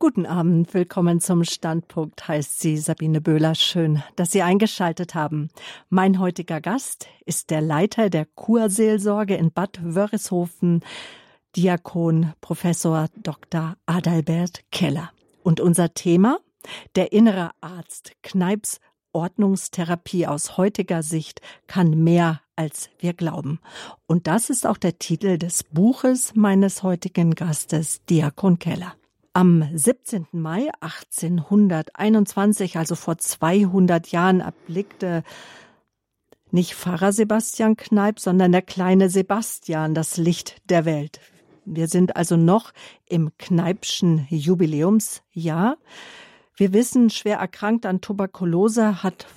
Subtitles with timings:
[0.00, 3.56] Guten Abend, willkommen zum Standpunkt, heißt sie Sabine Böhler.
[3.56, 5.48] Schön, dass Sie eingeschaltet haben.
[5.88, 10.84] Mein heutiger Gast ist der Leiter der Kurseelsorge in Bad Wörishofen,
[11.56, 13.76] Diakon Professor Dr.
[13.86, 15.10] Adalbert Keller.
[15.42, 16.38] Und unser Thema?
[16.94, 18.78] Der innere Arzt Kneips
[19.12, 23.58] Ordnungstherapie aus heutiger Sicht kann mehr als wir glauben.
[24.06, 28.94] Und das ist auch der Titel des Buches meines heutigen Gastes, Diakon Keller.
[29.38, 30.26] Am 17.
[30.32, 35.22] Mai 1821, also vor 200 Jahren, erblickte
[36.50, 41.20] nicht Pfarrer Sebastian Kneip, sondern der kleine Sebastian das Licht der Welt.
[41.64, 42.72] Wir sind also noch
[43.08, 45.76] im Kneipschen Jubiläumsjahr.
[46.56, 49.28] Wir wissen, schwer erkrankt an Tuberkulose hat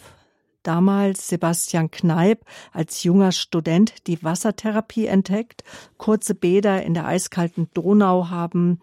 [0.64, 5.64] damals Sebastian Kneip als junger Student die Wassertherapie entdeckt.
[6.00, 8.82] Kurze Bäder in der eiskalten Donau haben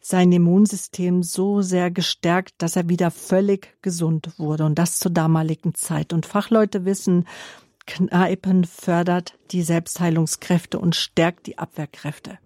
[0.00, 4.64] sein Immunsystem so sehr gestärkt, dass er wieder völlig gesund wurde.
[4.64, 6.12] Und das zur damaligen Zeit.
[6.12, 7.26] Und Fachleute wissen,
[7.86, 12.38] Kneipen fördert die Selbstheilungskräfte und stärkt die Abwehrkräfte.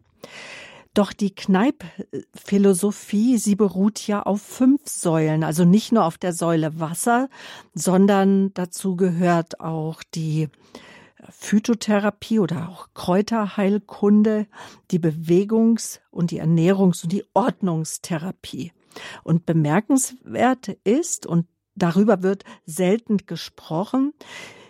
[0.95, 6.79] Doch die Kneip-Philosophie, sie beruht ja auf fünf Säulen, also nicht nur auf der Säule
[6.79, 7.29] Wasser,
[7.75, 10.49] sondern dazu gehört auch die
[11.31, 14.47] Phytotherapie oder auch Kräuterheilkunde,
[14.91, 18.73] die Bewegungs- und die Ernährungs- und die Ordnungstherapie.
[19.23, 24.13] Und bemerkenswert ist, und darüber wird selten gesprochen,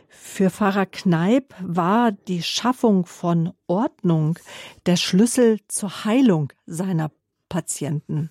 [0.09, 4.39] für Pfarrer Kneip war die Schaffung von Ordnung
[4.87, 7.11] der Schlüssel zur Heilung seiner
[7.49, 8.31] Patienten.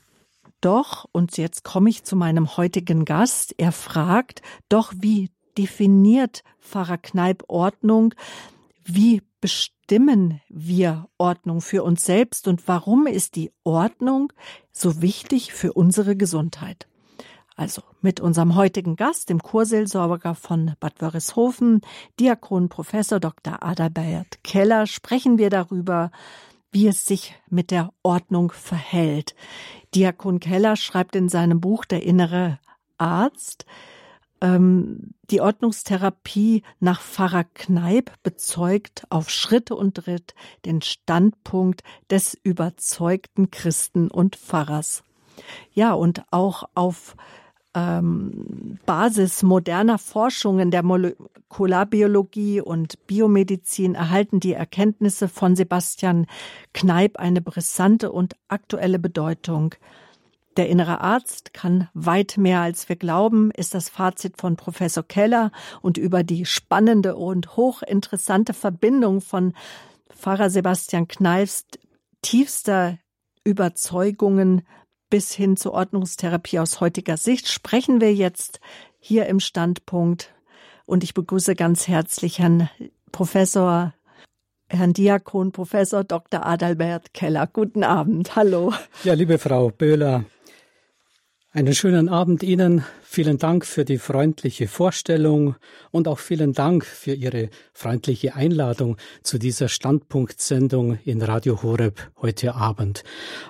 [0.63, 6.98] Doch, und jetzt komme ich zu meinem heutigen Gast, er fragt, doch wie definiert Pfarrer
[6.98, 8.14] Kneip Ordnung?
[8.84, 14.31] Wie bestimmen wir Ordnung für uns selbst und warum ist die Ordnung
[14.72, 16.88] so wichtig für unsere Gesundheit?
[17.56, 21.81] Also mit unserem heutigen Gast, dem Kurseelsorger von Bad Wörishofen,
[22.20, 23.62] Diakon Professor Dr.
[23.63, 26.12] Adalbert Keller, sprechen wir darüber,
[26.72, 29.36] wie es sich mit der Ordnung verhält.
[29.94, 32.59] Diakon Keller schreibt in seinem Buch Der innere
[32.97, 33.66] Arzt,
[34.44, 44.12] die Ordnungstherapie nach Pfarrer Kneip bezeugt auf Schritt und Tritt den Standpunkt des überzeugten Christen
[44.12, 45.04] und Pfarrers.
[45.74, 47.16] Ja, und auch auf
[47.74, 56.28] ähm, Basis moderner Forschungen der Molekularbiologie und Biomedizin erhalten die Erkenntnisse von Sebastian
[56.74, 59.74] Kneip eine brisante und aktuelle Bedeutung.
[60.58, 65.52] Der innere Arzt kann weit mehr als wir glauben, ist das Fazit von Professor Keller
[65.81, 69.53] und über die spannende und hochinteressante Verbindung von
[70.09, 71.66] Pfarrer Sebastian Kneips
[72.22, 73.00] tiefster
[73.44, 74.62] Überzeugungen
[75.09, 78.59] bis hin zur Ordnungstherapie aus heutiger Sicht sprechen wir jetzt
[79.00, 80.34] hier im Standpunkt.
[80.86, 82.69] Und ich begrüße ganz herzlich Herrn
[83.12, 83.94] Professor
[84.69, 86.46] Herrn Diakon Professor Dr.
[86.46, 87.47] Adalbert Keller.
[87.47, 88.36] Guten Abend.
[88.36, 88.74] Hallo.
[89.03, 90.25] Ja, liebe Frau Böhler,
[91.53, 92.84] einen schönen Abend Ihnen.
[93.03, 95.56] Vielen Dank für die freundliche Vorstellung
[95.91, 102.56] und auch vielen Dank für Ihre freundliche Einladung zu dieser Standpunktsendung in Radio Horeb heute
[102.56, 103.03] Abend.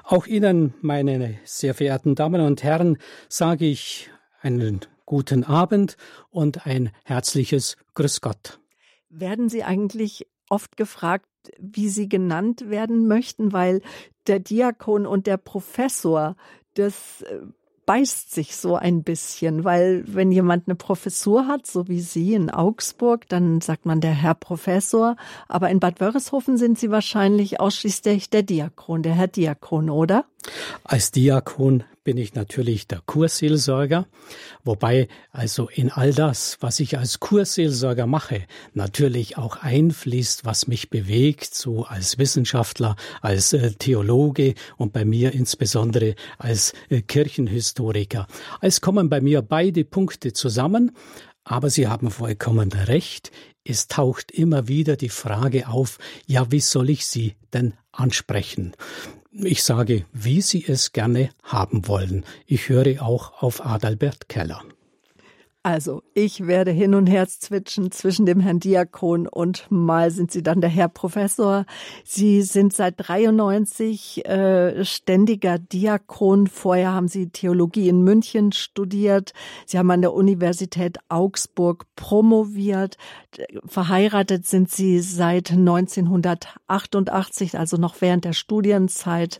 [0.03, 2.97] Auch Ihnen, meine sehr verehrten Damen und Herren,
[3.29, 4.09] sage ich
[4.41, 5.95] einen guten Abend
[6.29, 8.59] und ein herzliches Grüß Gott.
[9.09, 11.25] Werden Sie eigentlich oft gefragt,
[11.57, 13.81] wie Sie genannt werden möchten, weil
[14.27, 16.35] der Diakon und der Professor,
[16.73, 17.39] das äh,
[17.85, 22.49] beißt sich so ein bisschen, weil wenn jemand eine Professur hat, so wie Sie in
[22.49, 25.15] Augsburg, dann sagt man der Herr Professor,
[25.47, 30.25] aber in Bad Wörishofen sind Sie wahrscheinlich ausschließlich der Diakon, der Herr Diakon, oder?
[30.83, 34.07] Als Diakon bin ich natürlich der Kurseelsorger,
[34.63, 38.43] wobei also in all das, was ich als Kurseelsorger mache,
[38.73, 45.33] natürlich auch einfließt, was mich bewegt, so als Wissenschaftler, als äh, Theologe und bei mir
[45.33, 48.27] insbesondere als äh, Kirchenhistoriker.
[48.61, 50.91] Es kommen bei mir beide Punkte zusammen,
[51.45, 53.31] aber Sie haben vollkommen recht.
[53.63, 58.75] Es taucht immer wieder die Frage auf, ja, wie soll ich Sie denn ansprechen?
[59.35, 62.23] Ich sage, wie Sie es gerne haben wollen.
[62.45, 64.61] Ich höre auch auf Adalbert Keller.
[65.65, 70.43] Also, ich werde hin und her zwitschen zwischen dem Herrn Diakon und mal sind Sie
[70.43, 71.65] dann der Herr Professor.
[72.03, 76.47] Sie sind seit 93 äh, ständiger Diakon.
[76.47, 79.31] Vorher haben Sie Theologie in München studiert.
[79.65, 82.97] Sie haben an der Universität Augsburg promoviert.
[83.65, 89.39] Verheiratet sind Sie seit 1988, also noch während der Studienzeit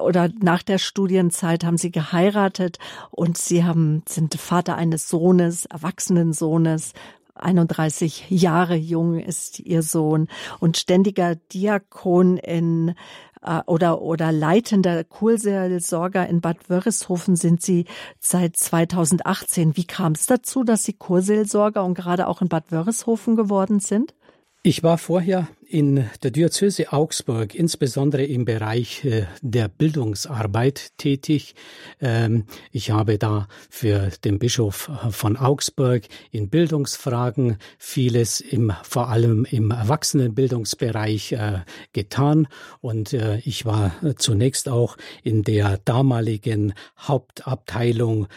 [0.00, 2.78] oder nach der Studienzeit haben Sie geheiratet
[3.10, 6.92] und Sie haben, sind Vater eines Sohnes eines erwachsenen Sohnes.
[7.34, 12.94] 31 Jahre jung ist ihr Sohn und ständiger Diakon in
[13.42, 17.84] äh, oder oder leitender Kurseelsorger in Bad Wörishofen sind Sie
[18.20, 19.76] seit 2018.
[19.76, 24.14] Wie kam es dazu, dass Sie Kurseelsorger und gerade auch in Bad Wörishofen geworden sind?
[24.62, 31.54] Ich war vorher in der Diözese Augsburg, insbesondere im Bereich äh, der Bildungsarbeit tätig.
[32.00, 39.44] Ähm, ich habe da für den Bischof von Augsburg in Bildungsfragen vieles im, vor allem
[39.44, 41.60] im Erwachsenenbildungsbereich äh,
[41.92, 42.46] getan.
[42.80, 48.28] Und äh, ich war zunächst auch in der damaligen Hauptabteilung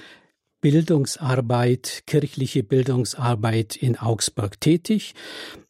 [0.62, 5.14] Bildungsarbeit, kirchliche Bildungsarbeit in Augsburg tätig.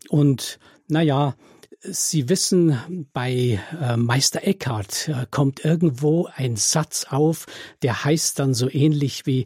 [0.09, 0.57] Und
[0.89, 1.35] naja,
[1.81, 7.45] Sie wissen, bei äh, Meister Eckhart äh, kommt irgendwo ein Satz auf,
[7.83, 9.45] der heißt dann so ähnlich wie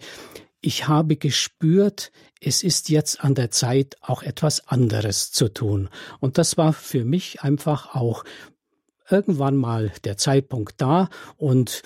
[0.59, 2.11] Ich habe gespürt,
[2.41, 5.89] es ist jetzt an der Zeit, auch etwas anderes zu tun.
[6.19, 8.23] Und das war für mich einfach auch
[9.09, 11.83] irgendwann mal der Zeitpunkt da und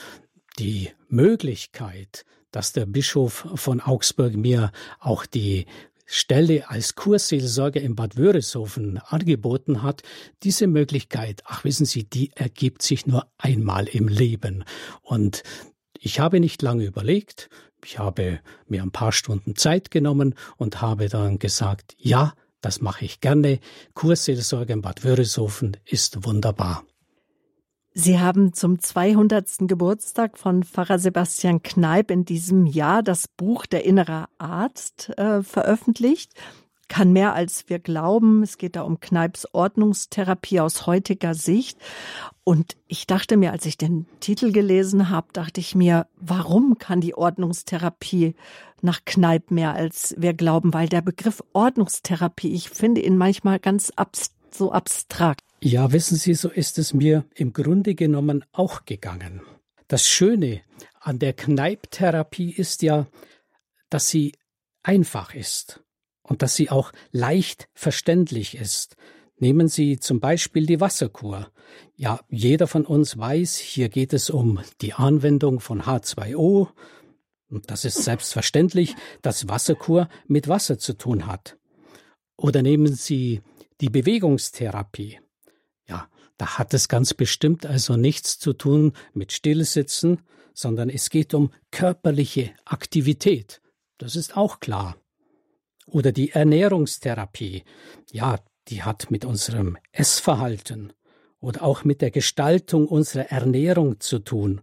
[0.60, 5.66] die Möglichkeit, dass der Bischof von Augsburg mir auch die
[6.08, 10.02] Stelle als Kurseelsorger in Bad Wörishofen angeboten hat,
[10.42, 14.64] diese Möglichkeit, ach wissen Sie, die ergibt sich nur einmal im Leben.
[15.02, 15.44] Und
[16.00, 17.50] ich habe nicht lange überlegt,
[17.84, 23.06] ich habe mir ein paar Stunden Zeit genommen und habe dann gesagt, ja, das mache
[23.06, 23.60] ich gerne.
[23.94, 26.86] Kurseelsorger in Bad Wörishofen ist wunderbar.
[28.00, 29.62] Sie haben zum 200.
[29.62, 36.34] Geburtstag von Pfarrer Sebastian Kneip in diesem Jahr das Buch Der innere Arzt äh, veröffentlicht.
[36.90, 38.44] Kann mehr als wir glauben.
[38.44, 41.80] Es geht da um Kneips Ordnungstherapie aus heutiger Sicht.
[42.44, 47.02] Und ich dachte mir, als ich den Titel gelesen habe, dachte ich mir, warum kann
[47.02, 48.36] die Ordnungstherapie
[48.84, 50.72] nach Kneip mehr als wir glauben?
[50.72, 55.47] Weil der Begriff Ordnungstherapie, ich finde ihn manchmal ganz abstrakt so abstrakt.
[55.60, 59.42] Ja, wissen Sie, so ist es mir im Grunde genommen auch gegangen.
[59.88, 60.62] Das Schöne
[61.00, 63.08] an der Kneiptherapie ist ja,
[63.90, 64.34] dass sie
[64.84, 65.82] einfach ist
[66.22, 68.98] und dass sie auch leicht verständlich ist.
[69.40, 71.52] Nehmen Sie zum Beispiel die Wasserkur.
[71.96, 76.70] Ja, jeder von uns weiß, hier geht es um die Anwendung von H2O.
[77.50, 81.58] Und das ist selbstverständlich, dass Wasserkur mit Wasser zu tun hat.
[82.36, 83.42] Oder nehmen Sie
[83.80, 85.20] die Bewegungstherapie.
[85.88, 90.22] Ja, da hat es ganz bestimmt also nichts zu tun mit Stillsitzen,
[90.54, 93.62] sondern es geht um körperliche Aktivität.
[93.98, 94.98] Das ist auch klar.
[95.88, 97.64] Oder die Ernährungstherapie.
[98.12, 100.94] Ja, die hat mit unserem Essverhalten
[101.40, 104.62] oder auch mit der Gestaltung unserer Ernährung zu tun.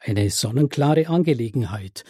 [0.00, 2.04] Eine sonnenklare Angelegenheit.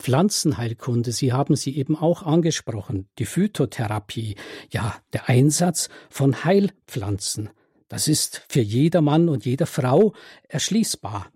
[0.00, 4.36] Pflanzenheilkunde, Sie haben sie eben auch angesprochen, die Phytotherapie,
[4.70, 7.50] ja, der Einsatz von Heilpflanzen.
[7.88, 10.14] Das ist für jeder Mann und jede Frau
[10.48, 11.30] erschließbar.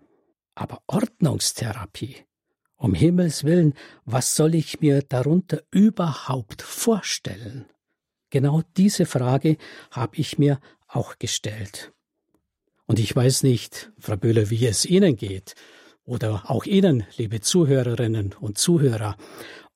[0.55, 2.17] Aber Ordnungstherapie,
[2.75, 3.73] um Himmels willen,
[4.05, 7.65] was soll ich mir darunter überhaupt vorstellen?
[8.29, 9.57] Genau diese Frage
[9.91, 11.93] habe ich mir auch gestellt.
[12.85, 15.55] Und ich weiß nicht, Frau Böhler, wie es Ihnen geht
[16.03, 19.15] oder auch Ihnen, liebe Zuhörerinnen und Zuhörer,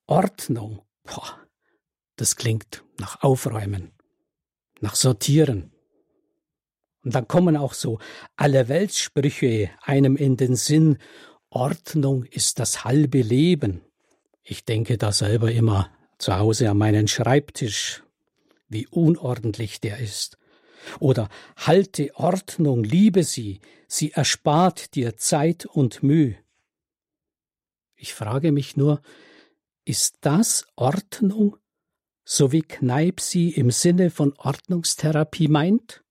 [0.06, 1.38] Ordnung, boah,
[2.16, 3.92] das klingt nach Aufräumen,
[4.80, 5.73] nach Sortieren.
[7.04, 7.98] Und dann kommen auch so
[8.34, 10.98] alle Weltsprüche einem in den Sinn,
[11.50, 13.82] Ordnung ist das halbe Leben.
[14.42, 18.02] Ich denke da selber immer zu Hause an meinen Schreibtisch,
[18.68, 20.38] wie unordentlich der ist.
[20.98, 26.36] Oder halte Ordnung, liebe sie, sie erspart dir Zeit und Mühe.
[27.94, 29.00] Ich frage mich nur,
[29.84, 31.56] ist das Ordnung,
[32.24, 36.03] so wie Kneip sie im Sinne von Ordnungstherapie meint?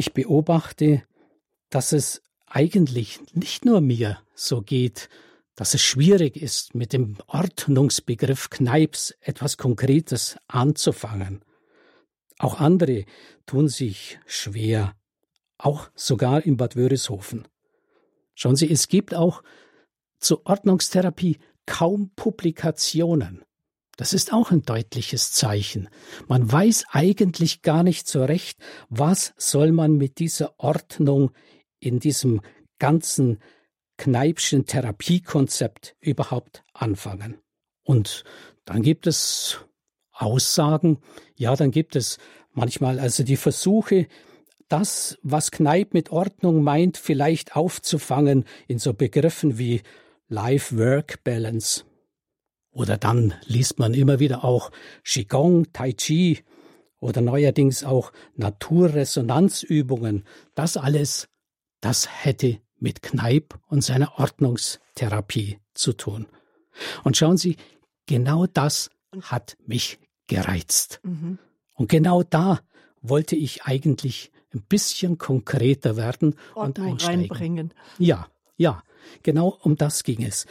[0.00, 1.02] Ich beobachte,
[1.70, 5.08] dass es eigentlich nicht nur mir so geht,
[5.56, 11.42] dass es schwierig ist, mit dem Ordnungsbegriff Kneips etwas Konkretes anzufangen.
[12.38, 13.06] Auch andere
[13.44, 14.94] tun sich schwer,
[15.58, 17.48] auch sogar in Bad Wörishofen.
[18.36, 19.42] Schauen Sie, es gibt auch
[20.20, 23.42] zur Ordnungstherapie kaum Publikationen.
[23.98, 25.88] Das ist auch ein deutliches Zeichen.
[26.28, 28.56] Man weiß eigentlich gar nicht so recht,
[28.88, 31.32] was soll man mit dieser Ordnung
[31.80, 32.40] in diesem
[32.78, 33.40] ganzen
[33.96, 37.38] Kneipschen Therapiekonzept überhaupt anfangen.
[37.82, 38.22] Und
[38.64, 39.58] dann gibt es
[40.12, 41.00] Aussagen,
[41.34, 42.18] ja, dann gibt es
[42.52, 44.06] manchmal also die Versuche,
[44.68, 49.82] das, was Kneip mit Ordnung meint, vielleicht aufzufangen in so Begriffen wie
[50.28, 51.87] Life-Work-Balance.
[52.78, 54.70] Oder dann liest man immer wieder auch
[55.02, 56.44] Qigong, Tai Chi
[57.00, 60.24] oder neuerdings auch Naturresonanzübungen.
[60.54, 61.28] Das alles,
[61.80, 66.28] das hätte mit Kneip und seiner Ordnungstherapie zu tun.
[67.02, 67.56] Und schauen Sie,
[68.06, 68.90] genau das
[69.22, 71.00] hat mich gereizt.
[71.02, 71.40] Mhm.
[71.74, 72.60] Und genau da
[73.02, 77.20] wollte ich eigentlich ein bisschen konkreter werden Ordnung und einsteigen.
[77.22, 77.74] reinbringen.
[77.98, 78.84] Ja, ja,
[79.24, 80.46] genau um das ging es.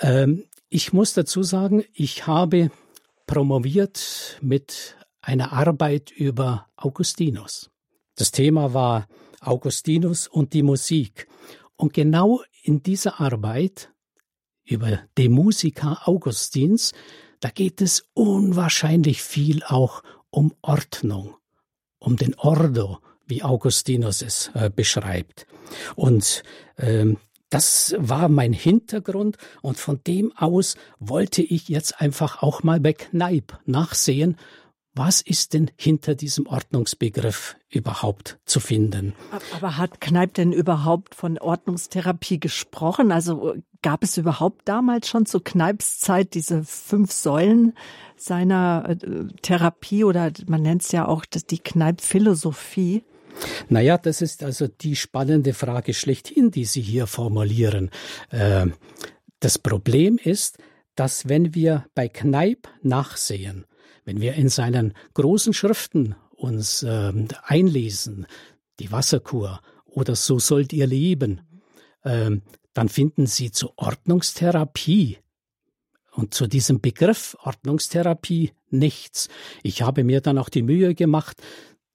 [0.00, 2.70] Ähm, ich muss dazu sagen, ich habe
[3.26, 7.70] promoviert mit einer Arbeit über Augustinus.
[8.16, 9.08] Das Thema war
[9.40, 11.26] Augustinus und die Musik.
[11.76, 13.90] Und genau in dieser Arbeit
[14.64, 16.92] über die Musica Augustins,
[17.40, 21.36] da geht es unwahrscheinlich viel auch um Ordnung,
[21.98, 25.46] um den Ordo, wie Augustinus es äh, beschreibt.
[25.94, 26.42] Und
[26.78, 27.18] ähm,
[27.54, 32.94] das war mein Hintergrund und von dem aus wollte ich jetzt einfach auch mal bei
[32.94, 34.36] Kneip nachsehen,
[34.92, 39.12] was ist denn hinter diesem Ordnungsbegriff überhaupt zu finden?
[39.54, 43.12] Aber hat Kneip denn überhaupt von Ordnungstherapie gesprochen?
[43.12, 47.74] Also gab es überhaupt damals schon zu Kneips Zeit diese fünf Säulen
[48.16, 53.04] seiner äh, Therapie oder man nennt es ja auch die Kneip-Philosophie?
[53.68, 57.90] Naja, das ist also die spannende Frage schlechthin, die Sie hier formulieren.
[58.30, 58.66] Äh,
[59.40, 60.58] das Problem ist,
[60.94, 63.66] dass wenn wir bei Kneip nachsehen,
[64.04, 67.12] wenn wir in seinen großen Schriften uns äh,
[67.42, 68.26] einlesen,
[68.80, 71.40] die Wasserkur oder so sollt ihr leben,
[72.02, 72.30] äh,
[72.74, 75.18] dann finden Sie zur Ordnungstherapie
[76.12, 79.28] und zu diesem Begriff Ordnungstherapie nichts.
[79.62, 81.40] Ich habe mir dann auch die Mühe gemacht,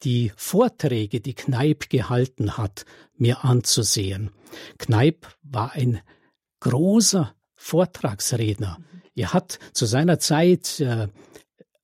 [0.04, 4.32] die Vorträge, die Kneip gehalten hat, mir anzusehen.
[4.78, 6.02] Kneip war ein
[6.62, 8.80] großer Vortragsredner.
[9.16, 11.08] Er hat zu seiner Zeit äh,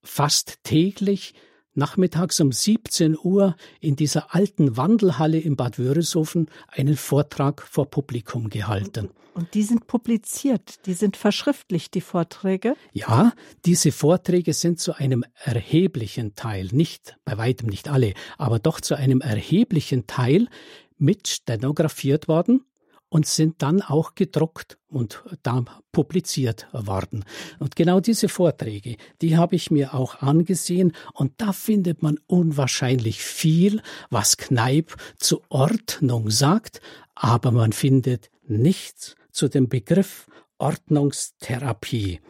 [0.02, 1.34] fast täglich
[1.76, 8.50] nachmittags um 17 Uhr in dieser alten Wandelhalle in Bad Wörishofen einen Vortrag vor Publikum
[8.50, 9.10] gehalten.
[9.34, 12.74] Und die sind publiziert, die sind verschriftlicht, die Vorträge?
[12.92, 13.32] Ja,
[13.66, 18.94] diese Vorträge sind zu einem erheblichen Teil, nicht bei weitem nicht alle, aber doch zu
[18.94, 20.48] einem erheblichen Teil
[20.96, 22.62] mit stenografiert worden
[23.08, 27.24] und sind dann auch gedruckt und da publiziert worden.
[27.58, 33.22] Und genau diese Vorträge, die habe ich mir auch angesehen und da findet man unwahrscheinlich
[33.22, 36.80] viel, was Kneip zur Ordnung sagt,
[37.14, 40.26] aber man findet nichts zu dem Begriff
[40.58, 42.20] Ordnungstherapie.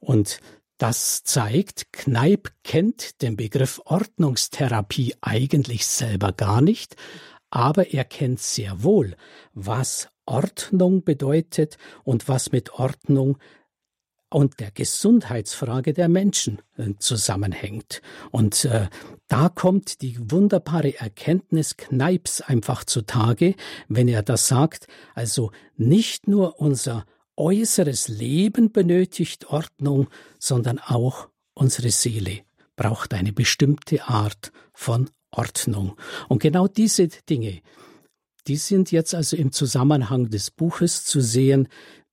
[0.00, 0.40] Und
[0.78, 6.96] das zeigt, Kneip kennt den Begriff Ordnungstherapie eigentlich selber gar nicht,
[7.50, 9.16] aber er kennt sehr wohl,
[9.54, 13.38] was Ordnung bedeutet und was mit Ordnung
[14.28, 18.02] und der Gesundheitsfrage der Menschen äh, zusammenhängt.
[18.32, 18.88] Und äh,
[19.28, 23.54] da kommt die wunderbare Erkenntnis Kneips einfach zutage,
[23.88, 27.06] wenn er das sagt, also nicht nur unser
[27.36, 32.40] äußeres Leben benötigt Ordnung, sondern auch unsere Seele
[32.76, 35.96] braucht eine bestimmte Art von Ordnung.
[36.28, 37.60] Und genau diese Dinge,
[38.46, 41.68] die sind jetzt also im Zusammenhang des Buches zu sehen.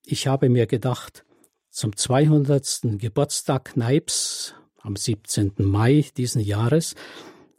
[0.06, 1.26] Ich habe mir gedacht,
[1.70, 2.98] zum 200.
[2.98, 5.54] Geburtstag Kneips am 17.
[5.58, 6.96] Mai diesen Jahres,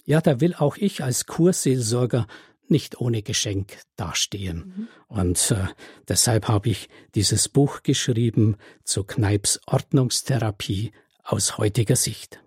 [0.04, 2.26] ja, da will auch ich als Kurseelsorger
[2.68, 4.58] nicht ohne Geschenk dastehen.
[4.76, 4.88] Mhm.
[5.08, 5.66] Und äh,
[6.08, 12.43] deshalb habe ich dieses Buch geschrieben zu Kneips Ordnungstherapie aus heutiger Sicht.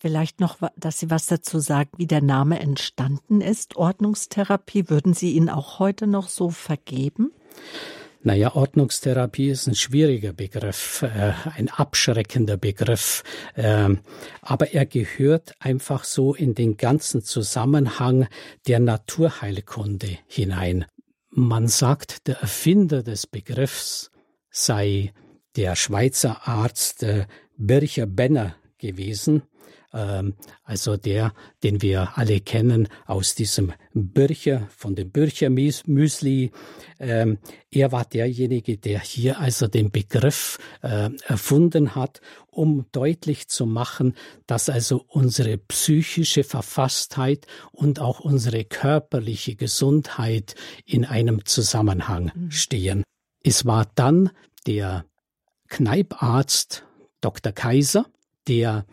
[0.00, 3.76] Vielleicht noch, dass Sie was dazu sagen, wie der Name entstanden ist.
[3.76, 7.32] Ordnungstherapie, würden Sie ihn auch heute noch so vergeben?
[8.22, 13.22] Naja, Ordnungstherapie ist ein schwieriger Begriff, äh, ein abschreckender Begriff,
[13.54, 13.88] äh,
[14.42, 18.26] aber er gehört einfach so in den ganzen Zusammenhang
[18.66, 20.84] der Naturheilkunde hinein.
[21.30, 24.10] Man sagt, der Erfinder des Begriffs
[24.50, 25.12] sei
[25.56, 27.26] der Schweizer Arzt äh,
[27.56, 29.42] Bircher Benner gewesen,
[30.64, 36.50] also der, den wir alle kennen aus diesem Bircher, von dem Bircher Müsli.
[36.98, 37.38] Ähm,
[37.70, 44.14] er war derjenige, der hier also den Begriff äh, erfunden hat, um deutlich zu machen,
[44.46, 50.54] dass also unsere psychische Verfasstheit und auch unsere körperliche Gesundheit
[50.84, 52.50] in einem Zusammenhang mhm.
[52.50, 53.04] stehen.
[53.42, 54.30] Es war dann
[54.66, 55.04] der
[55.68, 56.84] Kneiparzt
[57.20, 57.52] Dr.
[57.52, 58.06] Kaiser,
[58.48, 58.86] der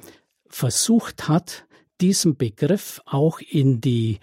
[0.55, 1.65] versucht hat,
[1.99, 4.19] diesen Begriff auch in die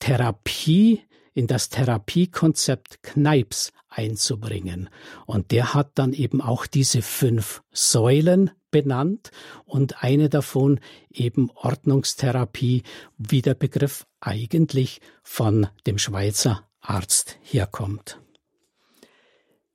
[0.00, 1.00] Therapie,
[1.32, 4.90] in das Therapiekonzept Kneips einzubringen.
[5.24, 9.30] Und der hat dann eben auch diese fünf Säulen benannt
[9.64, 12.82] und eine davon eben Ordnungstherapie,
[13.16, 18.18] wie der Begriff eigentlich von dem Schweizer Arzt herkommt.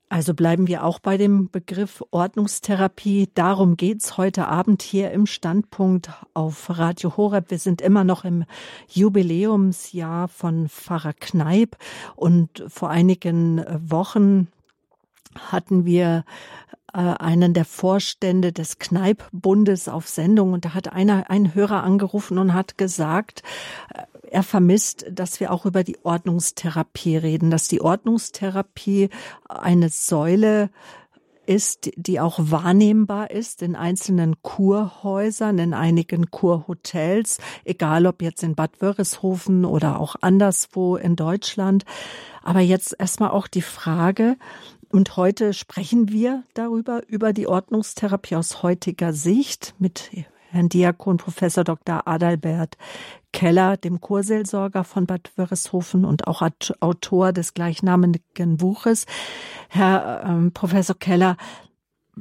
[0.10, 3.30] Also bleiben wir auch bei dem Begriff Ordnungstherapie.
[3.34, 7.52] Darum geht's heute Abend hier im Standpunkt auf Radio Horeb.
[7.52, 8.46] Wir sind immer noch im
[8.88, 11.76] Jubiläumsjahr von Pfarrer Kneip
[12.16, 14.48] und vor einigen Wochen
[15.52, 16.24] hatten wir
[16.94, 22.38] äh, einen der Vorstände des Kneippbundes auf Sendung und da hat einer, ein Hörer angerufen
[22.38, 23.44] und hat gesagt,
[24.32, 29.10] er vermisst, dass wir auch über die Ordnungstherapie reden, dass die Ordnungstherapie
[29.48, 30.70] eine Säule
[31.46, 38.56] ist, die auch wahrnehmbar ist in einzelnen Kurhäusern, in einigen Kurhotels, egal ob jetzt in
[38.56, 41.86] Bad Wörishofen oder auch anderswo in Deutschland.
[42.44, 44.36] Aber jetzt erstmal auch die Frage,
[44.90, 50.12] und heute sprechen wir darüber, über die Ordnungstherapie aus heutiger Sicht mit
[50.50, 52.08] Herrn Diakon Professor Dr.
[52.08, 52.78] Adalbert
[53.38, 56.42] Keller, dem Kurseelsorger von Bad Wörishofen und auch
[56.80, 59.06] Autor des gleichnamigen Buches.
[59.70, 61.38] Herr ähm, Professor Keller,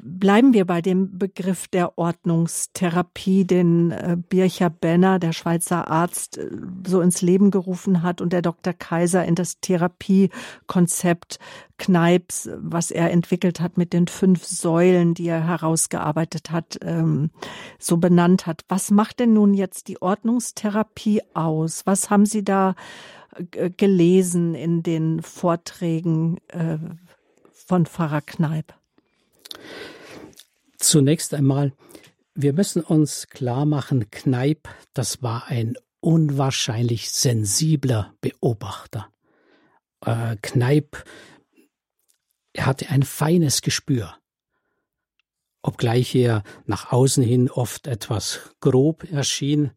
[0.02, 6.50] Bleiben wir bei dem Begriff der Ordnungstherapie, den äh, Bircher Benner, der Schweizer Arzt, äh,
[6.86, 8.74] so ins Leben gerufen hat und der Dr.
[8.74, 11.38] Kaiser in das Therapiekonzept
[11.78, 17.30] Kneips, was er entwickelt hat mit den fünf Säulen, die er herausgearbeitet hat, ähm,
[17.78, 18.64] so benannt hat.
[18.68, 21.86] Was macht denn nun jetzt die Ordnungstherapie aus?
[21.86, 22.74] Was haben Sie da
[23.52, 26.38] äh, gelesen in den Vorträgen
[27.52, 28.74] von Pfarrer Kneip?
[30.78, 31.72] Zunächst einmal,
[32.34, 39.08] wir müssen uns klar machen, Kneip, das war ein unwahrscheinlich sensibler Beobachter.
[40.04, 41.04] Äh, Kneip,
[42.52, 44.14] er hatte ein feines Gespür.
[45.62, 49.72] Obgleich er nach außen hin oft etwas grob erschien,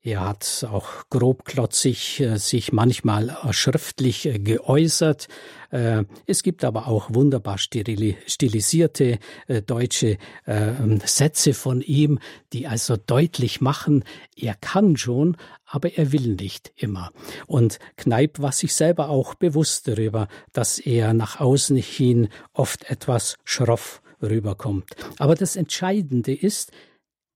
[0.00, 5.26] er hat auch grobklotzig äh, sich manchmal äh, schriftlich äh, geäußert.
[5.70, 12.20] Äh, es gibt aber auch wunderbar stilisierte äh, deutsche ähm, Sätze von ihm,
[12.52, 14.04] die also deutlich machen,
[14.36, 17.10] er kann schon, aber er will nicht immer.
[17.46, 23.36] Und Kneip war sich selber auch bewusst darüber, dass er nach außen hin oft etwas
[23.44, 24.90] schroff rüberkommt.
[25.18, 26.70] Aber das Entscheidende ist,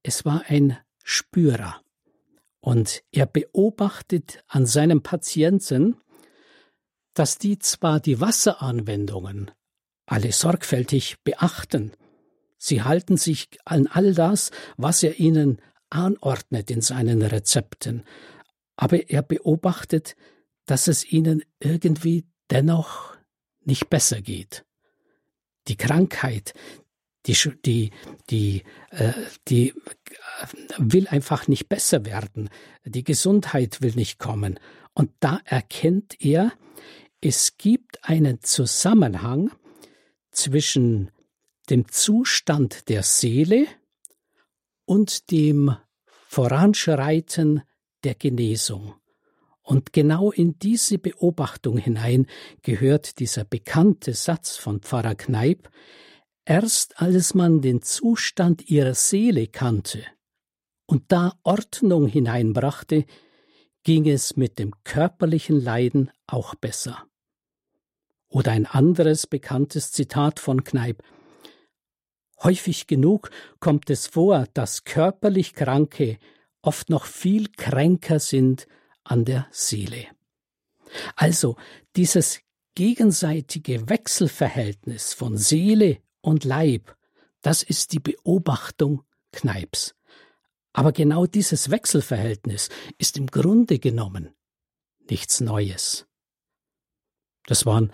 [0.05, 1.83] es war ein Spürer.
[2.63, 5.97] Und er beobachtet an seinem Patienten,
[7.13, 9.51] dass die zwar die Wasseranwendungen
[10.07, 11.93] alle sorgfältig beachten,
[12.59, 18.05] sie halten sich an all das, was er ihnen anordnet in seinen Rezepten,
[18.77, 20.15] aber er beobachtet,
[20.67, 23.17] dass es ihnen irgendwie dennoch
[23.65, 24.65] nicht besser geht.
[25.69, 26.55] Die Krankheit,
[27.27, 27.91] die, die,
[28.31, 29.13] die, äh,
[29.49, 29.75] die äh,
[30.79, 32.51] will einfach nicht besser werden.
[32.85, 34.59] Die Gesundheit will nicht kommen.
[34.95, 36.53] Und da erkennt er,
[37.21, 39.53] es gibt einen Zusammenhang
[40.33, 41.11] zwischen
[41.71, 43.67] dem Zustand der Seele
[44.85, 45.77] und dem
[46.29, 47.63] Voranschreiten
[48.05, 48.95] der Genesung.
[49.63, 52.27] Und genau in diese Beobachtung hinein
[52.63, 55.71] gehört dieser bekannte Satz von Pfarrer Kneip,
[56.45, 60.05] Erst als man den Zustand ihrer Seele kannte
[60.87, 63.05] und da Ordnung hineinbrachte,
[63.85, 67.07] ging es mit dem körperlichen Leiden auch besser.
[68.29, 71.03] Oder ein anderes bekanntes Zitat von Kneip.
[72.43, 76.19] Häufig genug kommt es vor, dass körperlich Kranke
[76.61, 78.67] oft noch viel kränker sind
[79.05, 80.07] an der Seele.
[81.15, 81.57] Also
[81.95, 82.41] dieses
[82.75, 86.97] gegenseitige Wechselverhältnis von Seele und Leib,
[87.43, 89.95] das ist die Beobachtung Kneips.
[90.73, 94.31] Aber genau dieses Wechselverhältnis ist im Grunde genommen
[95.11, 96.07] nichts Neues.
[97.47, 97.93] Das waren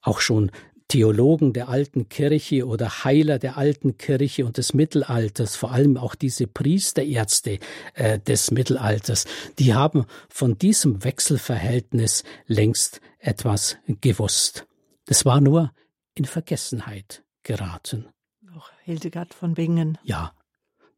[0.00, 0.52] auch schon
[0.88, 6.14] Theologen der alten Kirche oder Heiler der alten Kirche und des Mittelalters, vor allem auch
[6.14, 7.60] diese Priesterärzte
[7.94, 9.24] äh, des Mittelalters,
[9.58, 14.66] die haben von diesem Wechselverhältnis längst etwas gewusst.
[15.06, 15.72] Das war nur
[16.14, 18.08] in Vergessenheit geraten.
[18.56, 19.98] Auch Hildegard von Bingen.
[20.02, 20.32] Ja,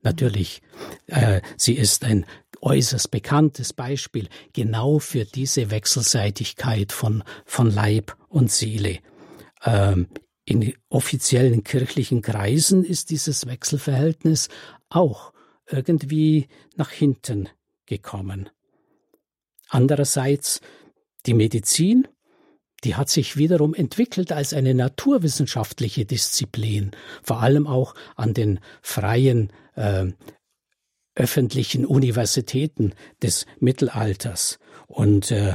[0.02, 0.62] natürlich.
[1.06, 2.26] Äh, sie ist ein
[2.60, 9.00] äußerst bekanntes Beispiel genau für diese Wechselseitigkeit von, von Leib und Seele.
[9.64, 10.08] Ähm,
[10.44, 14.48] in offiziellen kirchlichen Kreisen ist dieses Wechselverhältnis
[14.88, 15.32] auch
[15.66, 17.48] irgendwie nach hinten
[17.86, 18.50] gekommen.
[19.68, 20.60] Andererseits
[21.26, 22.06] die Medizin,
[22.84, 26.92] die hat sich wiederum entwickelt als eine naturwissenschaftliche Disziplin,
[27.22, 30.06] vor allem auch an den freien äh,
[31.14, 32.92] öffentlichen Universitäten
[33.22, 34.58] des Mittelalters.
[34.86, 35.54] Und äh,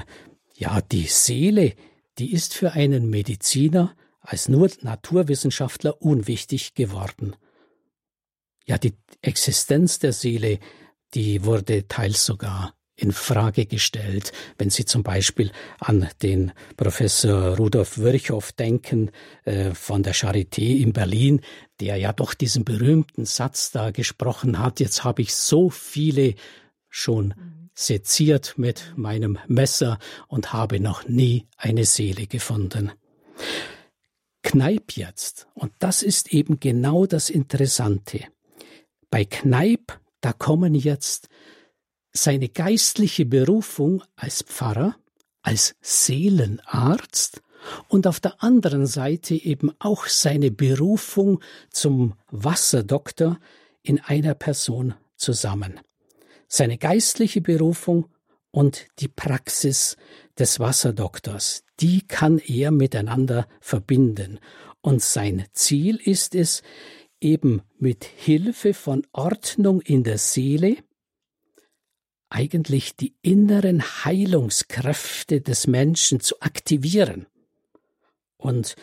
[0.56, 1.74] ja, die Seele,
[2.18, 7.36] die ist für einen Mediziner als nur Naturwissenschaftler unwichtig geworden.
[8.66, 10.60] Ja, die Existenz der Seele,
[11.14, 17.98] die wurde teils sogar in Frage gestellt, wenn Sie zum Beispiel an den Professor Rudolf
[17.98, 19.12] Virchow denken
[19.46, 21.42] äh, von der Charité in Berlin,
[21.80, 26.36] der ja doch diesen berühmten Satz da gesprochen hat, jetzt habe ich so viele
[26.90, 27.34] schon
[27.74, 32.92] seziert mit meinem Messer und habe noch nie eine Seele gefunden.
[34.44, 38.26] Kneip jetzt, und das ist eben genau das Interessante.
[39.10, 41.30] Bei Kneip, da kommen jetzt
[42.12, 44.96] seine geistliche Berufung als Pfarrer,
[45.42, 47.42] als Seelenarzt
[47.88, 53.40] und auf der anderen Seite eben auch seine Berufung zum Wasserdoktor
[53.82, 55.80] in einer Person zusammen.
[56.48, 58.08] Seine geistliche Berufung
[58.52, 59.98] und die Praxis
[60.38, 64.40] des Wasserdoktors, die kann er miteinander verbinden.
[64.82, 66.64] Und sein Ziel ist es,
[67.22, 70.78] eben mit Hilfe von Ordnung in der Seele
[72.30, 77.26] eigentlich die inneren Heilungskräfte des Menschen zu aktivieren
[78.38, 78.76] und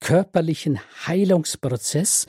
[0.00, 2.26] körperlichen Heilungsprozess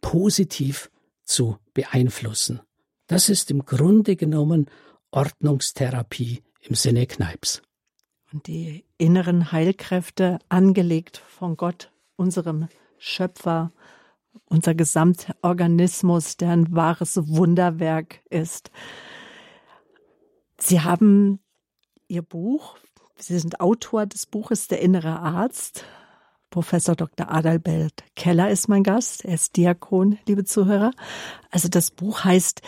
[0.00, 0.90] positiv
[1.24, 2.60] zu beeinflussen.
[3.06, 4.66] Das ist im Grunde genommen
[5.10, 7.62] Ordnungstherapie im Sinne Kneips.
[8.32, 13.72] Und die inneren Heilkräfte angelegt von Gott, unserem Schöpfer,
[14.46, 18.70] unser Gesamtorganismus, der ein wahres Wunderwerk ist.
[20.58, 21.40] Sie haben
[22.08, 22.76] Ihr Buch,
[23.18, 25.84] Sie sind Autor des Buches Der innere Arzt.
[26.50, 27.30] Professor Dr.
[27.30, 29.24] Adalbert Keller ist mein Gast.
[29.24, 30.92] Er ist Diakon, liebe Zuhörer.
[31.50, 32.62] Also das Buch heißt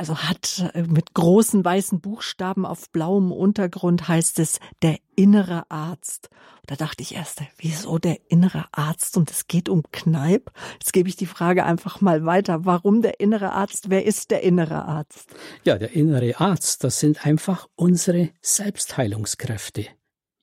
[0.00, 6.30] also hat äh, mit großen weißen Buchstaben auf blauem Untergrund heißt es der innere Arzt.
[6.66, 9.18] Da dachte ich erst, wieso der innere Arzt?
[9.18, 10.52] Und es geht um Kneip.
[10.80, 12.64] Jetzt gebe ich die Frage einfach mal weiter.
[12.64, 13.90] Warum der innere Arzt?
[13.90, 15.34] Wer ist der innere Arzt?
[15.64, 19.86] Ja, der innere Arzt, das sind einfach unsere Selbstheilungskräfte.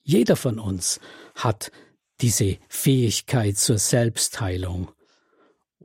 [0.03, 0.99] Jeder von uns
[1.33, 1.71] hat
[2.21, 4.91] diese Fähigkeit zur Selbstheilung.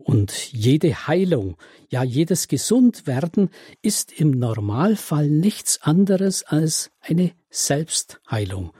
[0.04, 1.56] Und jede Heilung,
[1.88, 3.50] ja jedes Gesundwerden
[3.82, 8.72] ist im Normalfall nichts anderes als eine Selbstheilung.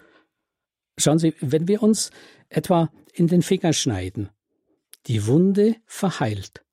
[0.99, 2.11] Schauen Sie, wenn wir uns
[2.49, 4.31] etwa in den Finger schneiden,
[5.07, 6.65] die Wunde verheilt,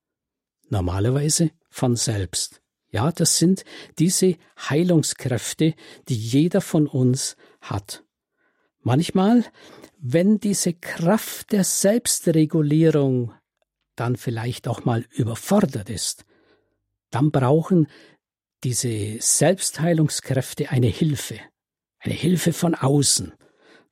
[0.68, 2.60] normalerweise von selbst.
[2.90, 3.64] Ja, das sind
[3.98, 5.74] diese Heilungskräfte,
[6.08, 8.04] die jeder von uns hat.
[8.82, 9.44] Manchmal,
[9.98, 13.32] wenn diese Kraft der Selbstregulierung
[14.00, 16.24] dann vielleicht auch mal überfordert ist,
[17.10, 17.86] dann brauchen
[18.64, 21.38] diese Selbstheilungskräfte eine Hilfe,
[21.98, 23.32] eine Hilfe von außen.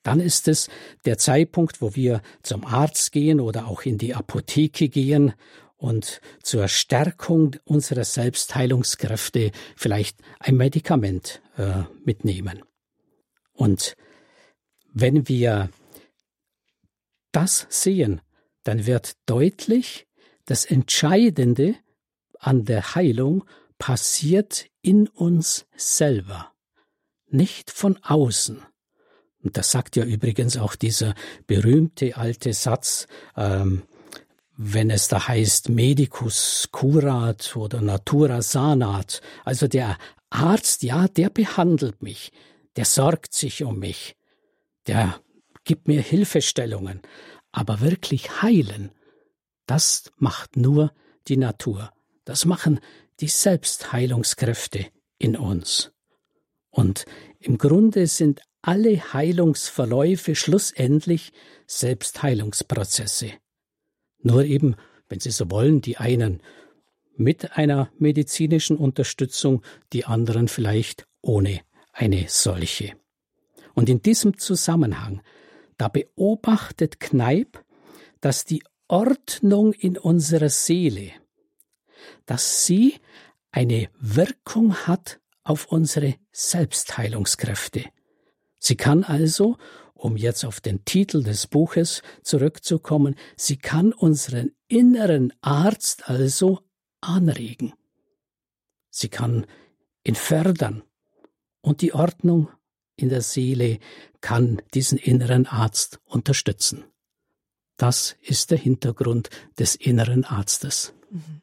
[0.03, 0.69] Dann ist es
[1.05, 5.35] der Zeitpunkt, wo wir zum Arzt gehen oder auch in die Apotheke gehen
[5.77, 12.63] und zur Stärkung unserer Selbstheilungskräfte vielleicht ein Medikament äh, mitnehmen.
[13.53, 13.97] Und
[14.93, 15.71] wenn wir
[17.33, 18.21] das sehen,
[18.69, 20.07] dann wird deutlich,
[20.45, 21.75] das Entscheidende
[22.39, 23.45] an der Heilung
[23.79, 26.53] passiert in uns selber,
[27.31, 28.61] nicht von außen.
[29.43, 31.15] Und das sagt ja übrigens auch dieser
[31.47, 33.07] berühmte alte Satz,
[33.39, 33.85] ähm,
[34.55, 39.97] wenn es da heißt Medicus curat oder Natura sanat, also der
[40.29, 42.33] Arzt, ja, der behandelt mich,
[42.77, 44.15] der sorgt sich um mich,
[44.87, 45.19] der
[45.65, 47.01] gibt mir Hilfestellungen,
[47.59, 48.93] aber wirklich heilen,
[49.67, 50.93] das macht nur
[51.27, 51.93] die Natur.
[52.25, 52.79] Das machen
[53.19, 54.87] die Selbstheilungskräfte
[55.19, 55.91] in uns.
[56.71, 57.05] Und
[57.41, 61.33] Im Grunde sind alle Heilungsverläufe schlussendlich
[61.67, 63.33] Selbstheilungsprozesse.
[64.21, 64.77] Nur eben,
[65.09, 66.41] wenn Sie so wollen, die einen
[67.17, 71.61] mit einer medizinischen Unterstützung, die anderen vielleicht ohne
[71.93, 72.93] eine solche.
[73.75, 75.23] Und in diesem Zusammenhang,
[75.79, 77.65] da beobachtet Kneip,
[78.21, 81.13] dass die Ordnung in unserer Seele,
[82.27, 82.97] dass sie
[83.51, 87.85] eine Wirkung hat auf unsere Selbstheilungskräfte.
[88.59, 89.57] Sie kann also,
[89.95, 96.61] um jetzt auf den Titel des Buches zurückzukommen, sie kann unseren inneren Arzt also
[97.01, 97.73] anregen.
[98.91, 99.47] Sie kann
[100.05, 100.83] ihn fördern
[101.61, 102.49] und die Ordnung
[102.99, 103.79] in der Seele
[104.21, 106.85] kann diesen inneren Arzt unterstützen.
[107.77, 110.95] Das ist der Hintergrund des inneren Arztes.
[111.11, 111.43] Mhm.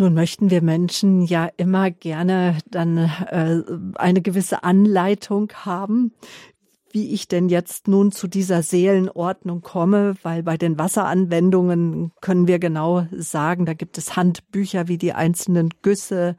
[0.00, 3.62] Nun möchten wir Menschen ja immer gerne dann äh,
[3.96, 6.12] eine gewisse Anleitung haben,
[6.92, 12.60] wie ich denn jetzt nun zu dieser Seelenordnung komme, weil bei den Wasseranwendungen können wir
[12.60, 16.36] genau sagen, da gibt es Handbücher, wie die einzelnen Güsse,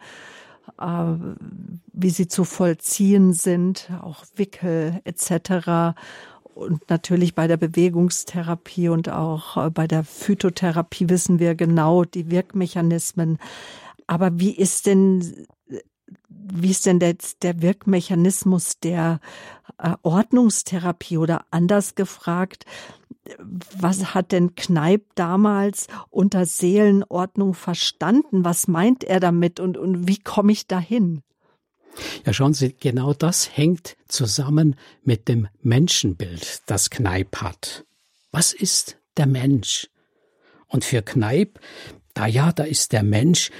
[0.77, 5.95] wie sie zu vollziehen sind, auch Wickel etc
[6.59, 12.29] und natürlich bei der Bewegungstherapie und auch äh, bei der Phytotherapie wissen wir genau die
[12.29, 13.39] Wirkmechanismen.
[14.07, 15.47] Aber wie ist denn,
[16.51, 19.19] wie ist denn der, der Wirkmechanismus der
[19.77, 22.65] äh, Ordnungstherapie oder anders gefragt,
[23.77, 28.43] was hat denn Kneip damals unter Seelenordnung verstanden?
[28.43, 31.21] Was meint er damit und, und wie komme ich dahin?
[32.25, 37.85] Ja, schauen Sie, genau das hängt zusammen mit dem Menschenbild, das Kneip hat.
[38.31, 39.89] Was ist der Mensch?
[40.67, 41.59] Und für Kneip,
[42.13, 43.51] da ja, da ist der Mensch,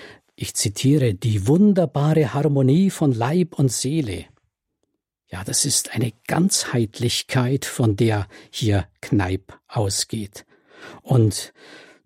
[0.42, 4.26] ich zitiere, die wunderbare Harmonie von Leib und Seele.
[5.28, 10.46] Ja, das ist eine Ganzheitlichkeit, von der hier Kneip ausgeht.
[11.02, 11.54] Und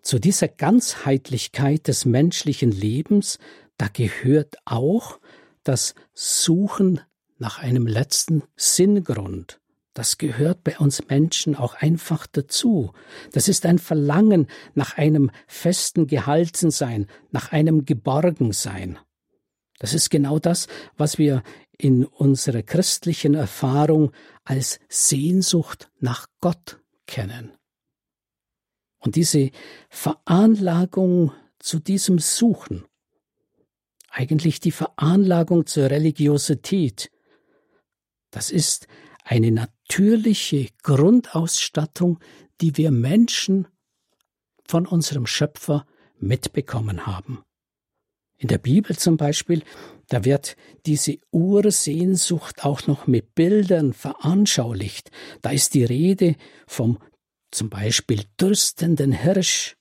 [0.02, 3.38] zu dieser Ganzheitlichkeit des menschlichen Lebens,
[3.78, 5.20] da gehört auch
[5.64, 7.02] das Suchen
[7.38, 9.60] nach einem letzten Sinngrund.
[9.94, 12.94] Das gehört bei uns Menschen auch einfach dazu.
[13.32, 18.98] Das ist ein Verlangen nach einem festen Gehaltensein, nach einem Geborgensein.
[19.78, 21.44] Das ist genau das, was wir
[21.78, 24.12] in unserer christlichen Erfahrung
[24.44, 27.52] als Sehnsucht nach Gott kennen.
[29.00, 29.52] Und diese
[29.90, 32.86] Veranlagung zu diesem Suchen,
[34.10, 37.12] eigentlich die Veranlagung zur Religiosität.
[38.32, 38.88] Das ist
[39.24, 39.52] eine
[39.84, 42.20] natürliche Grundausstattung,
[42.62, 43.68] die wir Menschen
[44.66, 45.86] von unserem Schöpfer
[46.18, 47.44] mitbekommen haben.
[48.38, 49.64] In der Bibel zum Beispiel,
[50.08, 55.12] da wird diese Ursehnsucht auch noch mit Bildern veranschaulicht.
[55.42, 56.36] Da ist die Rede
[56.68, 57.00] vom
[57.52, 59.76] zum Beispiel dürstenden Hirsch,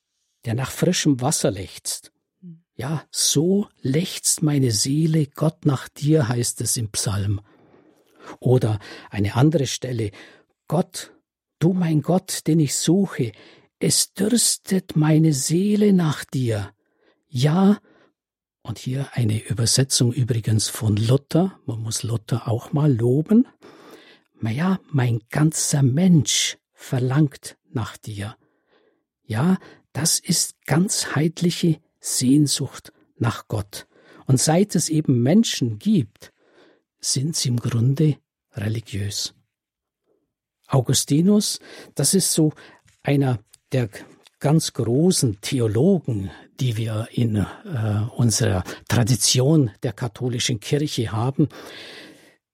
[0.44, 2.12] der nach frischem Wasser lechzt.
[2.74, 7.40] Ja, so lechzt meine Seele Gott nach dir, heißt es im Psalm.
[8.40, 8.78] Oder
[9.10, 10.10] eine andere Stelle,
[10.68, 11.12] Gott,
[11.58, 13.32] du mein Gott, den ich suche,
[13.78, 16.70] es dürstet meine Seele nach dir.
[17.28, 17.78] Ja,
[18.62, 23.46] und hier eine Übersetzung übrigens von Luther, man muss Luther auch mal loben.
[24.40, 28.36] Ja, mein ganzer Mensch verlangt nach dir.
[29.24, 29.58] Ja,
[29.92, 33.86] das ist ganzheitliche Sehnsucht nach Gott.
[34.26, 36.32] Und seit es eben Menschen gibt,
[37.00, 38.16] sind sie im Grunde
[38.54, 39.34] religiös.
[40.68, 41.58] Augustinus,
[41.94, 42.52] das ist so
[43.02, 43.38] einer
[43.72, 43.88] der
[44.40, 47.46] ganz großen Theologen, die wir in äh,
[48.16, 51.48] unserer Tradition der katholischen Kirche haben.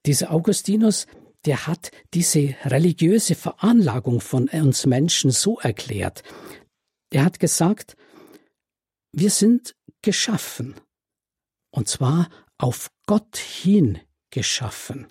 [0.04, 1.06] Dieser Augustinus,
[1.46, 6.22] der hat diese religiöse Veranlagung von uns Menschen so erklärt.
[7.10, 7.96] Er hat gesagt,
[9.12, 10.74] wir sind geschaffen,
[11.70, 13.98] und zwar auf Gott hin
[14.30, 15.06] geschaffen.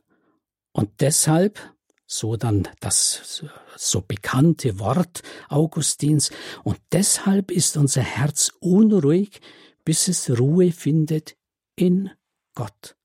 [0.77, 1.59] Und deshalb,
[2.05, 3.43] so dann das
[3.75, 6.29] so bekannte Wort Augustins,
[6.63, 9.41] und deshalb ist unser Herz unruhig,
[9.83, 11.35] bis es Ruhe findet
[11.75, 12.11] in
[12.53, 12.95] Gott.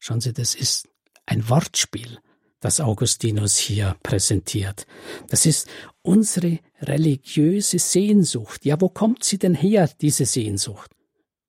[0.00, 0.88] Schauen Sie, das ist
[1.26, 2.18] ein Wortspiel
[2.58, 4.86] das Augustinus hier präsentiert.
[5.28, 5.68] Das ist
[6.02, 8.66] unsere religiöse Sehnsucht.
[8.66, 10.90] Ja, wo kommt sie denn her, diese Sehnsucht?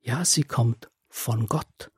[0.01, 1.91] Ja, sie kommt von Gott.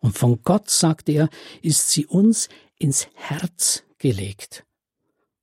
[0.00, 1.28] Und von Gott, sagt er,
[1.62, 4.64] ist sie uns ins Herz gelegt.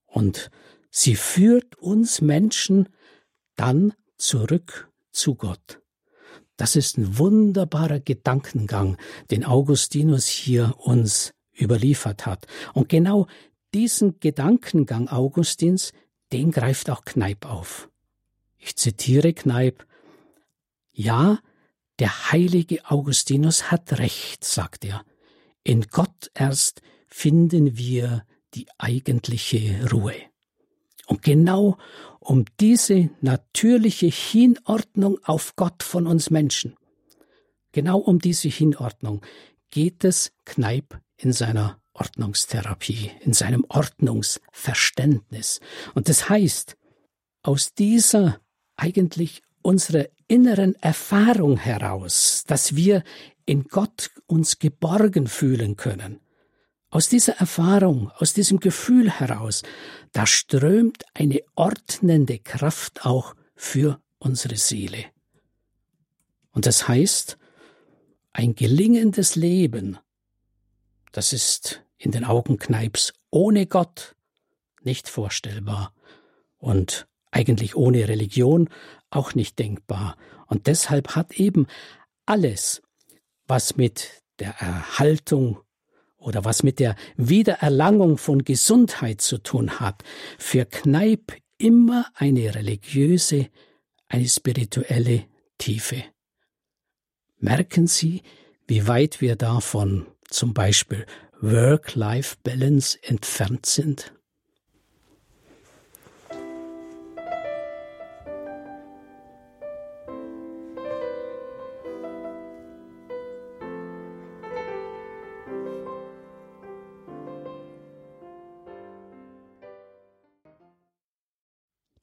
[0.05, 0.49] Und
[0.89, 2.89] sie führt uns Menschen
[3.55, 5.81] dann zurück zu Gott.
[6.57, 8.97] Das ist ein wunderbarer Gedankengang,
[9.29, 12.47] den Augustinus hier uns überliefert hat.
[12.73, 13.27] Und genau
[13.73, 15.91] diesen Gedankengang Augustins,
[16.31, 17.89] den greift auch Kneip auf.
[18.57, 19.85] Ich zitiere Kneip,
[20.91, 21.39] ja,
[21.99, 25.03] der heilige Augustinus hat recht, sagt er.
[25.63, 30.15] In Gott erst finden wir die eigentliche Ruhe.
[31.07, 31.77] Und genau
[32.19, 36.75] um diese natürliche Hinordnung auf Gott von uns Menschen,
[37.71, 39.21] genau um diese Hinordnung
[39.69, 45.59] geht es Kneip in seiner Ordnungstherapie, in seinem Ordnungsverständnis.
[45.93, 46.75] Und das heißt,
[47.41, 48.39] aus dieser
[48.75, 53.03] eigentlich unserer inneren Erfahrung heraus, dass wir
[53.45, 56.19] in Gott uns geborgen fühlen können,
[56.89, 59.63] aus dieser Erfahrung, aus diesem Gefühl heraus,
[60.13, 65.05] da strömt eine ordnende Kraft auch für unsere Seele.
[66.51, 67.37] Und das heißt,
[68.31, 69.97] ein gelingendes Leben,
[71.11, 74.15] das ist in den Augen Kneips ohne Gott
[74.83, 75.93] nicht vorstellbar
[76.57, 78.69] und eigentlich ohne Religion
[79.09, 80.17] auch nicht denkbar.
[80.47, 81.67] Und deshalb hat eben
[82.25, 82.81] alles,
[83.47, 85.59] was mit der Erhaltung
[86.17, 90.03] oder was mit der Wiedererlangung von Gesundheit zu tun hat,
[90.37, 93.49] für Kneip immer eine religiöse,
[94.07, 95.25] eine spirituelle
[95.57, 96.03] Tiefe.
[97.37, 98.23] Merken Sie,
[98.67, 101.05] wie weit wir davon zum Beispiel
[101.41, 104.13] Work-Life-Balance entfernt sind?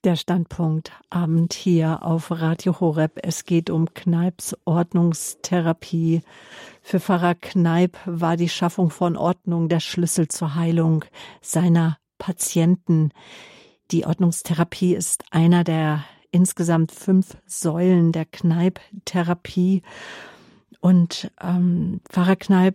[0.05, 3.21] Der Standpunkt Abend hier auf Radio Horeb.
[3.23, 6.23] Es geht um Kneips Ordnungstherapie.
[6.81, 11.05] Für Pfarrer Kneip war die Schaffung von Ordnung der Schlüssel zur Heilung
[11.41, 13.11] seiner Patienten.
[13.93, 19.83] Die Ordnungstherapie ist einer der insgesamt fünf Säulen der Kneip-Therapie.
[20.81, 22.75] Und ähm, Pfarrer Kneip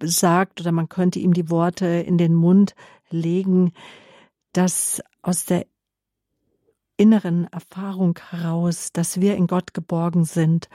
[0.00, 2.76] sagt, oder man könnte ihm die Worte in den Mund
[3.10, 3.72] legen,
[4.52, 5.66] dass aus der
[7.00, 10.68] inneren Erfahrung heraus, dass wir in Gott geborgen sind,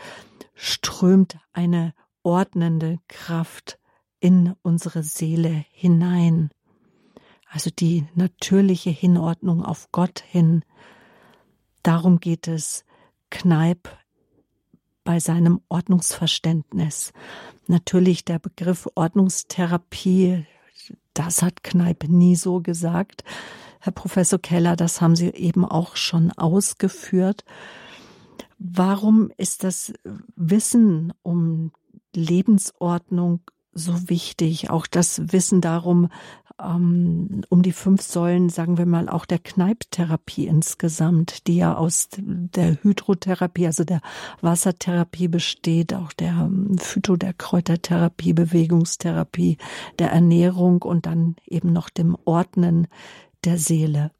[0.56, 3.78] strömt eine ordnende Kraft
[4.20, 6.50] in unsere Seele hinein.
[7.48, 10.66] Also die natürliche Hinordnung auf Gott hin.
[11.84, 12.86] Darum geht es
[13.30, 13.96] Kneip
[15.04, 17.14] bei seinem Ordnungsverständnis.
[17.68, 20.48] Natürlich der Begriff Ordnungstherapie,
[21.14, 23.24] das hat Kneip nie so gesagt,
[23.86, 27.46] Herr Professor Keller, das haben Sie eben auch schon ausgeführt.
[28.58, 29.94] Warum ist das
[30.36, 31.72] Wissen um
[32.16, 33.42] Lebensordnung
[33.74, 34.72] so wichtig?
[34.72, 36.10] Auch das Wissen darum,
[36.60, 42.10] ähm, um die fünf Säulen, sagen wir mal, auch der Kneiptherapie insgesamt, die ja aus
[42.18, 44.02] der Hydrotherapie, also der
[44.42, 49.60] Wassertherapie besteht, auch der ähm, Phyto, der Kräutertherapie, Bewegungstherapie,
[50.00, 52.88] der Ernährung und dann eben noch dem Ordnen
[53.46, 54.12] der Seele.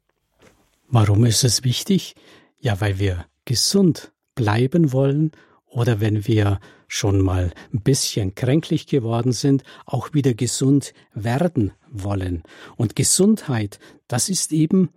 [0.88, 2.14] Warum ist es wichtig?
[2.60, 5.32] Ja, weil wir gesund bleiben wollen
[5.66, 12.44] oder wenn wir schon mal ein bisschen kränklich geworden sind, auch wieder gesund werden wollen.
[12.76, 14.90] Und Gesundheit, das ist eben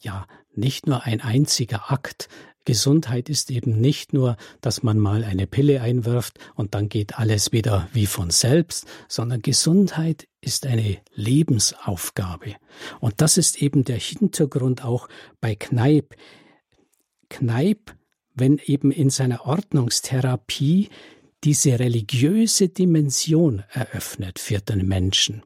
[0.00, 2.28] ja nicht nur ein einziger Akt,
[2.66, 7.52] Gesundheit ist eben nicht nur, dass man mal eine Pille einwirft und dann geht alles
[7.52, 12.56] wieder wie von selbst, sondern Gesundheit ist eine Lebensaufgabe.
[13.00, 15.08] Und das ist eben der Hintergrund auch
[15.40, 16.14] bei Kneip.
[17.30, 17.94] Kneip,
[18.34, 20.90] wenn eben in seiner Ordnungstherapie
[21.44, 25.42] diese religiöse Dimension eröffnet für den Menschen,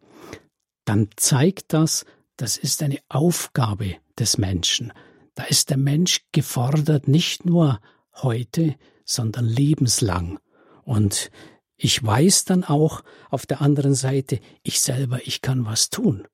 [0.86, 2.06] dann zeigt das,
[2.36, 4.92] das ist eine Aufgabe des Menschen.
[5.40, 7.80] Da ist der Mensch gefordert, nicht nur
[8.12, 8.76] heute,
[9.06, 10.38] sondern lebenslang.
[10.82, 11.30] Und
[11.78, 16.28] ich weiß dann auch auf der anderen Seite, ich selber, ich kann was tun.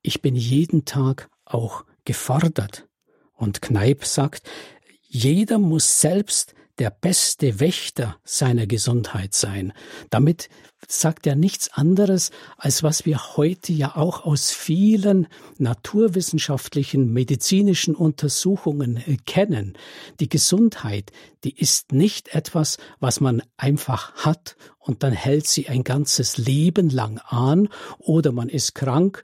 [0.00, 2.86] Ich bin jeden Tag auch gefordert.
[3.32, 4.48] Und Kneip sagt,
[5.08, 9.72] jeder muss selbst der beste Wächter seiner Gesundheit sein.
[10.10, 10.48] Damit
[10.88, 18.96] sagt er nichts anderes, als was wir heute ja auch aus vielen naturwissenschaftlichen, medizinischen Untersuchungen
[18.96, 19.74] äh, kennen.
[20.20, 21.12] Die Gesundheit,
[21.44, 26.90] die ist nicht etwas, was man einfach hat und dann hält sie ein ganzes Leben
[26.90, 29.22] lang an oder man ist krank,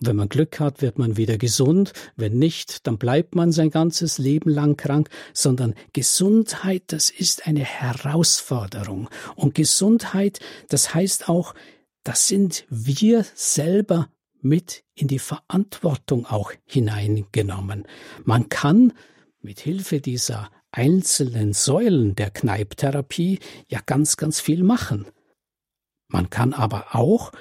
[0.00, 1.92] wenn man Glück hat, wird man wieder gesund.
[2.16, 5.08] Wenn nicht, dann bleibt man sein ganzes Leben lang krank.
[5.32, 9.08] Sondern Gesundheit, das ist eine Herausforderung.
[9.34, 11.54] Und Gesundheit, das heißt auch,
[12.04, 14.08] das sind wir selber
[14.40, 17.86] mit in die Verantwortung auch hineingenommen.
[18.24, 18.92] Man kann
[19.40, 25.06] mit Hilfe dieser einzelnen Säulen der Kneiptherapie ja ganz, ganz viel machen.
[26.08, 27.32] Man kann aber auch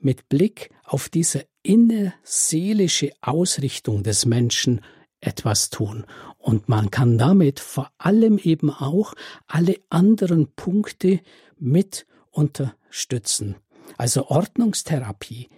[0.00, 4.80] mit Blick auf diese innerseelische Ausrichtung des Menschen
[5.20, 6.06] etwas tun.
[6.38, 9.12] Und man kann damit vor allem eben auch
[9.46, 11.20] alle anderen Punkte
[11.58, 13.56] mit unterstützen.
[13.98, 15.50] Also Ordnungstherapie,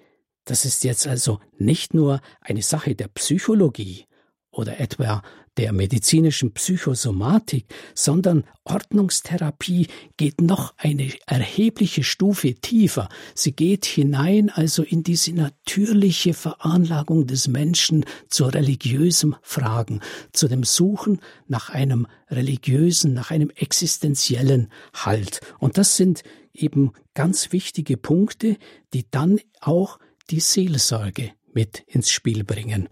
[0.44, 4.06] das ist jetzt also nicht nur eine Sache der Psychologie
[4.50, 5.22] oder etwa
[5.60, 13.10] der medizinischen Psychosomatik, sondern Ordnungstherapie geht noch eine erhebliche Stufe tiefer.
[13.34, 20.00] Sie geht hinein also in diese natürliche Veranlagung des Menschen zu religiösem Fragen,
[20.32, 25.42] zu dem Suchen nach einem religiösen, nach einem existenziellen Halt.
[25.58, 26.22] Und das sind
[26.54, 28.56] eben ganz wichtige Punkte,
[28.94, 29.98] die dann auch
[30.30, 32.88] die Seelsorge mit ins Spiel bringen.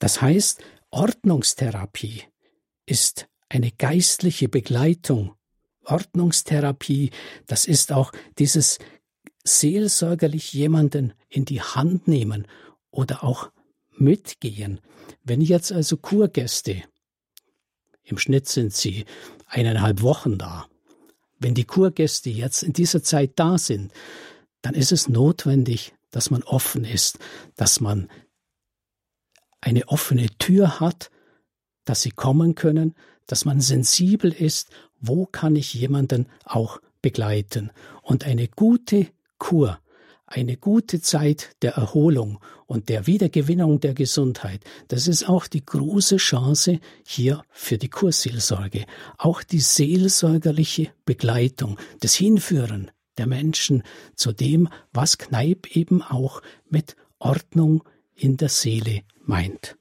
[0.00, 0.60] Das heißt,
[0.90, 2.22] Ordnungstherapie
[2.86, 5.34] ist eine geistliche Begleitung.
[5.84, 7.10] Ordnungstherapie,
[7.46, 8.78] das ist auch dieses
[9.44, 12.46] seelsorgerlich jemanden in die Hand nehmen
[12.90, 13.50] oder auch
[13.96, 14.80] mitgehen.
[15.24, 16.82] Wenn jetzt also Kurgäste,
[18.02, 19.04] im Schnitt sind sie
[19.46, 20.66] eineinhalb Wochen da,
[21.38, 23.92] wenn die Kurgäste jetzt in dieser Zeit da sind,
[24.62, 27.18] dann ist es notwendig, dass man offen ist,
[27.56, 28.08] dass man
[29.60, 31.10] eine offene Tür hat,
[31.84, 32.94] dass sie kommen können,
[33.26, 37.70] dass man sensibel ist, wo kann ich jemanden auch begleiten.
[38.02, 39.78] Und eine gute Kur,
[40.26, 46.16] eine gute Zeit der Erholung und der Wiedergewinnung der Gesundheit, das ist auch die große
[46.18, 48.84] Chance hier für die Kurseelsorge.
[49.16, 53.82] Auch die seelsorgerliche Begleitung, das Hinführen der Menschen
[54.14, 57.82] zu dem, was Kneip eben auch mit Ordnung
[58.14, 59.76] in der Seele meint.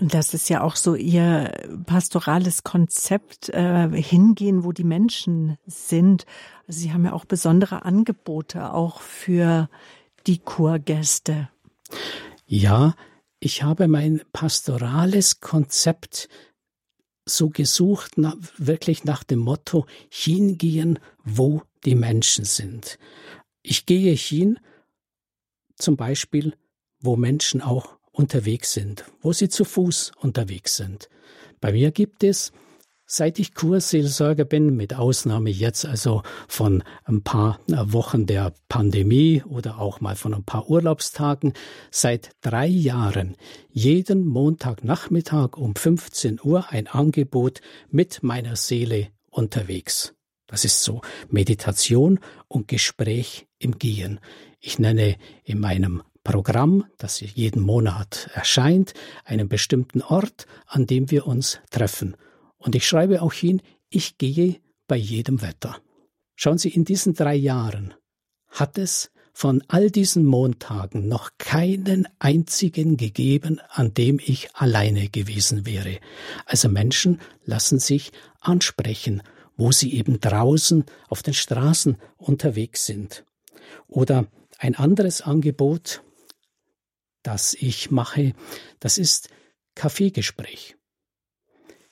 [0.00, 1.52] Und das ist ja auch so Ihr
[1.86, 6.26] pastorales Konzept, äh, hingehen, wo die Menschen sind.
[6.66, 9.68] Also Sie haben ja auch besondere Angebote, auch für
[10.26, 11.48] die Kurgäste.
[12.46, 12.94] Ja,
[13.38, 16.28] ich habe mein pastorales Konzept
[17.26, 22.98] so gesucht, na, wirklich nach dem Motto, hingehen, wo die Menschen sind.
[23.62, 24.58] Ich gehe hin,
[25.76, 26.56] zum Beispiel,
[27.00, 31.08] wo Menschen auch unterwegs sind, wo sie zu Fuß unterwegs sind.
[31.60, 32.52] Bei mir gibt es,
[33.06, 39.78] seit ich Kurseelsorger bin, mit Ausnahme jetzt also von ein paar Wochen der Pandemie oder
[39.78, 41.52] auch mal von ein paar Urlaubstagen,
[41.90, 43.36] seit drei Jahren
[43.70, 47.60] jeden Montagnachmittag um 15 Uhr ein Angebot
[47.90, 50.14] mit meiner Seele unterwegs.
[50.46, 54.20] Das ist so Meditation und Gespräch im Gehen.
[54.60, 58.94] Ich nenne in meinem Programm, das jeden Monat erscheint,
[59.24, 62.16] einen bestimmten Ort, an dem wir uns treffen.
[62.56, 64.56] Und ich schreibe auch hin, ich gehe
[64.88, 65.76] bei jedem Wetter.
[66.34, 67.94] Schauen Sie, in diesen drei Jahren
[68.48, 75.66] hat es von all diesen Montagen noch keinen einzigen gegeben, an dem ich alleine gewesen
[75.66, 75.98] wäre.
[76.46, 79.22] Also Menschen lassen sich ansprechen,
[79.56, 83.24] wo sie eben draußen auf den Straßen unterwegs sind.
[83.88, 84.26] Oder
[84.58, 86.03] ein anderes Angebot,
[87.24, 88.34] das ich mache,
[88.78, 89.28] das ist
[89.74, 90.76] Kaffeegespräch.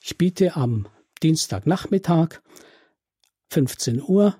[0.01, 0.87] Ich biete am
[1.23, 2.41] Dienstagnachmittag
[3.51, 4.37] 15 Uhr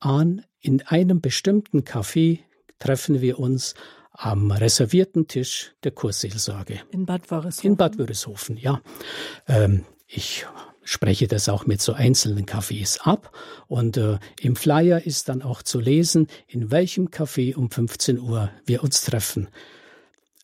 [0.00, 2.40] an, in einem bestimmten Café
[2.78, 3.74] treffen wir uns
[4.12, 6.80] am reservierten Tisch der Kursseelsorge.
[6.90, 7.66] In Bad Wörishofen?
[7.70, 8.80] In Bad Wörishofen, ja.
[9.48, 10.46] Ähm, ich
[10.84, 15.62] spreche das auch mit so einzelnen Cafés ab und äh, im Flyer ist dann auch
[15.62, 19.48] zu lesen, in welchem Café um 15 Uhr wir uns treffen.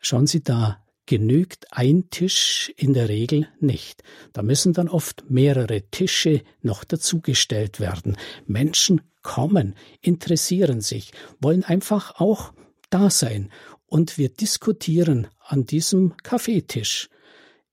[0.01, 4.03] Schauen Sie da, genügt ein Tisch in der Regel nicht.
[4.32, 8.16] Da müssen dann oft mehrere Tische noch dazugestellt werden.
[8.46, 12.53] Menschen kommen, interessieren sich, wollen einfach auch
[12.88, 13.51] da sein.
[13.86, 17.09] Und wir diskutieren an diesem Kaffeetisch.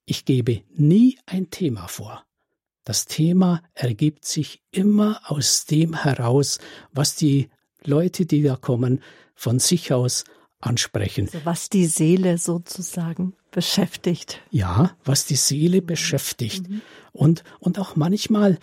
[0.05, 2.25] Ich gebe nie ein Thema vor.
[2.83, 6.59] Das Thema ergibt sich immer aus dem heraus,
[6.91, 7.49] was die
[7.83, 9.03] Leute, die da kommen,
[9.35, 10.23] von sich aus
[10.59, 11.25] ansprechen.
[11.25, 14.41] Also was die Seele sozusagen beschäftigt.
[14.51, 16.69] Ja, was die Seele beschäftigt.
[16.69, 16.81] Mhm.
[17.11, 18.59] Und, und auch manchmal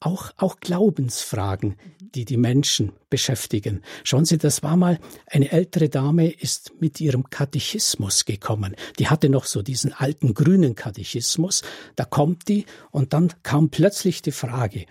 [0.00, 1.76] auch, auch Glaubensfragen,
[2.14, 3.82] die die Menschen beschäftigen.
[4.02, 8.74] Schauen Sie, das war mal eine ältere Dame ist mit ihrem Katechismus gekommen.
[8.98, 11.62] Die hatte noch so diesen alten grünen Katechismus.
[11.96, 14.86] Da kommt die und dann kam plötzlich die Frage,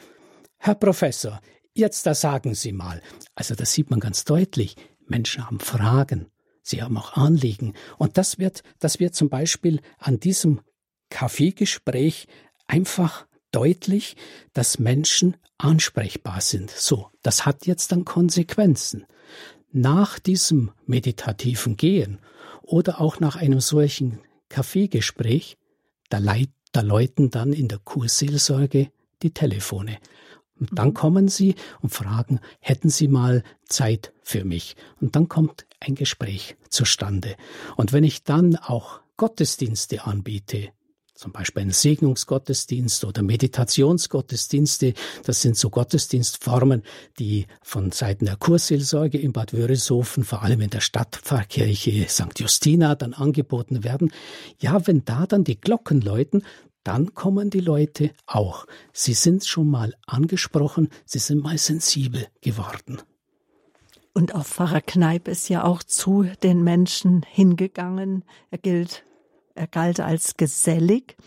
[0.57, 1.41] Herr Professor,
[1.73, 3.01] jetzt da sagen Sie mal.
[3.35, 4.75] Also da sieht man ganz deutlich,
[5.09, 6.27] Menschen haben Fragen,
[6.61, 7.73] sie haben auch Anliegen.
[7.97, 10.61] Und das wird, das wird zum Beispiel an diesem
[11.09, 12.27] Kaffeegespräch
[12.67, 14.15] einfach deutlich,
[14.53, 16.69] dass Menschen ansprechbar sind.
[16.69, 19.05] So, das hat jetzt dann Konsequenzen.
[19.71, 22.19] Nach diesem meditativen Gehen
[22.61, 25.57] oder auch nach einem solchen Kaffeegespräch,
[26.09, 26.19] da,
[26.71, 28.91] da läuten dann in der Kurseelsorge
[29.21, 29.97] die Telefone.
[30.59, 30.93] Und dann mhm.
[30.93, 34.75] kommen sie und fragen, hätten Sie mal Zeit für mich?
[34.99, 37.35] Und dann kommt ein Gespräch zustande.
[37.75, 40.69] Und wenn ich dann auch Gottesdienste anbiete,
[41.19, 44.93] zum Beispiel einen Segnungsgottesdienst oder Meditationsgottesdienste.
[45.25, 46.81] Das sind so Gottesdienstformen,
[47.19, 52.39] die von Seiten der Kurseelsorge in Bad Wörishofen, vor allem in der Stadtpfarrkirche St.
[52.39, 54.13] Justina, dann angeboten werden.
[54.61, 56.43] Ja, wenn da dann die Glocken läuten,
[56.83, 58.65] dann kommen die Leute auch.
[58.93, 63.01] Sie sind schon mal angesprochen, sie sind mal sensibel geworden.
[64.13, 68.25] Und auch Pfarrer Kneip ist ja auch zu den Menschen hingegangen.
[68.51, 69.05] Er gilt
[69.55, 71.17] er galt als gesellig.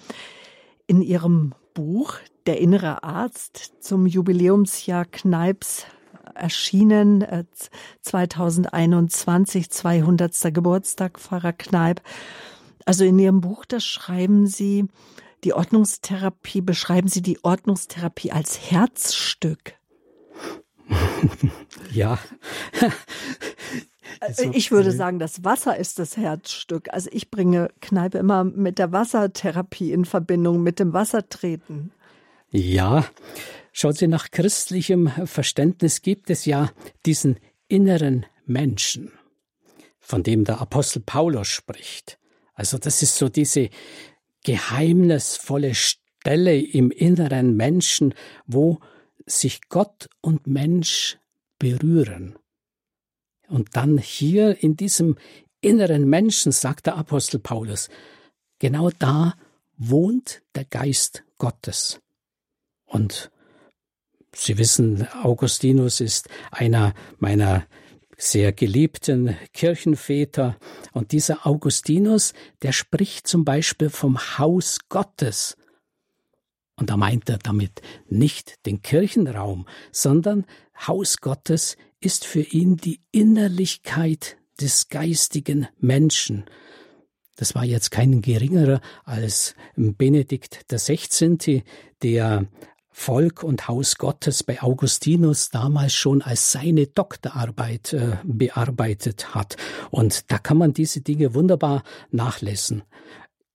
[0.87, 5.87] In ihrem Buch Der innere Arzt zum Jubiläumsjahr Kneips
[6.35, 7.25] erschienen,
[8.01, 10.53] 2021, äh, 200.
[10.53, 12.03] Geburtstag Pfarrer Kneip.
[12.85, 14.89] Also in Ihrem Buch, da schreiben Sie
[15.45, 19.75] die Ordnungstherapie, beschreiben Sie die Ordnungstherapie als Herzstück.
[21.93, 22.19] ja,
[24.21, 26.89] also, ich würde sagen, das Wasser ist das Herzstück.
[26.93, 31.93] Also ich bringe Kneipe immer mit der Wassertherapie in Verbindung, mit dem Wassertreten.
[32.51, 33.07] Ja,
[33.73, 36.71] schauen Sie, nach christlichem Verständnis gibt es ja
[37.07, 37.39] diesen
[37.69, 39.13] inneren Menschen,
[39.99, 42.19] von dem der Apostel Paulus spricht.
[42.55, 43.71] Also das ist so diese
[44.45, 48.15] geheimnisvolle Stelle im inneren Menschen,
[48.47, 48.81] wo
[49.27, 51.19] sich Gott und Mensch
[51.59, 52.39] berühren.
[53.49, 55.17] Und dann hier in diesem
[55.61, 57.89] inneren Menschen, sagt der Apostel Paulus,
[58.59, 59.35] genau da
[59.77, 62.01] wohnt der Geist Gottes.
[62.85, 63.31] Und
[64.35, 67.67] Sie wissen, Augustinus ist einer meiner
[68.23, 70.57] sehr geliebten Kirchenväter.
[70.93, 75.57] Und dieser Augustinus, der spricht zum Beispiel vom Haus Gottes.
[76.77, 80.47] Und da meint er damit nicht den Kirchenraum, sondern
[80.87, 86.45] Haus Gottes ist für ihn die Innerlichkeit des geistigen Menschen.
[87.37, 91.65] Das war jetzt kein geringerer als Benedikt XVI.,
[92.03, 92.47] der
[92.93, 99.57] Volk und Haus Gottes bei Augustinus damals schon als seine Doktorarbeit äh, bearbeitet hat.
[99.91, 102.83] Und da kann man diese Dinge wunderbar nachlesen.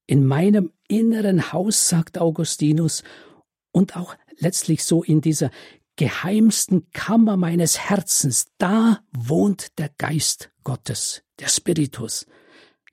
[0.08, 3.04] In meinem inneren Haus, sagt Augustinus,
[3.72, 5.52] und auch letztlich so in dieser
[5.98, 12.26] geheimsten Kammer meines Herzens, da wohnt der Geist Gottes, der Spiritus.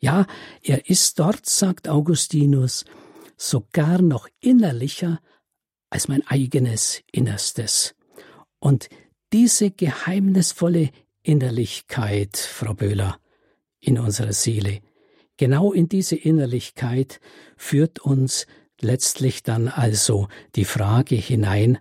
[0.00, 0.26] Ja,
[0.62, 2.84] er ist dort, sagt Augustinus,
[3.36, 5.20] sogar noch innerlicher
[5.94, 7.94] als mein eigenes Innerstes.
[8.58, 8.88] Und
[9.32, 10.90] diese geheimnisvolle
[11.22, 13.20] Innerlichkeit, Frau Böhler,
[13.78, 14.80] in unserer Seele,
[15.36, 17.20] genau in diese Innerlichkeit
[17.56, 18.48] führt uns
[18.80, 20.26] letztlich dann also
[20.56, 21.78] die Frage hinein,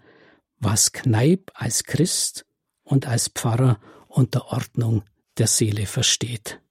[0.59, 2.45] was Kneip als Christ
[2.84, 5.03] und als Pfarrer unter Ordnung
[5.39, 6.61] der Seele versteht.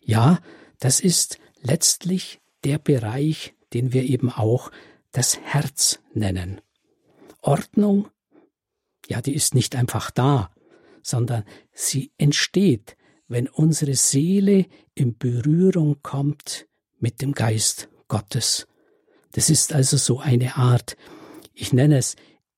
[0.00, 0.40] Ja,
[0.80, 4.72] das ist letztlich der Bereich, den wir eben auch
[5.12, 6.60] das Herz nennen.
[7.40, 8.08] Ordnung,
[9.08, 10.50] ja, die ist nicht einfach da,
[11.02, 12.96] sondern sie entsteht,
[13.28, 16.66] wenn unsere Seele in Berührung kommt
[16.98, 18.66] mit dem Geist Gottes.
[19.32, 20.96] Das ist also so eine Art,
[21.54, 22.16] ich nenne es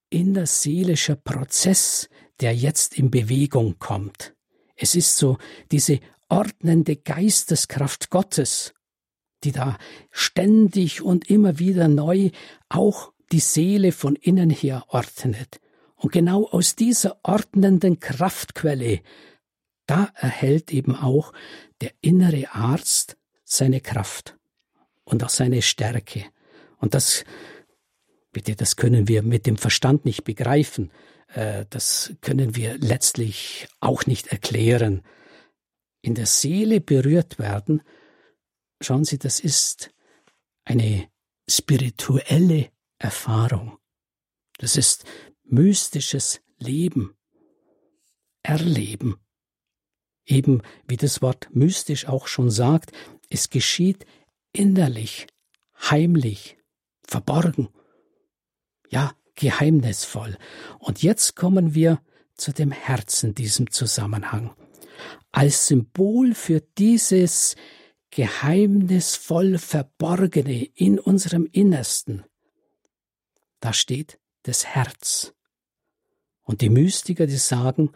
[0.08, 2.08] innerseelischer Prozess,
[2.40, 4.34] der jetzt in Bewegung kommt.
[4.76, 5.38] Es ist so
[5.70, 8.72] diese ordnende Geisteskraft Gottes,
[9.44, 9.78] die da
[10.10, 12.30] ständig und immer wieder neu
[12.68, 15.60] auch die Seele von innen her ordnet.
[15.96, 19.00] Und genau aus dieser ordnenden Kraftquelle,
[19.86, 21.32] da erhält eben auch
[21.80, 24.38] der innere Arzt seine Kraft
[25.04, 26.24] und auch seine Stärke.
[26.78, 27.24] Und das
[28.32, 30.92] Bitte, das können wir mit dem Verstand nicht begreifen.
[31.34, 35.02] Äh, das können wir letztlich auch nicht erklären.
[36.00, 37.82] In der Seele berührt werden,
[38.80, 39.90] schauen Sie, das ist
[40.64, 41.08] eine
[41.48, 42.70] spirituelle
[43.00, 43.78] Erfahrung.
[44.58, 45.04] Das ist
[45.42, 47.16] mystisches Leben,
[48.44, 49.16] Erleben.
[50.24, 52.92] Eben wie das Wort mystisch auch schon sagt,
[53.28, 54.06] es geschieht
[54.52, 55.26] innerlich,
[55.90, 56.56] heimlich,
[57.02, 57.68] verborgen
[58.90, 60.36] ja, geheimnisvoll.
[60.78, 62.02] Und jetzt kommen wir
[62.34, 64.54] zu dem Herzen diesem Zusammenhang.
[65.32, 67.54] als Symbol für dieses
[68.10, 72.24] geheimnisvoll Verborgene in unserem Innersten.
[73.60, 75.32] Da steht das Herz.
[76.42, 77.92] Und die Mystiker, die sagen,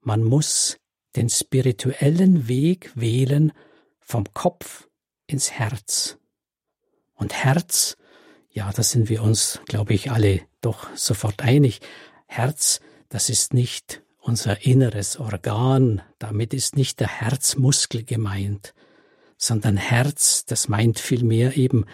[0.00, 0.78] man muss
[1.16, 3.52] den spirituellen Weg wählen
[3.98, 4.88] vom Kopf
[5.26, 6.18] ins Herz.
[7.14, 7.96] Und Herz,
[8.50, 11.80] ja, da sind wir uns, glaube ich, alle doch sofort einig.
[12.26, 18.74] Herz, das ist nicht unser inneres Organ, damit ist nicht der Herzmuskel gemeint,
[19.36, 21.86] sondern Herz, das meint vielmehr eben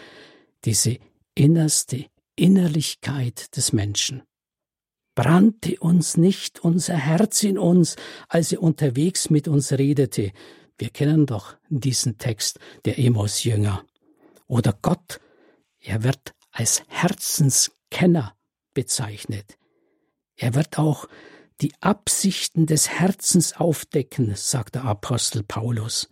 [0.64, 0.98] diese
[1.34, 2.06] innerste
[2.36, 4.22] Innerlichkeit des Menschen.
[5.14, 7.96] Brannte uns nicht unser Herz in uns,
[8.28, 10.32] als er unterwegs mit uns redete?
[10.78, 13.84] Wir kennen doch diesen Text der Emos-Jünger.
[14.46, 15.20] Oder Gott,
[15.80, 18.36] er wird als Herzenskenner
[18.74, 19.56] bezeichnet.
[20.36, 21.08] Er wird auch
[21.62, 26.10] die Absichten des Herzens aufdecken, sagt der Apostel Paulus.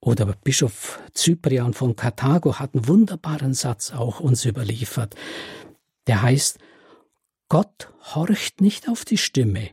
[0.00, 5.14] Oder Bischof Cyprian von Karthago hat einen wunderbaren Satz auch uns überliefert.
[6.06, 6.58] Der heißt,
[7.48, 9.70] Gott horcht nicht auf die Stimme,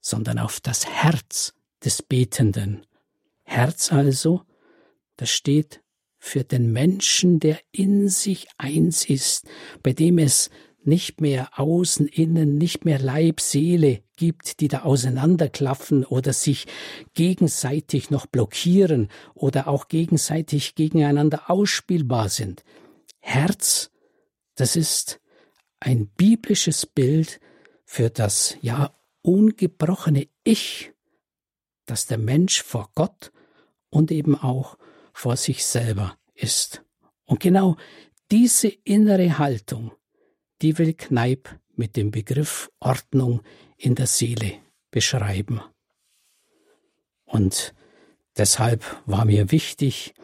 [0.00, 2.84] sondern auf das Herz des Betenden.
[3.42, 4.42] Herz also,
[5.16, 5.82] das steht
[6.18, 9.46] für den Menschen, der in sich eins ist,
[9.82, 10.50] bei dem es
[10.86, 16.66] nicht mehr außen, innen, nicht mehr Leib, Seele gibt, die da auseinanderklaffen oder sich
[17.14, 22.64] gegenseitig noch blockieren oder auch gegenseitig gegeneinander ausspielbar sind.
[23.20, 23.90] Herz,
[24.54, 25.20] das ist
[25.80, 27.40] ein biblisches Bild
[27.84, 30.92] für das ja ungebrochene Ich,
[31.86, 33.32] das der Mensch vor Gott
[33.90, 34.78] und eben auch
[35.12, 36.82] vor sich selber ist.
[37.24, 37.76] Und genau
[38.30, 39.92] diese innere Haltung,
[40.62, 43.42] die will Kneip mit dem Begriff Ordnung
[43.76, 44.54] in der Seele
[44.90, 45.60] beschreiben.
[47.24, 47.74] Und
[48.36, 50.14] deshalb war mir wichtig,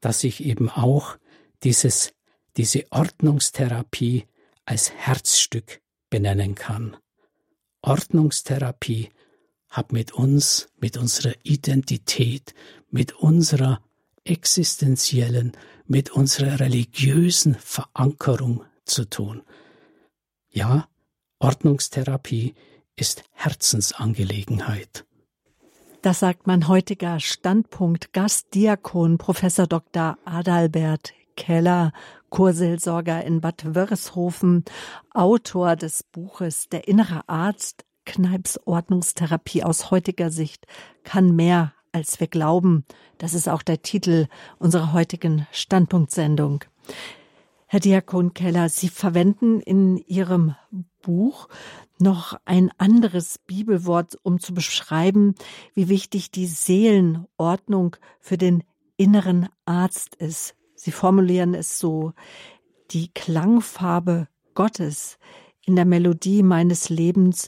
[0.00, 1.16] dass ich eben auch
[1.62, 2.12] dieses,
[2.56, 4.26] diese Ordnungstherapie
[4.64, 6.96] als Herzstück benennen kann.
[7.82, 9.10] Ordnungstherapie
[9.68, 12.54] hat mit uns, mit unserer Identität,
[12.90, 13.80] mit unserer
[14.24, 15.52] existenziellen,
[15.86, 19.42] mit unserer religiösen Verankerung zu tun.
[20.50, 20.88] Ja,
[21.38, 22.54] Ordnungstherapie
[22.96, 25.04] ist Herzensangelegenheit.
[26.02, 30.18] Das sagt mein heutiger Standpunkt Gastdiakon Professor Dr.
[30.24, 31.92] Adalbert Keller,
[32.30, 34.64] Kurseelsorger in Bad Wörishofen,
[35.14, 40.66] Autor des Buches Der innere Arzt, Kneips Ordnungstherapie aus heutiger Sicht
[41.04, 42.84] kann mehr als wir glauben.
[43.18, 44.26] Das ist auch der Titel
[44.58, 46.64] unserer heutigen Standpunktsendung.
[47.72, 50.56] Herr Diakon Keller, Sie verwenden in Ihrem
[51.02, 51.46] Buch
[52.00, 55.36] noch ein anderes Bibelwort, um zu beschreiben,
[55.74, 58.64] wie wichtig die Seelenordnung für den
[58.96, 60.56] inneren Arzt ist.
[60.74, 62.12] Sie formulieren es so,
[62.90, 65.16] die Klangfarbe Gottes
[65.64, 67.46] in der Melodie meines Lebens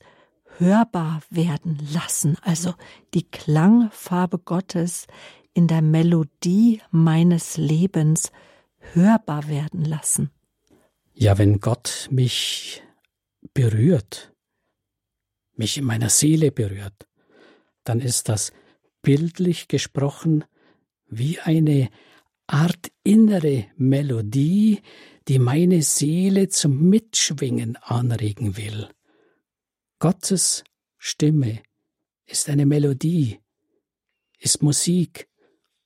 [0.56, 2.36] hörbar werden lassen.
[2.42, 2.74] Also
[3.12, 5.08] die Klangfarbe Gottes
[5.52, 8.30] in der Melodie meines Lebens
[8.92, 10.30] hörbar werden lassen.
[11.14, 12.82] Ja, wenn Gott mich
[13.54, 14.32] berührt,
[15.54, 17.06] mich in meiner Seele berührt,
[17.84, 18.52] dann ist das
[19.02, 20.44] bildlich gesprochen
[21.06, 21.90] wie eine
[22.46, 24.80] Art innere Melodie,
[25.28, 28.88] die meine Seele zum Mitschwingen anregen will.
[29.98, 30.64] Gottes
[30.98, 31.62] Stimme
[32.26, 33.38] ist eine Melodie,
[34.38, 35.28] ist Musik,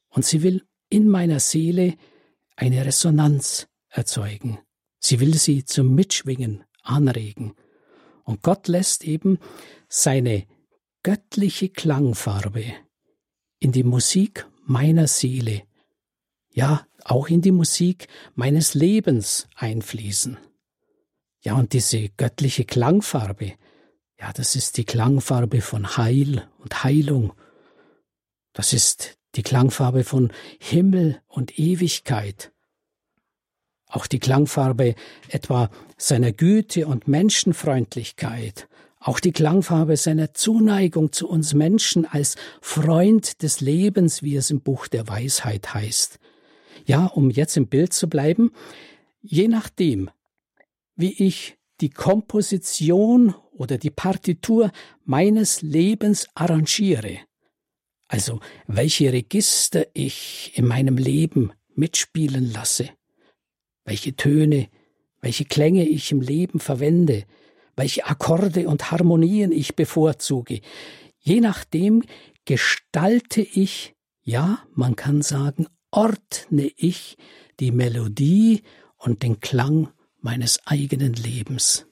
[0.08, 1.96] und sie will in meiner Seele
[2.56, 4.58] eine Resonanz erzeugen.
[4.98, 7.54] Sie will sie zum Mitschwingen anregen.
[8.24, 9.38] Und Gott lässt eben
[9.88, 10.46] seine
[11.02, 12.64] göttliche Klangfarbe
[13.60, 15.62] in die Musik meiner Seele,
[16.52, 20.38] ja auch in die Musik meines Lebens einfließen.
[21.42, 23.52] Ja, und diese göttliche Klangfarbe,
[24.18, 27.32] ja, das ist die Klangfarbe von Heil und Heilung.
[28.52, 32.52] Das ist die Klangfarbe von Himmel und Ewigkeit,
[33.88, 34.94] auch die Klangfarbe
[35.28, 38.68] etwa seiner Güte und Menschenfreundlichkeit,
[38.98, 44.60] auch die Klangfarbe seiner Zuneigung zu uns Menschen als Freund des Lebens, wie es im
[44.60, 46.18] Buch der Weisheit heißt.
[46.86, 48.52] Ja, um jetzt im Bild zu bleiben,
[49.22, 50.10] je nachdem,
[50.96, 54.72] wie ich die Komposition oder die Partitur
[55.04, 57.18] meines Lebens arrangiere,
[58.08, 62.90] also welche Register ich in meinem Leben mitspielen lasse,
[63.84, 64.68] welche Töne,
[65.20, 67.24] welche Klänge ich im Leben verwende,
[67.74, 70.60] welche Akkorde und Harmonien ich bevorzuge,
[71.26, 72.04] Je nachdem
[72.44, 77.16] gestalte ich, ja, man kann sagen, ordne ich
[77.58, 78.62] die Melodie
[78.96, 79.88] und den Klang
[80.20, 81.88] meines eigenen Lebens.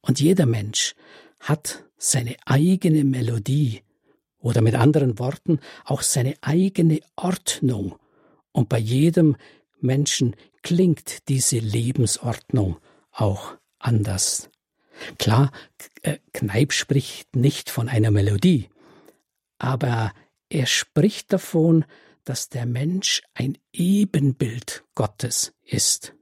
[0.00, 0.94] Und jeder Mensch
[1.40, 3.82] hat seine eigene Melodie
[4.42, 7.96] oder mit anderen Worten auch seine eigene Ordnung.
[8.52, 9.36] Und bei jedem
[9.80, 12.76] Menschen klingt diese Lebensordnung
[13.12, 14.50] auch anders.
[15.18, 15.50] Klar,
[16.02, 18.68] äh, Kneip spricht nicht von einer Melodie,
[19.58, 20.12] aber
[20.48, 21.84] er spricht davon,
[22.24, 26.14] dass der Mensch ein Ebenbild Gottes ist.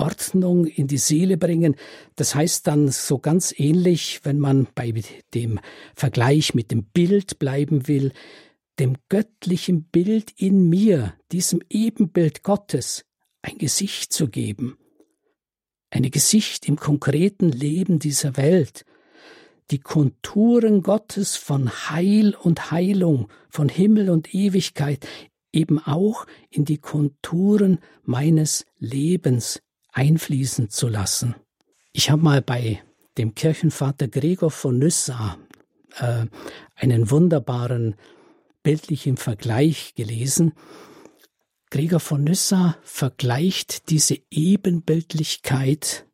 [0.00, 1.76] Ordnung in die Seele bringen,
[2.16, 4.92] das heißt dann so ganz ähnlich, wenn man bei
[5.34, 5.60] dem
[5.94, 8.12] Vergleich mit dem Bild bleiben will,
[8.78, 13.04] dem göttlichen Bild in mir, diesem Ebenbild Gottes,
[13.42, 14.78] ein Gesicht zu geben.
[15.90, 18.84] Ein Gesicht im konkreten Leben dieser Welt,
[19.70, 25.06] die Konturen Gottes von Heil und Heilung, von Himmel und Ewigkeit
[25.52, 29.60] eben auch in die Konturen meines Lebens
[29.92, 31.34] einfließen zu lassen.
[31.92, 32.82] Ich habe mal bei
[33.18, 35.36] dem Kirchenvater Gregor von Nyssa
[35.98, 36.26] äh,
[36.76, 37.96] einen wunderbaren
[38.62, 40.52] bildlichen Vergleich gelesen.
[41.70, 46.06] Gregor von Nyssa vergleicht diese Ebenbildlichkeit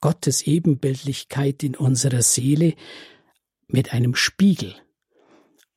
[0.00, 2.74] Gottes Ebenbildlichkeit in unserer Seele
[3.68, 4.74] mit einem Spiegel.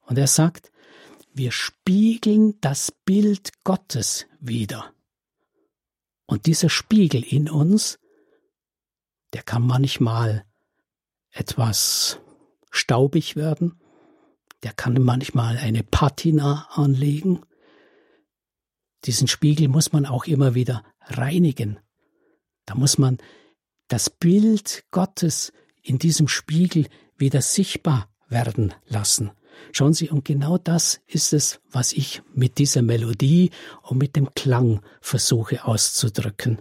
[0.01, 0.71] Und er sagt,
[1.33, 4.93] wir spiegeln das Bild Gottes wieder.
[6.25, 7.99] Und dieser Spiegel in uns,
[9.33, 10.45] der kann manchmal
[11.31, 12.19] etwas
[12.71, 13.79] staubig werden,
[14.63, 17.41] der kann manchmal eine Patina anlegen.
[19.05, 21.79] Diesen Spiegel muss man auch immer wieder reinigen.
[22.65, 23.17] Da muss man
[23.89, 25.51] das Bild Gottes
[25.81, 29.31] in diesem Spiegel wieder sichtbar werden lassen.
[29.71, 33.51] Schauen Sie, und genau das ist es, was ich mit dieser Melodie
[33.81, 36.59] und mit dem Klang versuche auszudrücken.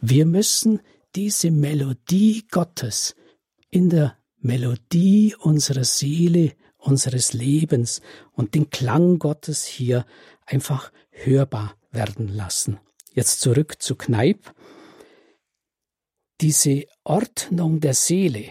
[0.00, 0.80] Wir müssen
[1.14, 3.14] diese Melodie Gottes
[3.70, 10.04] in der Melodie unserer Seele, unseres Lebens und den Klang Gottes hier
[10.44, 12.78] einfach hörbar werden lassen.
[13.14, 14.52] Jetzt zurück zu Kneip
[16.40, 18.50] diese Ordnung der Seele,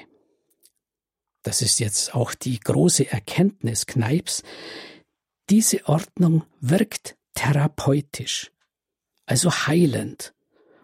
[1.43, 4.43] das ist jetzt auch die große Erkenntnis Kneips,
[5.49, 8.51] diese Ordnung wirkt therapeutisch,
[9.25, 10.33] also heilend,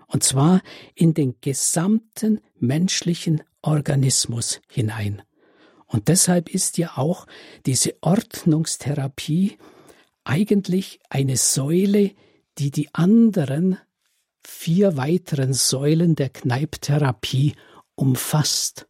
[0.07, 0.61] und zwar
[0.95, 5.21] in den gesamten menschlichen Organismus hinein.
[5.85, 7.25] Und deshalb ist ja auch
[7.65, 9.57] diese Ordnungstherapie
[10.23, 12.11] eigentlich eine Säule,
[12.57, 13.77] die die anderen
[14.45, 17.55] vier weiteren Säulen der Kneiptherapie
[17.95, 18.88] umfasst,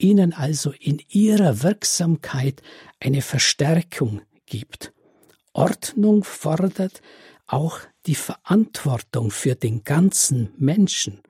[0.00, 2.62] ihnen also in ihrer Wirksamkeit
[2.98, 4.92] eine Verstärkung gibt.
[5.52, 7.02] Ordnung fordert
[7.46, 11.20] auch die Verantwortung für den ganzen Menschen.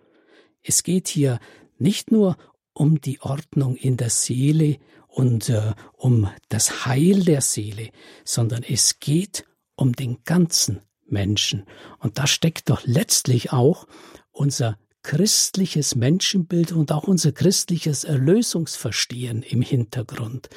[0.63, 1.41] Es geht hier
[1.79, 2.37] nicht nur
[2.73, 7.91] um die Ordnung in der Seele und äh, um das Heil der Seele,
[8.25, 9.45] sondern es geht
[9.75, 11.67] um den ganzen Menschen.
[11.99, 13.87] Und da steckt doch letztlich auch
[14.31, 20.49] unser christliches Menschenbild und auch unser christliches Erlösungsverstehen im Hintergrund.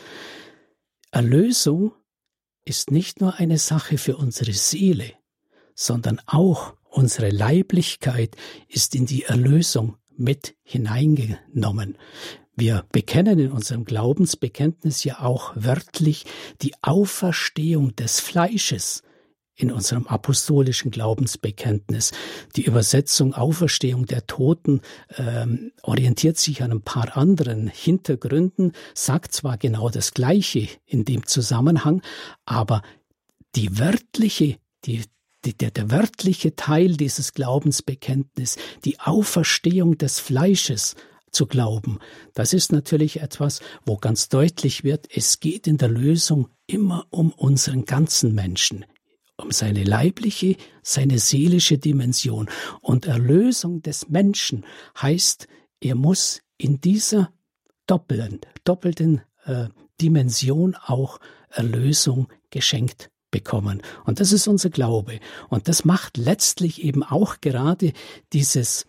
[1.11, 1.93] Erlösung
[2.65, 5.13] ist nicht nur eine Sache für unsere Seele,
[5.75, 8.35] sondern auch unsere Leiblichkeit
[8.67, 11.97] ist in die Erlösung mit hineingenommen.
[12.55, 16.25] Wir bekennen in unserem Glaubensbekenntnis ja auch wörtlich
[16.61, 19.01] die Auferstehung des Fleisches
[19.55, 22.11] in unserem apostolischen Glaubensbekenntnis.
[22.55, 24.81] Die Übersetzung Auferstehung der Toten
[25.17, 31.25] ähm, orientiert sich an ein paar anderen Hintergründen, sagt zwar genau das Gleiche in dem
[31.27, 32.01] Zusammenhang,
[32.45, 32.81] aber
[33.55, 35.03] die wörtliche, die,
[35.45, 40.95] die, der, der wörtliche Teil dieses Glaubensbekenntnis, die Auferstehung des Fleisches,
[41.33, 41.99] zu glauben.
[42.33, 47.31] Das ist natürlich etwas, wo ganz deutlich wird, es geht in der Lösung immer um
[47.31, 48.85] unseren ganzen Menschen,
[49.37, 52.49] um seine leibliche, seine seelische Dimension.
[52.81, 54.65] Und Erlösung des Menschen
[55.01, 55.47] heißt,
[55.79, 57.31] er muss in dieser
[57.87, 59.67] doppelten, doppelten äh,
[60.01, 61.19] Dimension auch
[61.49, 63.81] Erlösung geschenkt bekommen.
[64.05, 65.19] Und das ist unser Glaube.
[65.49, 67.93] Und das macht letztlich eben auch gerade
[68.31, 68.85] dieses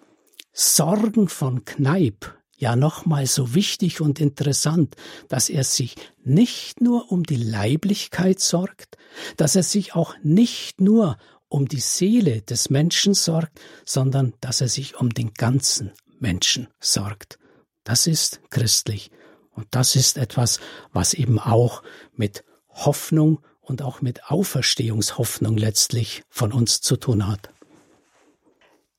[0.52, 4.96] Sorgen von Kneip ja nochmal so wichtig und interessant,
[5.28, 8.96] dass er sich nicht nur um die Leiblichkeit sorgt,
[9.36, 14.68] dass er sich auch nicht nur um die Seele des Menschen sorgt, sondern dass er
[14.68, 17.38] sich um den ganzen Menschen sorgt.
[17.84, 19.10] Das ist christlich.
[19.50, 20.58] Und das ist etwas,
[20.90, 21.82] was eben auch
[22.14, 27.50] mit Hoffnung und auch mit Auferstehungshoffnung letztlich von uns zu tun hat.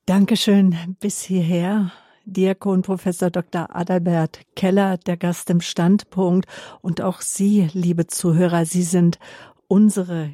[0.06, 1.92] Dankeschön bis hierher.
[2.26, 3.76] Diakon Professor Dr.
[3.76, 6.48] Adalbert Keller, der Gast im Standpunkt
[6.82, 9.20] und auch Sie, liebe Zuhörer, Sie sind
[9.68, 10.34] unsere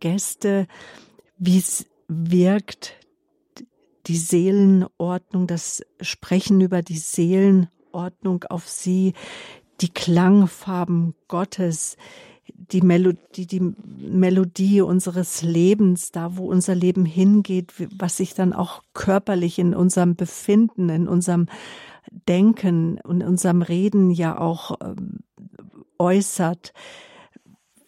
[0.00, 0.66] Gäste.
[1.38, 1.62] Wie
[2.08, 2.94] wirkt
[4.06, 9.14] die Seelenordnung, das Sprechen über die Seelenordnung auf Sie,
[9.80, 11.96] die Klangfarben Gottes,
[12.72, 18.82] die Melodie, die Melodie unseres Lebens, da wo unser Leben hingeht, was sich dann auch
[18.92, 21.46] körperlich in unserem Befinden, in unserem
[22.28, 25.20] Denken und in unserem Reden ja auch ähm,
[25.98, 26.72] äußert.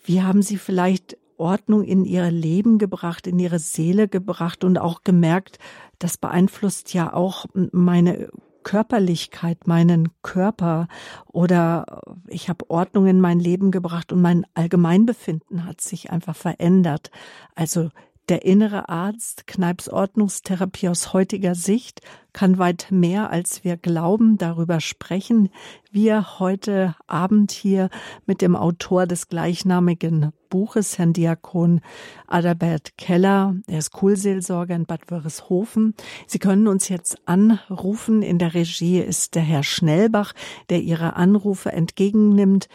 [0.05, 5.03] Wie haben Sie vielleicht Ordnung in Ihr Leben gebracht, in Ihre Seele gebracht und auch
[5.03, 5.59] gemerkt,
[5.99, 8.31] das beeinflusst ja auch meine
[8.63, 10.89] Körperlichkeit, meinen Körper
[11.27, 17.11] oder ich habe Ordnung in mein Leben gebracht und mein Allgemeinbefinden hat sich einfach verändert.
[17.55, 17.91] Also
[18.29, 22.01] der innere Arzt, Kneips Ordnungstherapie aus heutiger Sicht,
[22.33, 25.51] kann weit mehr, als wir glauben, darüber sprechen.
[25.91, 27.91] Wir heute Abend hier
[28.25, 31.81] mit dem Autor des gleichnamigen Buches, Herrn Diakon
[32.27, 33.57] Adalbert Keller.
[33.67, 35.95] Er ist Kulseelsorger in Bad Wörishofen.
[36.27, 38.23] Sie können uns jetzt anrufen.
[38.23, 40.33] In der Regie ist der Herr Schnellbach,
[40.71, 42.69] der Ihre Anrufe entgegennimmt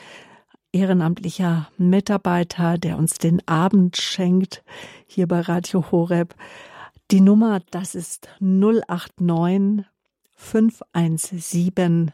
[0.78, 4.64] ehrenamtlicher Mitarbeiter, der uns den Abend schenkt
[5.08, 6.36] hier bei Radio Horeb.
[7.10, 9.86] Die Nummer, das ist 089
[10.36, 12.12] 517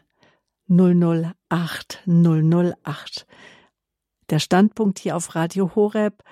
[0.66, 3.26] 008 008.
[4.30, 6.22] Der Standpunkt hier auf Radio Horeb.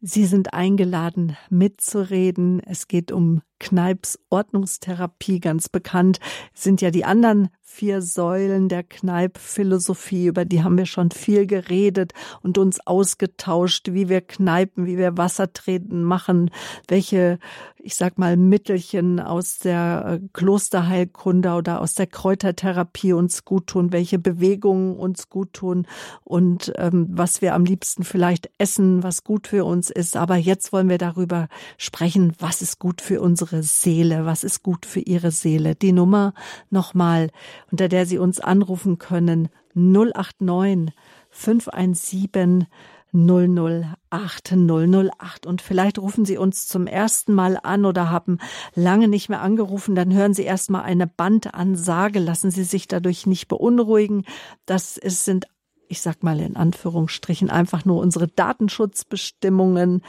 [0.00, 2.60] Sie sind eingeladen, mitzureden.
[2.60, 6.18] Es geht um Kneips Ordnungstherapie, ganz bekannt
[6.52, 12.12] sind ja die anderen vier Säulen der Kneipp-Philosophie, über die haben wir schon viel geredet
[12.42, 16.50] und uns ausgetauscht, wie wir Kneipen, wie wir Wassertreten machen,
[16.86, 17.38] welche,
[17.78, 23.90] ich sag mal, Mittelchen aus der äh, Klosterheilkunde oder aus der Kräutertherapie uns gut tun,
[23.90, 25.86] welche Bewegungen uns gut tun
[26.24, 30.16] und ähm, was wir am liebsten vielleicht essen, was gut für uns ist.
[30.16, 31.48] Aber jetzt wollen wir darüber
[31.78, 35.74] sprechen, was ist gut für unsere Seele, was ist gut für ihre Seele.
[35.74, 36.32] Die Nummer
[36.70, 37.30] nochmal
[37.70, 40.94] unter der Sie uns anrufen können 089
[41.30, 42.66] 517
[43.12, 48.38] 008 008 und vielleicht rufen Sie uns zum ersten Mal an oder haben
[48.74, 53.48] lange nicht mehr angerufen, dann hören Sie erstmal eine Bandansage, lassen Sie sich dadurch nicht
[53.48, 54.24] beunruhigen.
[54.64, 55.46] Das ist, sind
[55.88, 60.00] ich sag mal in Anführungsstrichen einfach nur unsere Datenschutzbestimmungen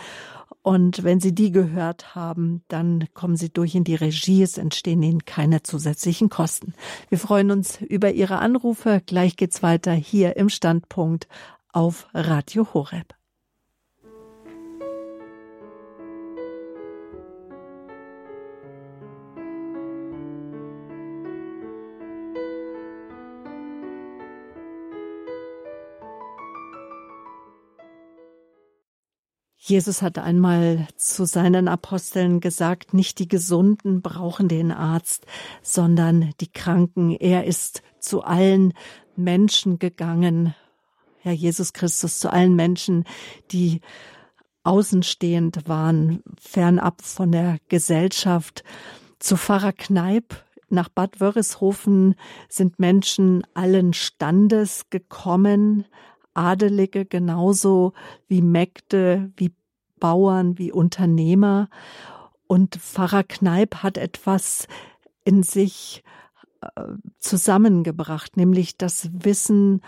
[0.64, 4.42] und wenn Sie die gehört haben, dann kommen Sie durch in die Regie.
[4.42, 6.74] Es entstehen Ihnen keine zusätzlichen Kosten.
[7.10, 9.02] Wir freuen uns über Ihre Anrufe.
[9.06, 11.28] Gleich geht's weiter hier im Standpunkt
[11.74, 13.14] auf Radio Horeb.
[29.66, 35.26] Jesus hat einmal zu seinen Aposteln gesagt, nicht die Gesunden brauchen den Arzt,
[35.62, 37.12] sondern die Kranken.
[37.12, 38.74] Er ist zu allen
[39.16, 40.54] Menschen gegangen,
[41.20, 43.06] Herr Jesus Christus, zu allen Menschen,
[43.52, 43.80] die
[44.66, 48.66] außenstehend waren, fernab von der Gesellschaft.
[49.20, 52.16] Zu Pfarrer Kneip nach Bad Wörishofen
[52.50, 55.86] sind Menschen allen Standes gekommen,
[56.34, 57.94] Adelige genauso
[58.28, 59.54] wie Mägde, wie
[60.00, 61.70] Bauern, wie Unternehmer.
[62.48, 64.68] Und Pfarrer Kneip hat etwas
[65.24, 66.04] in sich
[66.62, 66.82] äh,
[67.20, 69.82] zusammengebracht, nämlich das Wissen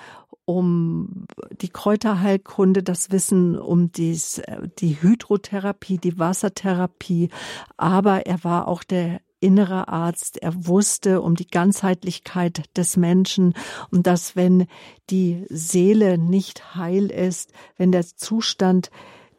[0.45, 1.25] um
[1.59, 4.41] die Kräuterheilkunde, das Wissen um dies,
[4.79, 7.29] die Hydrotherapie, die Wassertherapie,
[7.77, 10.41] aber er war auch der innerer Arzt.
[10.41, 13.53] Er wusste um die Ganzheitlichkeit des Menschen
[13.91, 14.65] und dass wenn
[15.11, 18.89] die Seele nicht heil ist, wenn der Zustand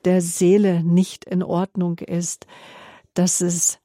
[0.04, 2.46] der Seele nicht in Ordnung ist,
[3.14, 3.80] dass es,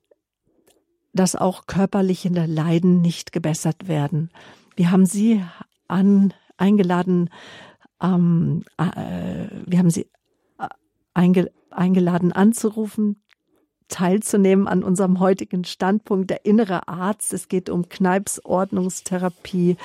[1.11, 4.30] dass auch körperliche Leiden nicht gebessert werden.
[4.76, 5.43] Wir haben Sie
[5.88, 7.32] an, eingeladen,
[7.99, 10.07] ähm, äh, wir haben Sie
[10.59, 10.67] äh,
[11.15, 13.24] einge, eingeladen anzurufen
[13.91, 17.33] teilzunehmen an unserem heutigen Standpunkt, der innere Arzt.
[17.33, 19.77] Es geht um Kneips Ordnungstherapie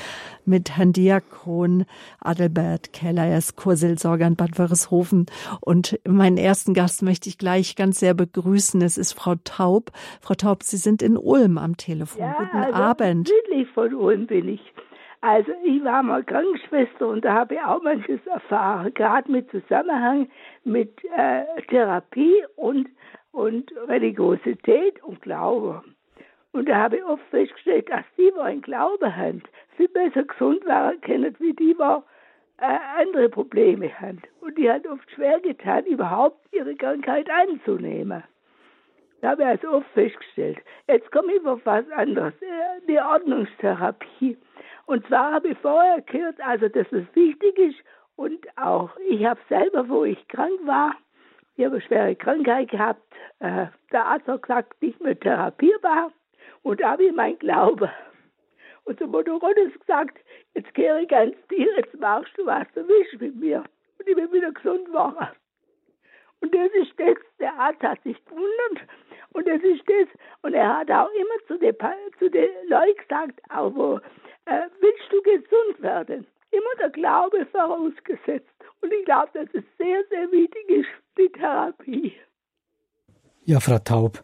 [0.47, 1.85] mit Herrn Diakon
[2.21, 3.27] Adelbert Keller.
[3.27, 5.27] Er ist Kurseelsorger in Bad Wörishofen.
[5.61, 8.81] Und meinen ersten Gast möchte ich gleich ganz sehr begrüßen.
[8.81, 9.91] Es ist Frau Taub.
[10.23, 12.23] Frau Taub, Sie sind in Ulm am Telefon.
[12.23, 13.29] Ja, Guten also Abend.
[13.29, 14.61] Südlich von Ulm bin ich.
[15.27, 20.29] Also ich war mal Krankenschwester und da habe ich auch manches erfahren, gerade mit Zusammenhang
[20.63, 22.89] mit äh, Therapie und,
[23.37, 25.83] und Religiosität und Glaube.
[26.53, 29.43] Und da habe ich oft festgestellt, dass die, die einen Glauben haben,
[29.77, 31.83] viel besser gesund waren können, wie die, die
[32.59, 34.23] äh, andere Probleme haben.
[34.41, 38.23] Und die hat oft schwer getan, überhaupt ihre Krankheit anzunehmen.
[39.21, 40.59] Da habe ich also oft festgestellt.
[40.89, 44.39] Jetzt komme ich auf was anderes, äh, die Ordnungstherapie.
[44.87, 47.79] Und zwar habe ich vorher gehört, also dass es wichtig ist
[48.17, 50.95] und auch ich habe selber, wo ich krank war,
[51.57, 53.03] ich habe eine schwere Krankheit gehabt,
[53.41, 56.13] äh, der Arzt hat gesagt, nicht mehr therapierbar
[56.63, 57.91] und da habe ich mein Glaube.
[58.85, 60.19] Und der Motorrad hat gesagt,
[60.55, 63.65] jetzt kehre ich ans dir, jetzt machst du, was du willst mit mir.
[63.99, 65.29] Und ich bin wieder gesund geworden.
[66.41, 68.89] Und das ist das, der Arzt hat sich gewundert.
[69.33, 70.09] Und das ist das.
[70.43, 71.75] Und er hat auch immer zu den,
[72.19, 73.97] zu den Leuten gesagt, auch wo,
[74.45, 76.27] äh, willst du gesund werden?
[76.51, 78.49] Immer der Glaube vorausgesetzt.
[78.81, 80.89] Und ich glaube, dass es sehr, sehr wichtig ist,
[81.19, 82.13] die Therapie.
[83.45, 84.23] Ja, Frau Taub,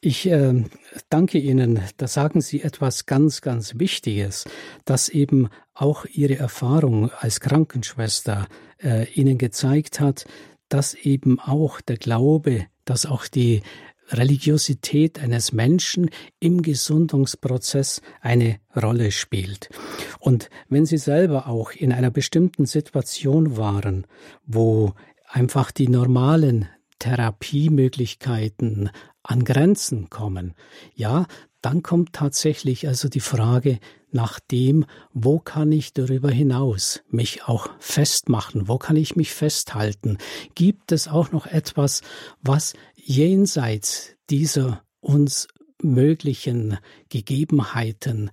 [0.00, 0.64] ich äh,
[1.08, 1.80] danke Ihnen.
[1.96, 4.44] Da sagen Sie etwas ganz, ganz Wichtiges,
[4.84, 8.46] dass eben auch Ihre Erfahrung als Krankenschwester
[8.82, 10.26] äh, Ihnen gezeigt hat,
[10.68, 13.62] dass eben auch der Glaube, dass auch die
[14.10, 19.70] Religiosität eines Menschen im Gesundungsprozess eine Rolle spielt.
[20.18, 24.06] Und wenn Sie selber auch in einer bestimmten Situation waren,
[24.46, 24.92] wo
[25.28, 28.90] einfach die normalen Therapiemöglichkeiten
[29.22, 30.54] an Grenzen kommen,
[30.94, 31.26] ja,
[31.64, 33.78] dann kommt tatsächlich also die Frage
[34.14, 40.18] nach dem, wo kann ich darüber hinaus mich auch festmachen, wo kann ich mich festhalten?
[40.54, 42.02] Gibt es auch noch etwas,
[42.42, 42.74] was
[43.04, 45.48] jenseits dieser uns
[45.82, 46.78] möglichen
[47.08, 48.30] Gegebenheiten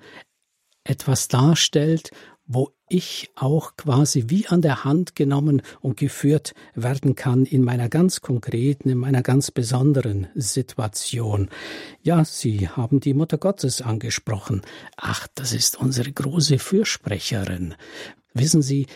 [0.83, 2.11] etwas darstellt,
[2.45, 7.87] wo ich auch quasi wie an der Hand genommen und geführt werden kann in meiner
[7.87, 11.49] ganz konkreten, in meiner ganz besonderen Situation.
[12.01, 14.61] Ja, Sie haben die Mutter Gottes angesprochen.
[14.97, 17.75] Ach, das ist unsere große Fürsprecherin.
[18.33, 18.87] Wissen Sie,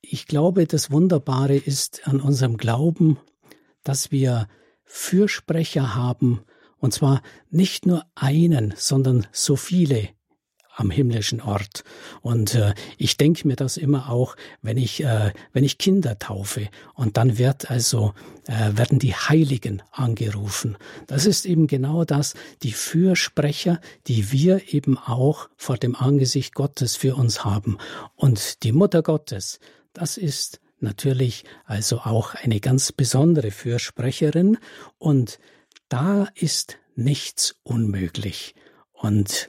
[0.00, 3.18] ich glaube, das Wunderbare ist an unserem Glauben,
[3.84, 4.48] dass wir
[4.88, 6.40] Fürsprecher haben,
[6.78, 10.08] und zwar nicht nur einen, sondern so viele
[10.78, 11.82] am himmlischen Ort.
[12.22, 16.68] Und äh, ich denke mir das immer auch, wenn ich, äh, wenn ich Kinder taufe
[16.94, 18.14] und dann wird also,
[18.46, 20.76] äh, werden die Heiligen angerufen.
[21.08, 26.94] Das ist eben genau das, die Fürsprecher, die wir eben auch vor dem Angesicht Gottes
[26.94, 27.78] für uns haben.
[28.14, 29.58] Und die Mutter Gottes,
[29.92, 34.58] das ist natürlich also auch eine ganz besondere Fürsprecherin
[34.98, 35.38] und
[35.88, 38.54] da ist nichts unmöglich.
[38.92, 39.48] Und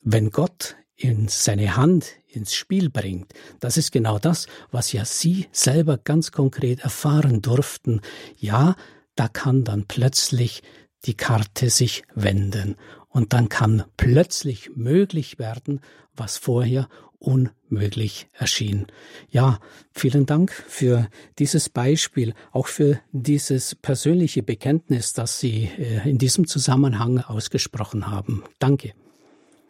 [0.00, 5.48] wenn Gott in seine Hand ins Spiel bringt, das ist genau das, was ja Sie
[5.52, 8.00] selber ganz konkret erfahren durften.
[8.36, 8.76] Ja,
[9.14, 10.62] da kann dann plötzlich
[11.04, 12.76] die Karte sich wenden
[13.08, 15.80] und dann kann plötzlich möglich werden,
[16.14, 16.88] was vorher
[17.22, 18.86] unmöglich erschien.
[19.30, 19.58] Ja,
[19.92, 21.08] vielen Dank für
[21.38, 28.44] dieses Beispiel, auch für dieses persönliche Bekenntnis, das Sie äh, in diesem Zusammenhang ausgesprochen haben.
[28.58, 28.92] Danke.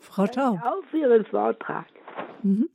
[0.01, 0.59] Frau Taub.
[0.63, 1.87] Auch für Ihren Vortrag.
[2.43, 2.69] Mhm.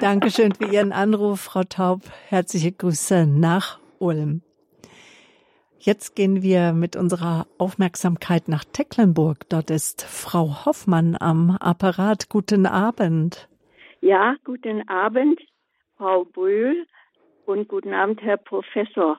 [0.00, 2.02] Dankeschön für Ihren Anruf, Frau Taub.
[2.28, 4.42] Herzliche Grüße nach Ulm.
[5.78, 9.46] Jetzt gehen wir mit unserer Aufmerksamkeit nach Tecklenburg.
[9.50, 12.30] Dort ist Frau Hoffmann am Apparat.
[12.30, 13.48] Guten Abend.
[14.04, 15.40] Ja, guten Abend,
[15.96, 16.86] Frau Brühl
[17.46, 19.18] und guten Abend, Herr Professor.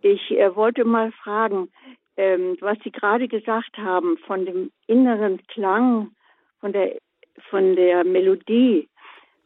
[0.00, 1.72] Ich äh, wollte mal fragen,
[2.16, 6.12] ähm, was Sie gerade gesagt haben von dem inneren Klang
[6.60, 6.98] von der,
[7.50, 8.88] von der Melodie,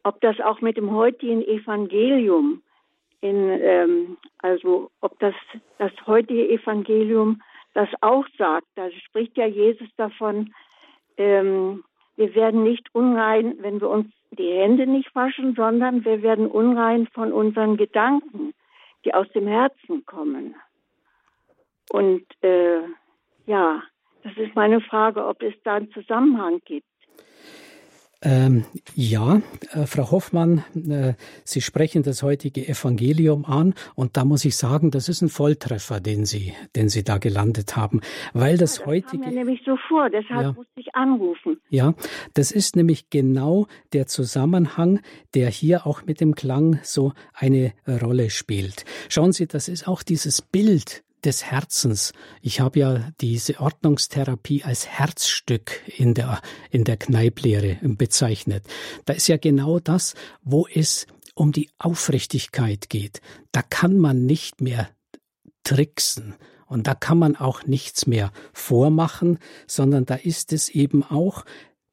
[0.02, 2.60] ob das auch mit dem heutigen Evangelium
[3.22, 5.34] in, ähm, also ob das,
[5.78, 7.40] das heutige Evangelium
[7.72, 8.66] das auch sagt.
[8.74, 10.52] Da spricht ja Jesus davon,
[11.16, 11.82] ähm,
[12.16, 17.06] wir werden nicht unrein, wenn wir uns die Hände nicht waschen, sondern wir werden unrein
[17.08, 18.54] von unseren Gedanken,
[19.04, 20.54] die aus dem Herzen kommen.
[21.90, 22.80] Und äh,
[23.46, 23.82] ja,
[24.22, 26.86] das ist meine Frage, ob es da einen Zusammenhang gibt.
[28.22, 28.64] Ähm,
[28.94, 29.42] ja,
[29.72, 31.14] äh, Frau Hoffmann, äh,
[31.44, 36.00] Sie sprechen das heutige Evangelium an und da muss ich sagen, das ist ein Volltreffer,
[36.00, 38.00] den Sie, den Sie da gelandet haben,
[38.32, 39.22] weil das, ja, das heutige.
[39.22, 41.60] Kam mir nämlich so vor, deshalb ja, musste ich anrufen.
[41.68, 41.94] Ja,
[42.32, 45.00] das ist nämlich genau der Zusammenhang,
[45.34, 48.86] der hier auch mit dem Klang so eine Rolle spielt.
[49.10, 52.12] Schauen Sie, das ist auch dieses Bild des Herzens.
[52.40, 58.64] Ich habe ja diese Ordnungstherapie als Herzstück in der, in der Kneiplehre bezeichnet.
[59.04, 63.20] Da ist ja genau das, wo es um die Aufrichtigkeit geht.
[63.52, 64.88] Da kann man nicht mehr
[65.64, 66.34] tricksen.
[66.66, 71.44] Und da kann man auch nichts mehr vormachen, sondern da ist es eben auch,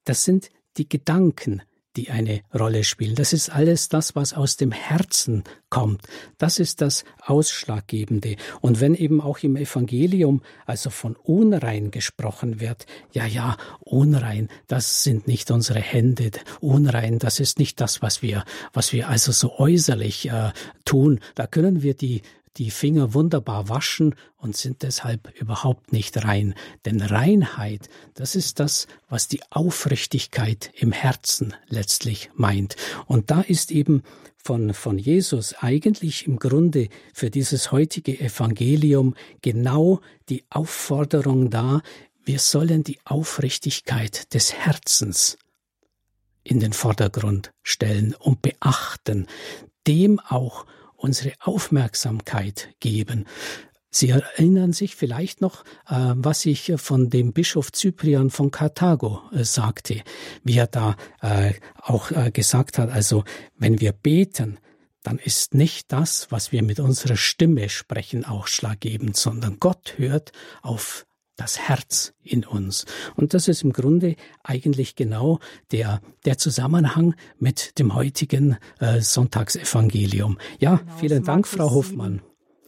[0.04, 1.62] das sind die Gedanken,
[1.96, 3.16] die eine Rolle spielen.
[3.16, 6.02] Das ist alles das, was aus dem Herzen kommt.
[6.38, 8.36] Das ist das Ausschlaggebende.
[8.62, 15.04] Und wenn eben auch im Evangelium also von unrein gesprochen wird, ja, ja, unrein, das
[15.04, 19.58] sind nicht unsere Hände, unrein, das ist nicht das, was wir, was wir also so
[19.58, 20.52] äußerlich äh,
[20.86, 21.20] tun.
[21.36, 22.22] Da können wir die
[22.58, 26.54] die Finger wunderbar waschen und sind deshalb überhaupt nicht rein.
[26.86, 32.76] Denn Reinheit, das ist das, was die Aufrichtigkeit im Herzen letztlich meint.
[33.06, 34.04] Und da ist eben
[34.38, 41.82] von, von Jesus eigentlich im Grunde für dieses heutige Evangelium genau die Aufforderung da,
[42.26, 45.38] wir sollen die Aufrichtigkeit des Herzens
[46.44, 49.28] in den Vordergrund stellen und beachten,
[49.88, 50.66] dem auch
[51.04, 53.26] unsere Aufmerksamkeit geben.
[53.92, 59.44] Sie erinnern sich vielleicht noch, äh, was ich von dem Bischof Cyprian von Karthago äh,
[59.44, 60.02] sagte,
[60.44, 63.24] wie er da äh, auch gesagt hat, also
[63.56, 64.58] wenn wir beten,
[65.04, 70.32] dann ist nicht das, was wir mit unserer Stimme sprechen, ausschlaggebend, sondern Gott hört
[70.62, 71.06] auf
[71.44, 72.86] das Herz in uns.
[73.18, 75.40] Und das ist im Grunde eigentlich genau
[75.74, 80.38] der, der Zusammenhang mit dem heutigen äh, Sonntagsevangelium.
[80.60, 82.22] Ja, genau, vielen Dank, Frau Hofmann.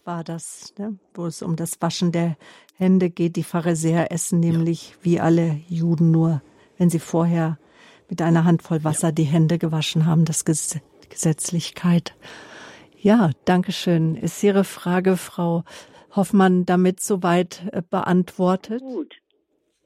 [0.03, 2.35] War das, ne, wo es um das Waschen der
[2.75, 3.37] Hände geht.
[3.37, 4.95] Die Pharisäer essen nämlich ja.
[5.03, 6.41] wie alle Juden nur,
[6.77, 7.57] wenn sie vorher
[8.09, 9.13] mit einer Handvoll Wasser ja.
[9.13, 10.25] die Hände gewaschen haben.
[10.25, 10.77] Das Ges
[11.09, 12.13] Gesetzlichkeit.
[12.99, 14.15] Ja, danke schön.
[14.15, 15.63] Ist Ihre Frage, Frau
[16.15, 18.81] Hoffmann damit soweit äh, beantwortet?
[18.81, 19.15] Gut,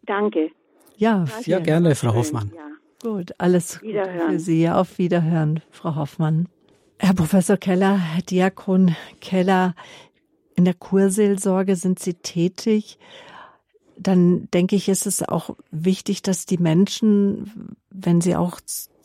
[0.03, 0.51] danke.
[0.97, 2.51] Ja, ja gerne, Frau Hoffmann.
[2.55, 2.69] Ja.
[3.01, 4.69] Gut, alles Gute für Sie.
[4.69, 6.49] Auf Wiederhören, Frau Hoffmann.
[6.99, 9.73] Herr Professor Keller, Herr Diakon Keller,
[10.55, 12.99] in der Kurseelsorge sind Sie tätig.
[13.97, 18.59] Dann denke ich, ist es auch wichtig, dass die Menschen, wenn sie auch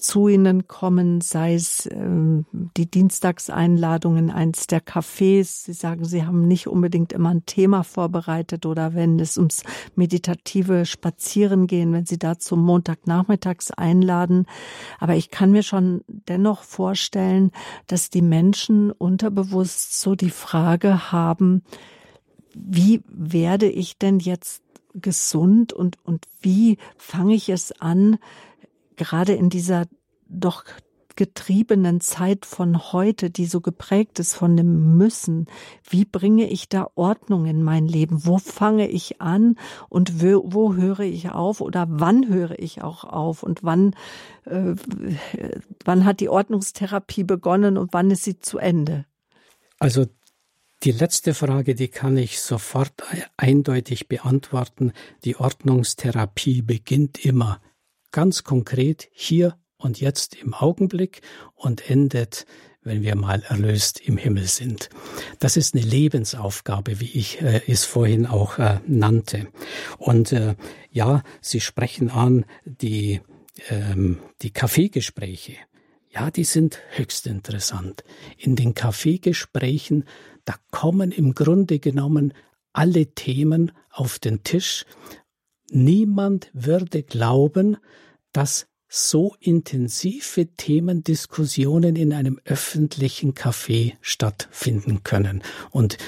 [0.04, 5.64] zu Ihnen kommen, sei es ähm, die Dienstagseinladungen eins der Cafés.
[5.64, 9.62] Sie sagen, Sie haben nicht unbedingt immer ein Thema vorbereitet oder wenn es ums
[9.96, 14.44] meditative Spazierengehen, wenn Sie da zum Montagnachmittags einladen.
[15.00, 17.50] Aber ich kann mir schon dennoch vorstellen,
[17.86, 21.62] dass die Menschen unterbewusst so die Frage haben,
[22.52, 28.18] wie werde ich denn jetzt gesund und, und wie fange ich es an,
[28.96, 29.86] gerade in dieser
[30.28, 30.64] doch
[31.16, 35.46] getriebenen Zeit von heute, die so geprägt ist von dem Müssen,
[35.88, 38.24] wie bringe ich da Ordnung in mein Leben?
[38.24, 39.56] Wo fange ich an
[39.88, 43.94] und wo, wo höre ich auf oder wann höre ich auch auf und wann,
[44.44, 44.74] äh,
[45.84, 49.06] wann hat die Ordnungstherapie begonnen und wann ist sie zu Ende?
[49.78, 50.06] Also
[50.82, 52.92] die letzte Frage, die kann ich sofort
[53.36, 54.92] eindeutig beantworten.
[55.24, 57.60] Die Ordnungstherapie beginnt immer
[58.14, 61.20] ganz konkret hier und jetzt im Augenblick
[61.56, 62.46] und endet,
[62.82, 64.88] wenn wir mal erlöst im Himmel sind.
[65.40, 69.48] Das ist eine Lebensaufgabe, wie ich äh, es vorhin auch äh, nannte.
[69.98, 70.54] Und äh,
[70.92, 73.20] ja, Sie sprechen an die,
[73.68, 75.56] ähm, die Kaffeegespräche.
[76.08, 78.04] Ja, die sind höchst interessant.
[78.38, 80.04] In den Kaffeegesprächen,
[80.44, 82.32] da kommen im Grunde genommen
[82.72, 84.86] alle Themen auf den Tisch.
[85.70, 87.78] Niemand würde glauben,
[88.34, 95.42] dass so intensive Themendiskussionen in einem öffentlichen Café stattfinden können.
[95.70, 95.98] Und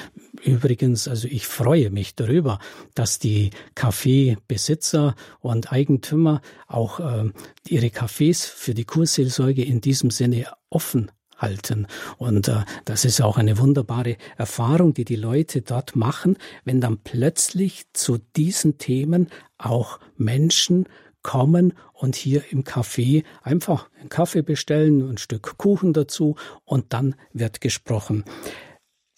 [0.45, 2.61] übrigens, also ich freue mich darüber,
[2.95, 7.31] dass die Kaffeebesitzer und Eigentümer auch äh,
[7.67, 11.87] ihre Cafés für die Kurseelsorge in diesem Sinne offen halten.
[12.19, 16.99] Und äh, das ist auch eine wunderbare Erfahrung, die die Leute dort machen, wenn dann
[16.99, 20.87] plötzlich zu diesen Themen auch Menschen
[21.27, 27.17] kommen und hier im Café einfach einen Kaffee bestellen, ein Stück Kuchen dazu und dann
[27.33, 28.25] wird gesprochen.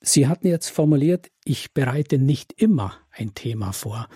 [0.01, 4.09] Sie hatten jetzt formuliert, ich bereite nicht immer ein Thema vor.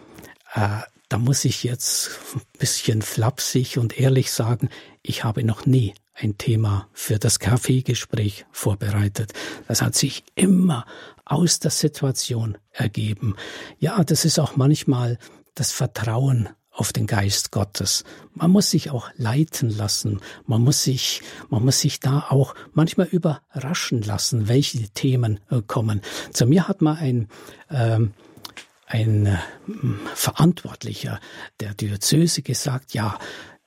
[0.54, 0.78] Äh,
[1.10, 4.70] da muss ich jetzt ein bisschen flapsig und ehrlich sagen,
[5.02, 9.34] ich habe noch nie ein Thema für das Kaffeegespräch vorbereitet.
[9.68, 10.86] Das hat sich immer
[11.26, 13.36] aus der Situation ergeben.
[13.78, 15.18] Ja, das ist auch manchmal
[15.54, 18.04] das Vertrauen auf den Geist Gottes.
[18.34, 20.20] Man muss sich auch leiten lassen.
[20.46, 26.00] Man muss sich, man muss sich da auch manchmal überraschen lassen, welche Themen äh, kommen.
[26.32, 27.28] Zu mir hat mal ein,
[27.70, 28.14] ähm,
[28.86, 29.38] ein äh,
[30.14, 31.20] Verantwortlicher
[31.60, 33.18] der Diözese gesagt, ja,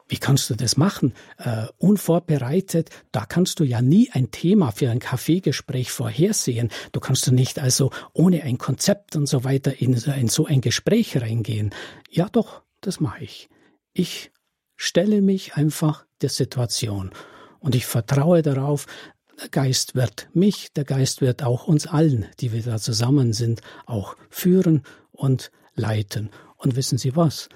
[0.08, 1.14] wie kannst du das machen?
[1.38, 6.70] Äh, unvorbereitet, da kannst du ja nie ein Thema für ein Kaffeegespräch vorhersehen.
[6.92, 10.62] Du kannst du nicht also ohne ein Konzept und so weiter in, in so ein
[10.62, 11.72] Gespräch reingehen.
[12.12, 13.50] Ja doch, das mache ich.
[13.94, 14.32] Ich
[14.76, 17.12] stelle mich einfach der Situation
[17.60, 18.86] und ich vertraue darauf,
[19.40, 23.62] der Geist wird mich, der Geist wird auch uns allen, die wir da zusammen sind,
[23.86, 26.30] auch führen und leiten.
[26.58, 27.50] Und wissen Sie was?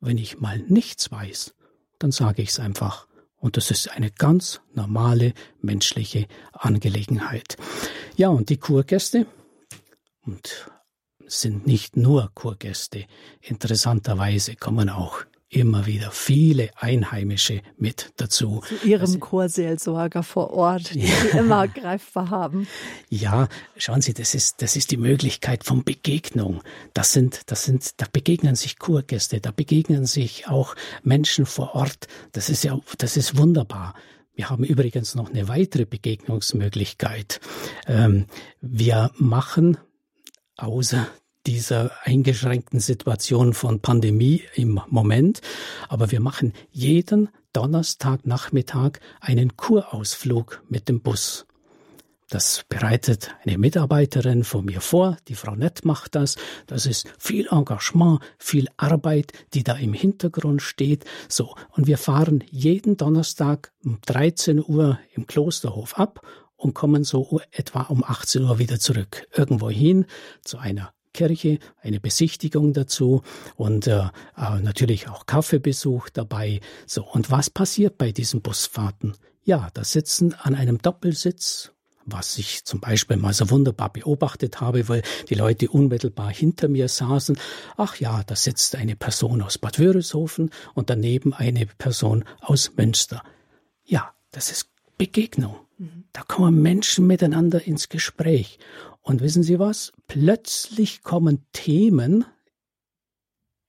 [0.00, 1.54] Wenn ich mal nichts weiß,
[1.98, 3.08] dann sage ich es einfach.
[3.36, 7.56] Und das ist eine ganz normale menschliche Angelegenheit.
[8.16, 9.26] Ja, und die Kurgäste,
[10.24, 10.70] und
[11.40, 13.06] sind nicht nur Kurgäste.
[13.40, 15.24] Interessanterweise kommen auch
[15.54, 18.62] immer wieder viele Einheimische mit dazu.
[18.66, 21.14] Zu Ihrem also, Chorseelsorger vor Ort, die ja.
[21.14, 22.66] Sie immer greifbar haben.
[23.08, 26.62] Ja, schauen Sie, das ist, das ist die Möglichkeit von Begegnung.
[26.92, 32.08] Das sind, das sind, da begegnen sich Kurgäste, da begegnen sich auch Menschen vor Ort.
[32.32, 33.94] Das ist ja, das ist wunderbar.
[34.34, 37.40] Wir haben übrigens noch eine weitere Begegnungsmöglichkeit.
[37.86, 38.26] Ähm,
[38.60, 39.78] wir machen
[40.56, 41.06] außer
[41.46, 45.40] dieser eingeschränkten Situation von Pandemie im Moment.
[45.88, 51.46] Aber wir machen jeden Donnerstagnachmittag einen Kurausflug mit dem Bus.
[52.30, 56.36] Das bereitet eine Mitarbeiterin von mir vor, die Frau Nett macht das.
[56.66, 61.04] Das ist viel Engagement, viel Arbeit, die da im Hintergrund steht.
[61.28, 66.26] So, und wir fahren jeden Donnerstag um 13 Uhr im Klosterhof ab
[66.56, 69.26] und kommen so etwa um 18 Uhr wieder zurück.
[69.32, 70.06] Irgendwo hin
[70.42, 73.22] zu einer Kirche, eine Besichtigung dazu
[73.56, 74.02] und äh,
[74.36, 76.60] äh, natürlich auch Kaffeebesuch dabei.
[76.86, 79.14] So, und was passiert bei diesen Busfahrten?
[79.44, 81.70] Ja, da sitzen an einem Doppelsitz
[82.06, 86.88] was ich zum Beispiel mal so wunderbar beobachtet habe, weil die Leute unmittelbar hinter mir
[86.88, 87.38] saßen.
[87.76, 93.22] Ach ja, da sitzt eine Person aus Bad Wörishofen und daneben eine Person aus Münster.
[93.84, 94.68] Ja, das ist
[94.98, 95.56] Begegnung.
[95.78, 96.04] Mhm.
[96.12, 98.58] Da kommen Menschen miteinander ins Gespräch.
[99.04, 99.92] Und wissen Sie was?
[100.06, 102.24] Plötzlich kommen Themen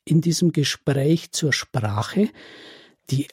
[0.06, 2.30] in diesem Gespräch zur Sprache,
[3.10, 3.28] die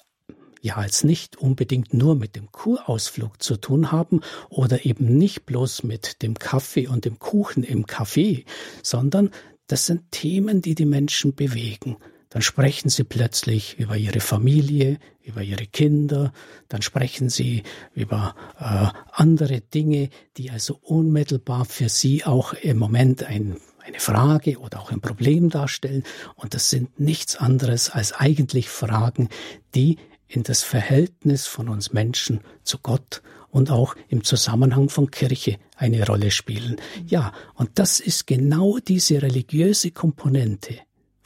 [0.60, 5.84] ja jetzt nicht unbedingt nur mit dem Kurausflug zu tun haben oder eben nicht bloß
[5.84, 8.44] mit dem Kaffee und dem Kuchen im Café,
[8.82, 9.30] sondern
[9.68, 11.96] das sind Themen, die die Menschen bewegen
[12.32, 16.32] dann sprechen sie plötzlich über ihre Familie, über ihre Kinder,
[16.68, 17.62] dann sprechen sie
[17.94, 24.58] über äh, andere Dinge, die also unmittelbar für sie auch im Moment ein, eine Frage
[24.58, 26.04] oder auch ein Problem darstellen.
[26.34, 29.28] Und das sind nichts anderes als eigentlich Fragen,
[29.74, 35.58] die in das Verhältnis von uns Menschen zu Gott und auch im Zusammenhang von Kirche
[35.76, 36.76] eine Rolle spielen.
[37.06, 40.78] Ja, und das ist genau diese religiöse Komponente,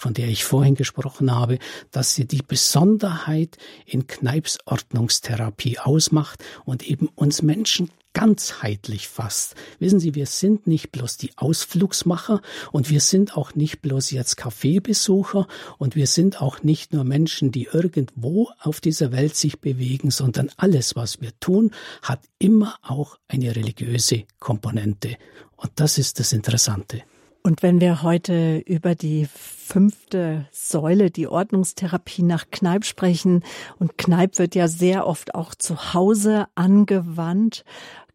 [0.07, 1.59] von der ich vorhin gesprochen habe,
[1.91, 9.57] dass sie die Besonderheit in Kneips Ordnungstherapie ausmacht und eben uns Menschen ganzheitlich fasst.
[9.81, 14.37] Wissen Sie, wir sind nicht bloß die Ausflugsmacher und wir sind auch nicht bloß jetzt
[14.37, 20.13] Kaffeebesucher und wir sind auch nicht nur Menschen, die irgendwo auf dieser Welt sich bewegen,
[20.13, 21.73] sondern alles, was wir tun,
[22.03, 25.17] hat immer auch eine religiöse Komponente.
[25.57, 27.03] Und das ist das Interessante.
[27.47, 33.45] Und wenn wir heute über die fünfte Säule, die Ordnungstherapie nach Kneipp sprechen,
[33.79, 37.65] und Kneipp wird ja sehr oft auch zu Hause angewandt,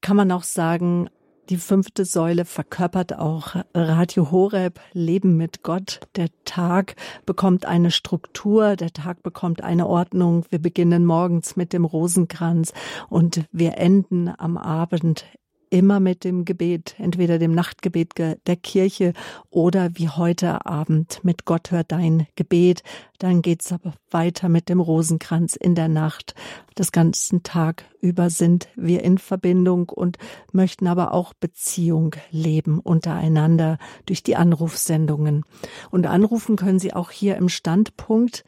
[0.01, 1.09] kann man auch sagen,
[1.47, 6.01] die fünfte Säule verkörpert auch Radio Horeb, Leben mit Gott.
[6.17, 10.45] Der Tag bekommt eine Struktur, der Tag bekommt eine Ordnung.
[10.49, 12.73] Wir beginnen morgens mit dem Rosenkranz
[13.07, 15.23] und wir enden am Abend
[15.71, 19.13] immer mit dem Gebet, entweder dem Nachtgebet der Kirche
[19.49, 22.83] oder wie heute Abend mit Gott hört dein Gebet.
[23.17, 26.35] Dann geht's aber weiter mit dem Rosenkranz in der Nacht.
[26.75, 30.17] Das ganzen Tag über sind wir in Verbindung und
[30.51, 35.45] möchten aber auch Beziehung leben untereinander durch die Anrufsendungen.
[35.89, 38.43] Und anrufen können Sie auch hier im Standpunkt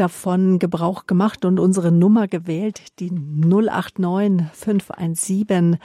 [0.00, 5.78] davon Gebrauch gemacht und unsere Nummer gewählt, die 089 517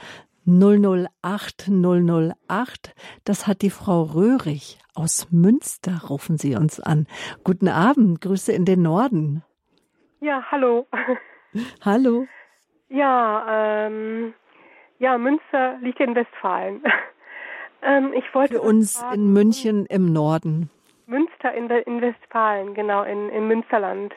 [0.46, 2.94] 008 008.
[3.24, 7.06] Das hat die Frau Röhrig aus Münster, rufen Sie uns an.
[7.44, 9.42] Guten Abend, Grüße in den Norden.
[10.20, 10.86] Ja, hallo.
[11.84, 12.26] Hallo.
[12.88, 14.34] Ja, ähm,
[14.98, 16.82] ja, Münster liegt in Westfalen.
[17.82, 20.70] ähm, ich wollte Für uns fragen, in München im Norden.
[21.10, 24.14] Münster in, in Westfalen, genau, in, im Münsterland.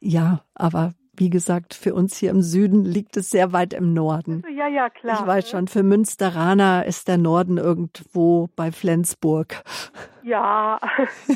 [0.00, 4.42] Ja, aber wie gesagt, für uns hier im Süden liegt es sehr weit im Norden.
[4.44, 5.18] Also, ja, ja, klar.
[5.20, 9.62] Ich weiß schon, für Münsteraner ist der Norden irgendwo bei Flensburg.
[10.22, 10.78] Ja.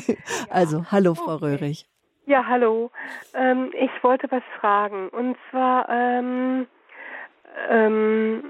[0.49, 1.45] also, hallo, Frau okay.
[1.45, 1.87] Röhrig.
[2.25, 2.91] Ja, hallo.
[3.33, 5.09] Ähm, ich wollte was fragen.
[5.09, 6.67] Und zwar, ähm,
[7.69, 8.43] ähm,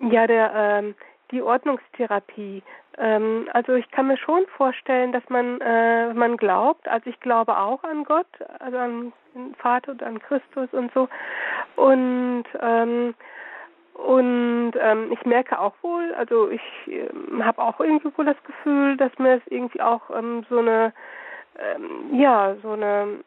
[0.00, 0.94] ja, der, ähm,
[1.30, 2.62] die Ordnungstherapie.
[3.00, 7.56] Ähm, also ich kann mir schon vorstellen, dass man, äh, man glaubt, also ich glaube
[7.56, 8.26] auch an Gott,
[8.58, 11.08] also an den Vater und an Christus und so.
[11.76, 13.14] Und ähm,
[13.94, 18.96] und ähm, ich merke auch wohl, also ich ähm, habe auch irgendwie wohl das Gefühl,
[18.96, 20.92] dass mir es irgendwie auch ähm, so eine
[21.58, 23.20] ähm, ja so eine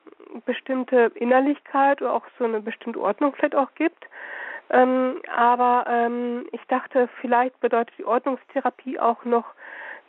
[0.45, 4.05] bestimmte Innerlichkeit oder auch so eine bestimmte Ordnung vielleicht auch gibt.
[4.69, 9.45] Ähm, aber ähm, ich dachte, vielleicht bedeutet die Ordnungstherapie auch noch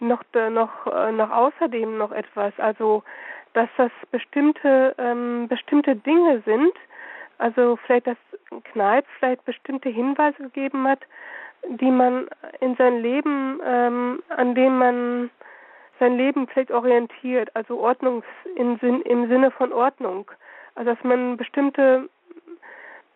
[0.01, 3.03] noch noch äh, noch außerdem noch etwas, also
[3.53, 6.73] dass das bestimmte ähm, bestimmte Dinge sind,
[7.39, 8.17] also vielleicht dass
[8.73, 11.01] Kneipp vielleicht bestimmte Hinweise gegeben hat,
[11.69, 12.29] die man
[12.61, 15.31] in sein Leben, ähm, an denen man
[16.01, 18.25] sein Leben vielleicht orientiert, also Ordnungs
[18.57, 20.31] im, im Sinne von Ordnung,
[20.75, 22.09] also dass man bestimmte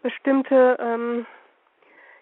[0.02, 1.26] bestimmte ähm,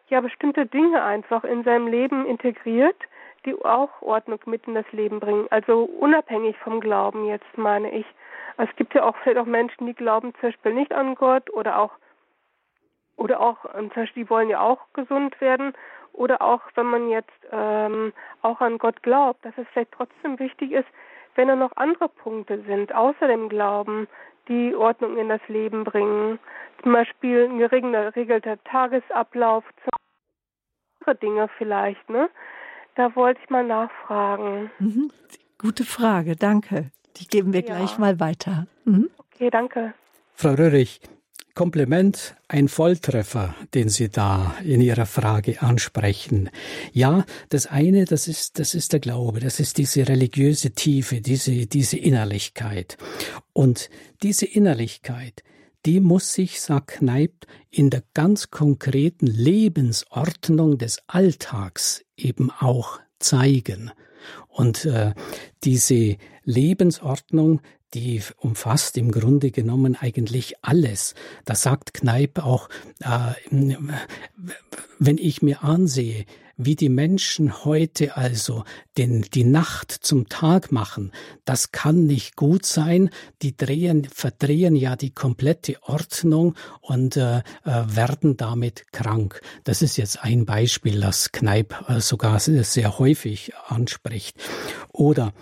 [0.08, 2.96] ja bestimmte Dinge einfach in seinem Leben integriert,
[3.44, 5.46] die auch Ordnung mit in das Leben bringen.
[5.50, 8.06] Also unabhängig vom Glauben jetzt meine ich.
[8.56, 11.50] Also es gibt ja auch vielleicht auch Menschen, die glauben zum Beispiel nicht an Gott
[11.50, 11.92] oder auch
[13.16, 15.72] oder auch ähm, zum Beispiel die wollen ja auch gesund werden
[16.12, 18.12] oder auch wenn man jetzt ähm,
[18.42, 20.88] auch an Gott glaubt, dass es vielleicht trotzdem wichtig ist,
[21.34, 24.08] wenn da noch andere Punkte sind außer dem Glauben,
[24.48, 26.38] die Ordnung in das Leben bringen.
[26.82, 29.64] Zum Beispiel ein geregelter Tagesablauf,
[31.06, 32.28] andere Dinge vielleicht, ne?
[32.96, 34.70] Da wollte ich mal nachfragen.
[34.78, 35.10] Mhm.
[35.58, 36.90] Gute Frage, danke.
[37.16, 37.66] Die geben wir ja.
[37.66, 38.66] gleich mal weiter.
[38.84, 39.10] Mhm.
[39.18, 39.94] Okay, danke.
[40.34, 41.00] Frau Röhrig,
[41.56, 46.50] Kompliment, ein Volltreffer, den Sie da in Ihrer Frage ansprechen.
[46.92, 51.66] Ja, das eine, das ist, das ist der Glaube, das ist diese religiöse Tiefe, diese,
[51.66, 52.98] diese Innerlichkeit.
[53.54, 53.88] Und
[54.22, 55.42] diese Innerlichkeit,
[55.86, 63.92] die muss sich, sagt Kneipp, in der ganz konkreten Lebensordnung des Alltags eben auch zeigen.
[64.48, 65.14] Und äh,
[65.64, 67.62] diese Lebensordnung,
[67.94, 71.14] die umfasst im Grunde genommen eigentlich alles.
[71.44, 72.68] Da sagt Kneipp auch,
[73.00, 73.34] äh,
[74.98, 76.26] wenn ich mir ansehe,
[76.56, 78.64] wie die Menschen heute also
[78.96, 81.12] den, die Nacht zum Tag machen,
[81.44, 83.10] das kann nicht gut sein.
[83.42, 89.40] Die drehen, verdrehen ja die komplette Ordnung und äh, äh werden damit krank.
[89.64, 94.36] Das ist jetzt ein Beispiel, das Kneipp äh, sogar sehr häufig anspricht.
[94.92, 95.34] Oder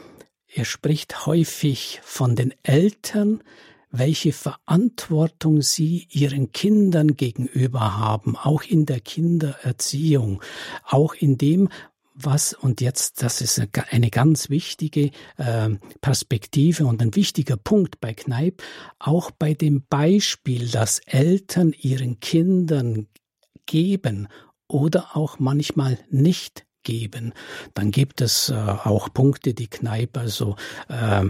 [0.54, 3.42] er spricht häufig von den Eltern,
[3.90, 10.42] welche Verantwortung sie ihren Kindern gegenüber haben, auch in der Kindererziehung,
[10.84, 11.68] auch in dem,
[12.14, 13.60] was, und jetzt, das ist
[13.90, 15.70] eine ganz wichtige äh,
[16.00, 18.62] Perspektive und ein wichtiger Punkt bei Kneipp,
[19.00, 23.08] auch bei dem Beispiel, das Eltern ihren Kindern
[23.66, 24.28] geben
[24.68, 27.32] oder auch manchmal nicht geben.
[27.74, 30.56] Dann gibt es äh, auch Punkte, die Kneipe, also
[30.88, 31.24] äh,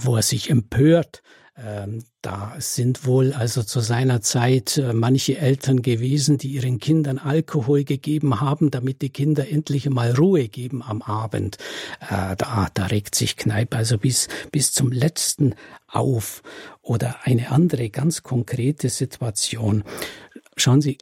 [0.00, 1.22] wo er sich empört.
[1.56, 7.18] Ähm, da sind wohl also zu seiner Zeit äh, manche Eltern gewesen, die ihren Kindern
[7.18, 11.58] Alkohol gegeben haben, damit die Kinder endlich mal Ruhe geben am Abend.
[12.00, 15.54] Äh, da, da regt sich Kneipe also bis, bis zum letzten
[15.86, 16.42] auf.
[16.82, 19.84] Oder eine andere ganz konkrete Situation.
[20.56, 20.98] Schauen Sie,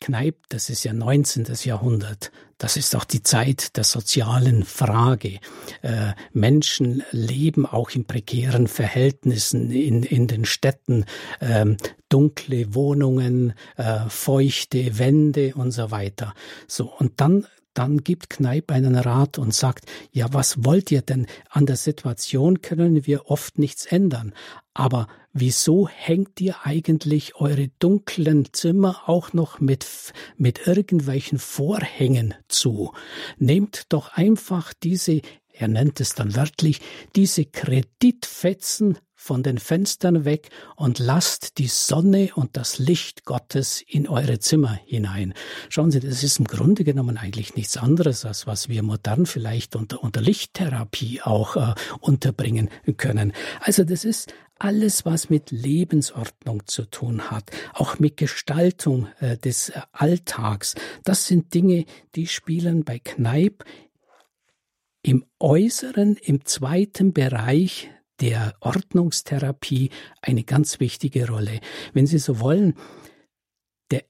[0.00, 1.46] Kneipp, das ist ja 19.
[1.64, 2.32] Jahrhundert.
[2.58, 5.40] Das ist auch die Zeit der sozialen Frage.
[5.82, 11.06] Äh, Menschen leben auch in prekären Verhältnissen in, in den Städten,
[11.40, 11.76] ähm,
[12.08, 16.34] dunkle Wohnungen, äh, feuchte Wände und so weiter.
[16.66, 21.26] So, und dann dann gibt Kneipp einen Rat und sagt, ja, was wollt ihr denn?
[21.48, 24.34] An der Situation können wir oft nichts ändern.
[24.74, 29.86] Aber wieso hängt ihr eigentlich eure dunklen Zimmer auch noch mit,
[30.36, 32.92] mit irgendwelchen Vorhängen zu?
[33.38, 35.20] Nehmt doch einfach diese,
[35.52, 36.80] er nennt es dann wörtlich,
[37.14, 44.08] diese Kreditfetzen von den Fenstern weg und lasst die Sonne und das Licht Gottes in
[44.08, 45.34] eure Zimmer hinein.
[45.68, 49.76] Schauen Sie, das ist im Grunde genommen eigentlich nichts anderes, als was wir modern vielleicht
[49.76, 53.34] unter, unter Lichttherapie auch äh, unterbringen können.
[53.60, 59.68] Also das ist alles, was mit Lebensordnung zu tun hat, auch mit Gestaltung äh, des
[59.68, 60.76] äh, Alltags.
[61.04, 61.84] Das sind Dinge,
[62.14, 63.64] die spielen bei Kneipp
[65.02, 67.90] im Äußeren, im zweiten Bereich
[68.20, 69.90] der Ordnungstherapie
[70.22, 71.60] eine ganz wichtige Rolle.
[71.92, 72.74] Wenn Sie so wollen,
[73.90, 74.04] der,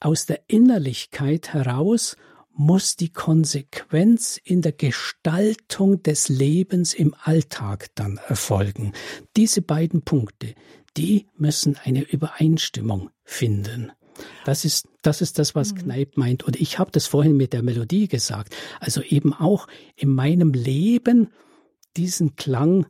[0.00, 2.16] aus der Innerlichkeit heraus
[2.52, 8.92] muss die Konsequenz in der Gestaltung des Lebens im Alltag dann erfolgen.
[9.36, 10.54] Diese beiden Punkte,
[10.96, 13.92] die müssen eine Übereinstimmung finden.
[14.46, 15.78] Das ist, das ist das, was mhm.
[15.78, 16.44] Kneip meint.
[16.44, 18.56] Und ich habe das vorhin mit der Melodie gesagt.
[18.80, 21.28] Also eben auch in meinem Leben
[21.96, 22.86] diesen Klang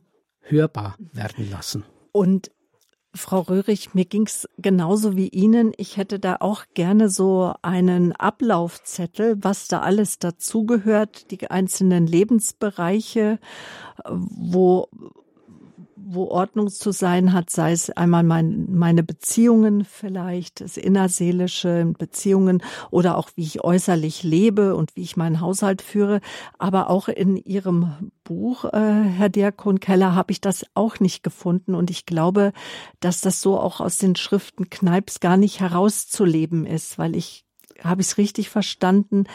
[0.49, 1.83] hörbar werden lassen.
[2.11, 2.51] Und
[3.13, 5.73] Frau Röhrig, mir ging's genauso wie Ihnen.
[5.77, 13.39] Ich hätte da auch gerne so einen Ablaufzettel, was da alles dazugehört, die einzelnen Lebensbereiche,
[14.05, 14.87] wo
[16.09, 22.63] wo Ordnung zu sein hat, sei es einmal mein, meine Beziehungen vielleicht, das innerseelische Beziehungen
[22.91, 26.21] oder auch wie ich äußerlich lebe und wie ich meinen Haushalt führe.
[26.57, 31.75] Aber auch in Ihrem Buch, äh, Herr Diakon Keller, habe ich das auch nicht gefunden.
[31.75, 32.53] Und ich glaube,
[32.99, 37.45] dass das so auch aus den Schriften Kneips gar nicht herauszuleben ist, weil ich
[37.83, 39.25] habe ich es richtig verstanden,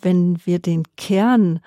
[0.00, 1.60] wenn wir den Kern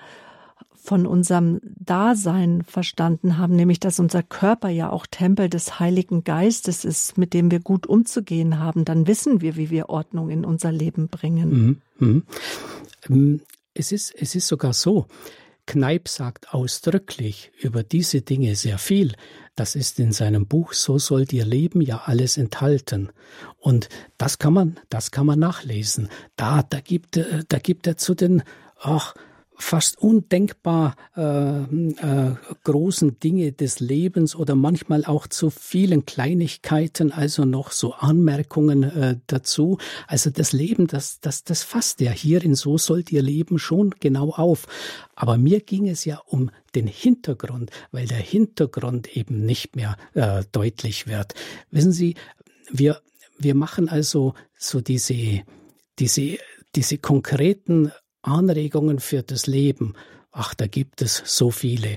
[0.88, 6.86] von unserem Dasein verstanden haben, nämlich dass unser Körper ja auch Tempel des Heiligen Geistes
[6.86, 10.72] ist, mit dem wir gut umzugehen haben, dann wissen wir, wie wir Ordnung in unser
[10.72, 11.50] Leben bringen.
[11.50, 11.82] Mhm.
[11.98, 12.22] Mhm.
[13.10, 13.40] Ähm,
[13.74, 15.04] es ist, es ist sogar so,
[15.66, 19.12] Kneip sagt ausdrücklich über diese Dinge sehr viel.
[19.56, 23.10] Das ist in seinem Buch So sollt ihr leben ja alles enthalten.
[23.58, 26.08] Und das kann man, das kann man nachlesen.
[26.36, 28.42] Da, da gibt, da gibt er zu den,
[28.80, 29.14] ach,
[29.58, 37.44] fast undenkbar äh, äh, großen Dinge des Lebens oder manchmal auch zu vielen Kleinigkeiten, also
[37.44, 39.78] noch so Anmerkungen äh, dazu.
[40.06, 44.30] Also das Leben, das, das, das fasst ja hierin, so sollt ihr leben, schon genau
[44.30, 44.66] auf.
[45.16, 50.44] Aber mir ging es ja um den Hintergrund, weil der Hintergrund eben nicht mehr äh,
[50.52, 51.34] deutlich wird.
[51.72, 52.14] Wissen Sie,
[52.70, 53.00] wir,
[53.38, 55.42] wir machen also so diese,
[55.98, 56.38] diese,
[56.76, 57.90] diese konkreten
[58.22, 59.94] Anregungen für das Leben.
[60.30, 61.96] Ach, da gibt es so viele.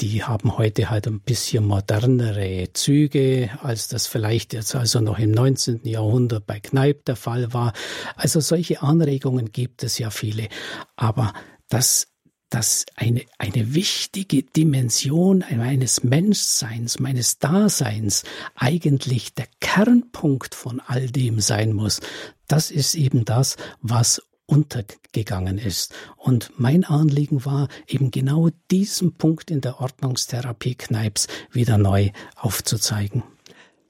[0.00, 5.32] Die haben heute halt ein bisschen modernere Züge, als das vielleicht jetzt also noch im
[5.32, 5.80] 19.
[5.84, 7.72] Jahrhundert bei Kneipp der Fall war.
[8.14, 10.48] Also solche Anregungen gibt es ja viele.
[10.94, 11.32] Aber
[11.68, 12.06] das
[12.50, 18.22] dass eine, eine wichtige Dimension meines Menschseins, meines Daseins
[18.54, 22.00] eigentlich der Kernpunkt von all dem sein muss.
[22.46, 25.94] Das ist eben das, was untergegangen ist.
[26.16, 33.22] Und mein Anliegen war, eben genau diesen Punkt in der Ordnungstherapie Kneips wieder neu aufzuzeigen.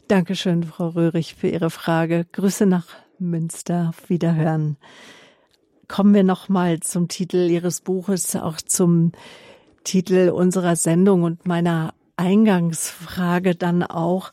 [0.08, 2.26] Dankeschön, Frau Röhrig, für Ihre Frage.
[2.32, 2.86] Grüße nach
[3.18, 3.88] Münster.
[3.90, 4.76] Auf Wiederhören.
[5.88, 9.12] Kommen wir nochmal zum Titel Ihres Buches, auch zum
[9.84, 14.32] Titel unserer Sendung und meiner Eingangsfrage dann auch.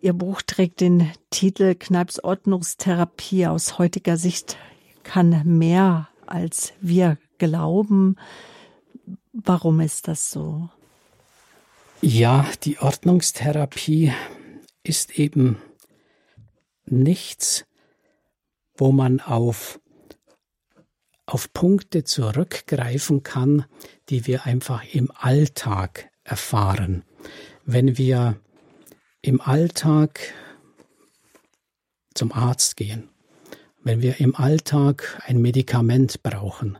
[0.00, 4.56] Ihr Buch trägt den Titel Kneips Ordnungstherapie aus heutiger Sicht
[5.02, 8.16] kann mehr, als wir glauben.
[9.32, 10.68] Warum ist das so?
[12.00, 14.12] Ja, die Ordnungstherapie
[14.82, 15.58] ist eben
[16.84, 17.64] nichts,
[18.76, 19.80] wo man auf,
[21.26, 23.66] auf Punkte zurückgreifen kann,
[24.08, 27.04] die wir einfach im Alltag erfahren.
[27.64, 28.40] Wenn wir
[29.20, 30.34] im Alltag
[32.14, 33.11] zum Arzt gehen
[33.84, 36.78] wenn wir im Alltag ein Medikament brauchen,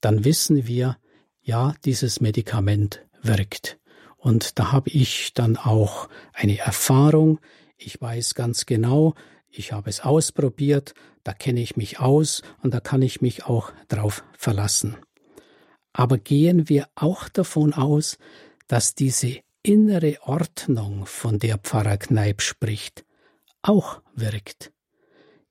[0.00, 0.96] dann wissen wir,
[1.40, 3.78] ja, dieses Medikament wirkt.
[4.16, 7.40] Und da habe ich dann auch eine Erfahrung.
[7.76, 9.14] Ich weiß ganz genau,
[9.48, 13.72] ich habe es ausprobiert, da kenne ich mich aus und da kann ich mich auch
[13.88, 14.96] drauf verlassen.
[15.92, 18.18] Aber gehen wir auch davon aus,
[18.66, 23.04] dass diese innere Ordnung, von der Pfarrer Kneip spricht,
[23.62, 24.72] auch wirkt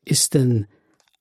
[0.07, 0.67] ist denn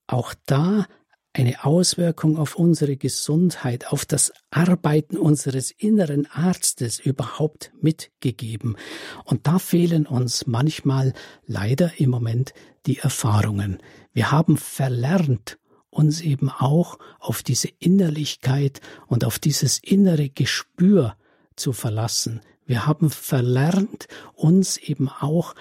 [0.07, 0.87] auch da
[1.33, 8.77] eine Auswirkung auf unsere Gesundheit, auf das Arbeiten unseres inneren Arztes überhaupt mitgegeben.
[9.25, 11.13] Und da fehlen uns manchmal
[11.47, 12.55] leider im Moment
[12.87, 13.79] die Erfahrungen.
[14.15, 15.59] Wir haben verlernt,
[15.91, 21.17] uns eben auch auf diese Innerlichkeit und auf dieses innere Gespür
[21.55, 22.41] zu verlassen.
[22.65, 25.55] Wir haben verlernt, uns eben auch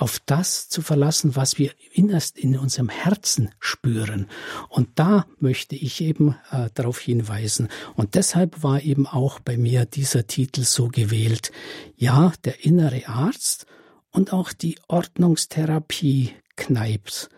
[0.00, 4.28] auf das zu verlassen, was wir innerst in unserem Herzen spüren.
[4.68, 7.68] Und da möchte ich eben äh, darauf hinweisen.
[7.96, 11.52] Und deshalb war eben auch bei mir dieser Titel so gewählt.
[11.96, 13.66] Ja, der innere Arzt
[14.10, 17.28] und auch die Ordnungstherapie Kneips,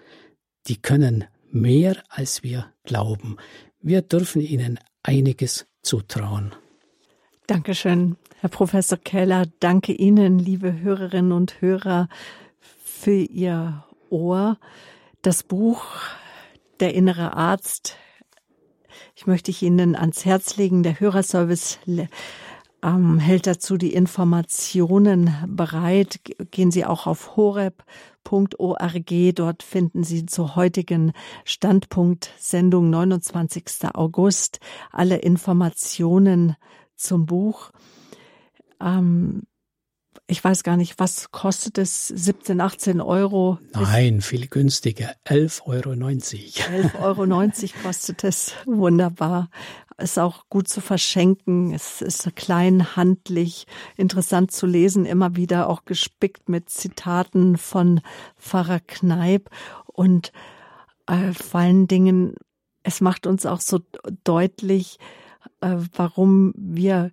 [0.68, 3.38] die können mehr als wir glauben.
[3.80, 6.54] Wir dürfen ihnen einiges zutrauen.
[7.48, 9.46] Dankeschön, Herr Professor Keller.
[9.58, 12.08] Danke Ihnen, liebe Hörerinnen und Hörer,
[13.02, 14.58] für Ihr Ohr.
[15.22, 15.84] Das Buch
[16.78, 17.96] Der innere Arzt,
[19.16, 20.84] ich möchte ich Ihnen ans Herz legen.
[20.84, 21.80] Der Hörerservice
[22.82, 26.20] ähm, hält dazu die Informationen bereit.
[26.52, 29.12] Gehen Sie auch auf horeb.org.
[29.34, 31.12] Dort finden Sie zur heutigen
[31.44, 33.64] Standpunkt-Sendung 29.
[33.94, 34.60] August
[34.92, 36.54] alle Informationen
[36.94, 37.72] zum Buch.
[38.80, 39.42] Ähm,
[40.26, 42.08] ich weiß gar nicht, was kostet es?
[42.08, 43.58] 17, 18 Euro?
[43.72, 45.14] Nein, viel günstiger.
[45.26, 45.90] 11,90 Euro.
[45.90, 48.52] 11,90 Euro kostet es.
[48.66, 49.50] Wunderbar.
[49.98, 51.74] Ist auch gut zu verschenken.
[51.74, 53.66] Es ist klein, handlich,
[53.96, 58.00] interessant zu lesen, immer wieder auch gespickt mit Zitaten von
[58.38, 59.50] Pfarrer Kneip
[59.86, 60.32] und
[61.06, 62.34] äh, vor allen Dingen,
[62.82, 63.80] es macht uns auch so
[64.24, 64.98] deutlich,
[65.60, 67.12] äh, warum wir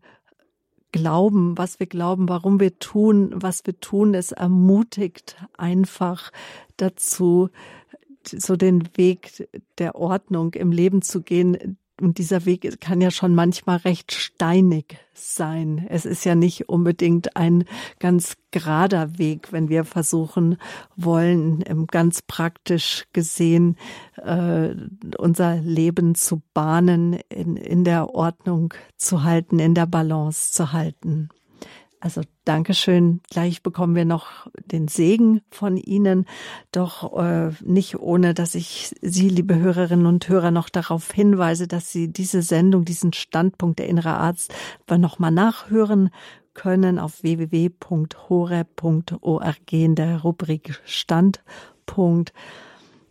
[0.91, 4.13] glauben, was wir glauben, warum wir tun, was wir tun.
[4.13, 6.31] Es ermutigt einfach
[6.77, 7.49] dazu,
[8.25, 13.35] so den Weg der Ordnung im Leben zu gehen, und dieser Weg kann ja schon
[13.35, 15.85] manchmal recht steinig sein.
[15.89, 17.65] Es ist ja nicht unbedingt ein
[17.99, 20.57] ganz gerader Weg, wenn wir versuchen
[20.95, 23.77] wollen, ganz praktisch gesehen,
[24.17, 24.69] äh,
[25.17, 31.29] unser Leben zu bahnen, in, in der Ordnung zu halten, in der Balance zu halten.
[32.01, 33.19] Also Dankeschön.
[33.29, 36.25] Gleich bekommen wir noch den Segen von Ihnen,
[36.71, 41.91] doch äh, nicht ohne, dass ich Sie, liebe Hörerinnen und Hörer, noch darauf hinweise, dass
[41.91, 44.53] Sie diese Sendung, diesen Standpunkt der innere Arzt
[44.89, 46.09] nochmal nachhören
[46.53, 48.13] können auf www.hore.org
[49.73, 52.33] in der Rubrik Standpunkt.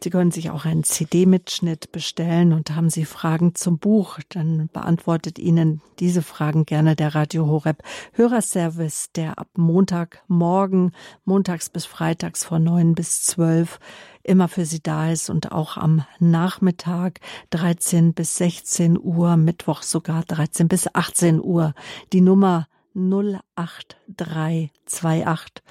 [0.00, 5.38] Sie können sich auch einen CD-Mitschnitt bestellen und haben Sie Fragen zum Buch, dann beantwortet
[5.38, 10.92] Ihnen diese Fragen gerne der Radio Horeb Hörerservice, der ab Montagmorgen,
[11.24, 13.80] montags bis freitags von neun bis zwölf
[14.22, 17.20] immer für Sie da ist und auch am Nachmittag
[17.50, 21.74] 13 bis 16 Uhr, Mittwoch sogar 13 bis 18 Uhr.
[22.12, 25.64] Die Nummer 08328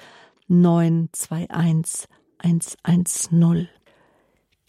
[0.48, 3.68] 921 110.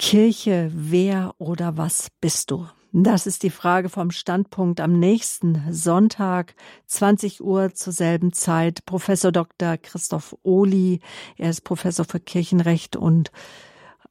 [0.02, 2.66] Kirche, wer oder was bist du?
[2.94, 6.56] Das ist die Frage vom Standpunkt am nächsten Sonntag,
[6.88, 8.86] 20 Uhr zur selben Zeit.
[8.86, 9.76] Professor Dr.
[9.76, 11.02] Christoph Ohli,
[11.38, 13.32] er ist Professor für Kirchenrecht und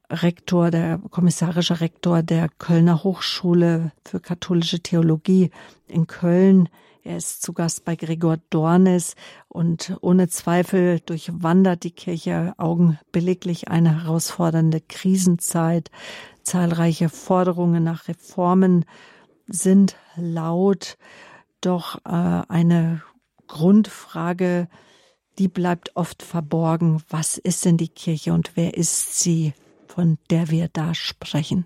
[0.09, 5.51] Rektor, der kommissarische Rektor der Kölner Hochschule für katholische Theologie
[5.87, 6.69] in Köln.
[7.03, 9.15] Er ist zu Gast bei Gregor Dornes
[9.47, 15.91] und ohne Zweifel durchwandert die Kirche augenblicklich eine herausfordernde Krisenzeit.
[16.43, 18.85] Zahlreiche Forderungen nach Reformen
[19.47, 20.97] sind laut,
[21.61, 23.01] doch äh, eine
[23.47, 24.67] Grundfrage,
[25.37, 27.01] die bleibt oft verborgen.
[27.09, 29.53] Was ist denn die Kirche und wer ist sie,
[29.89, 31.65] von der wir da sprechen?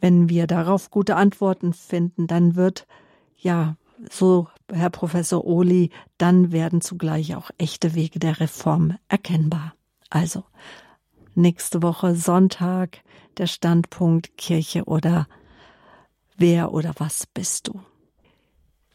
[0.00, 2.86] Wenn wir darauf gute Antworten finden, dann wird
[3.36, 3.76] ja
[4.10, 9.74] so Herr Professor Ohli, dann werden zugleich auch echte Wege der Reform erkennbar.
[10.10, 10.44] Also,
[11.34, 13.00] nächste Woche Sonntag
[13.38, 15.26] der Standpunkt Kirche oder
[16.36, 17.80] wer oder was bist du?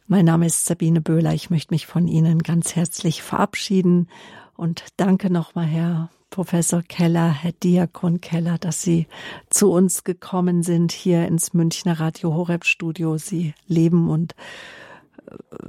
[0.07, 1.33] Mein Name ist Sabine Böhler.
[1.33, 4.09] Ich möchte mich von Ihnen ganz herzlich verabschieden
[4.55, 9.05] und danke nochmal, Herr Professor Keller, Herr Diakon Keller, dass Sie
[9.51, 13.19] zu uns gekommen sind hier ins Münchner Radio Horeb Studio.
[13.19, 14.33] Sie leben und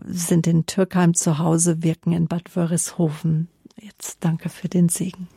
[0.06, 3.48] sind in Türkheim zu Hause, wirken in Bad Wörishofen.
[3.78, 5.28] Jetzt danke für den Segen.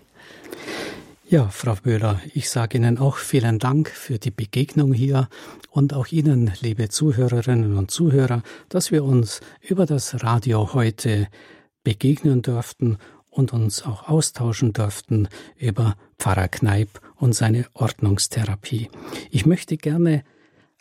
[1.27, 5.27] Ja, Frau Böhler, ich sage Ihnen auch vielen Dank für die Begegnung hier
[5.71, 11.27] und auch Ihnen, liebe Zuhörerinnen und Zuhörer, dass wir uns über das Radio heute
[11.83, 12.97] begegnen durften
[13.38, 18.89] und uns auch austauschen durften über Pfarrer Kneip und seine Ordnungstherapie.
[19.30, 20.23] Ich möchte gerne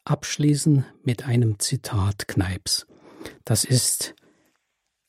[0.04, 2.86] abschließen mit einem Zitat Kneips.
[3.44, 4.14] Das ist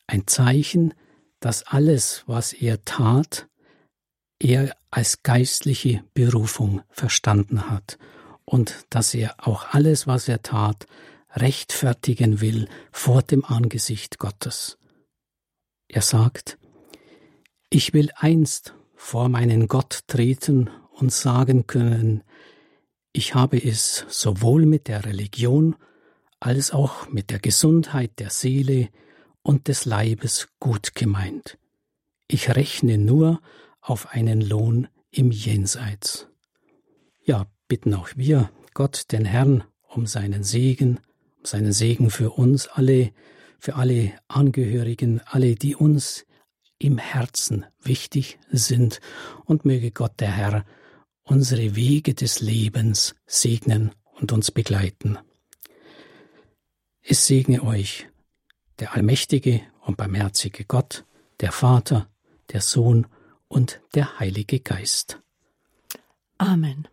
[0.07, 0.93] ein Zeichen,
[1.39, 3.47] dass alles, was er tat,
[4.39, 7.97] er als geistliche Berufung verstanden hat
[8.45, 10.87] und dass er auch alles, was er tat,
[11.31, 14.77] rechtfertigen will vor dem Angesicht Gottes.
[15.87, 16.57] Er sagt,
[17.69, 22.23] ich will einst vor meinen Gott treten und sagen können,
[23.13, 25.75] ich habe es sowohl mit der Religion
[26.39, 28.89] als auch mit der Gesundheit der Seele
[29.41, 31.57] und des Leibes gut gemeint.
[32.27, 33.41] Ich rechne nur
[33.81, 36.27] auf einen Lohn im Jenseits.
[37.23, 40.99] Ja, bitten auch wir Gott, den Herrn, um seinen Segen
[41.47, 43.11] seinen Segen für uns alle,
[43.59, 46.25] für alle Angehörigen, alle, die uns
[46.79, 48.99] im Herzen wichtig sind.
[49.45, 50.65] Und möge Gott der Herr
[51.23, 55.17] unsere Wege des Lebens segnen und uns begleiten.
[57.01, 58.07] Es segne euch
[58.79, 61.05] der allmächtige und barmherzige Gott,
[61.39, 62.09] der Vater,
[62.51, 63.07] der Sohn
[63.47, 65.19] und der Heilige Geist.
[66.37, 66.87] Amen.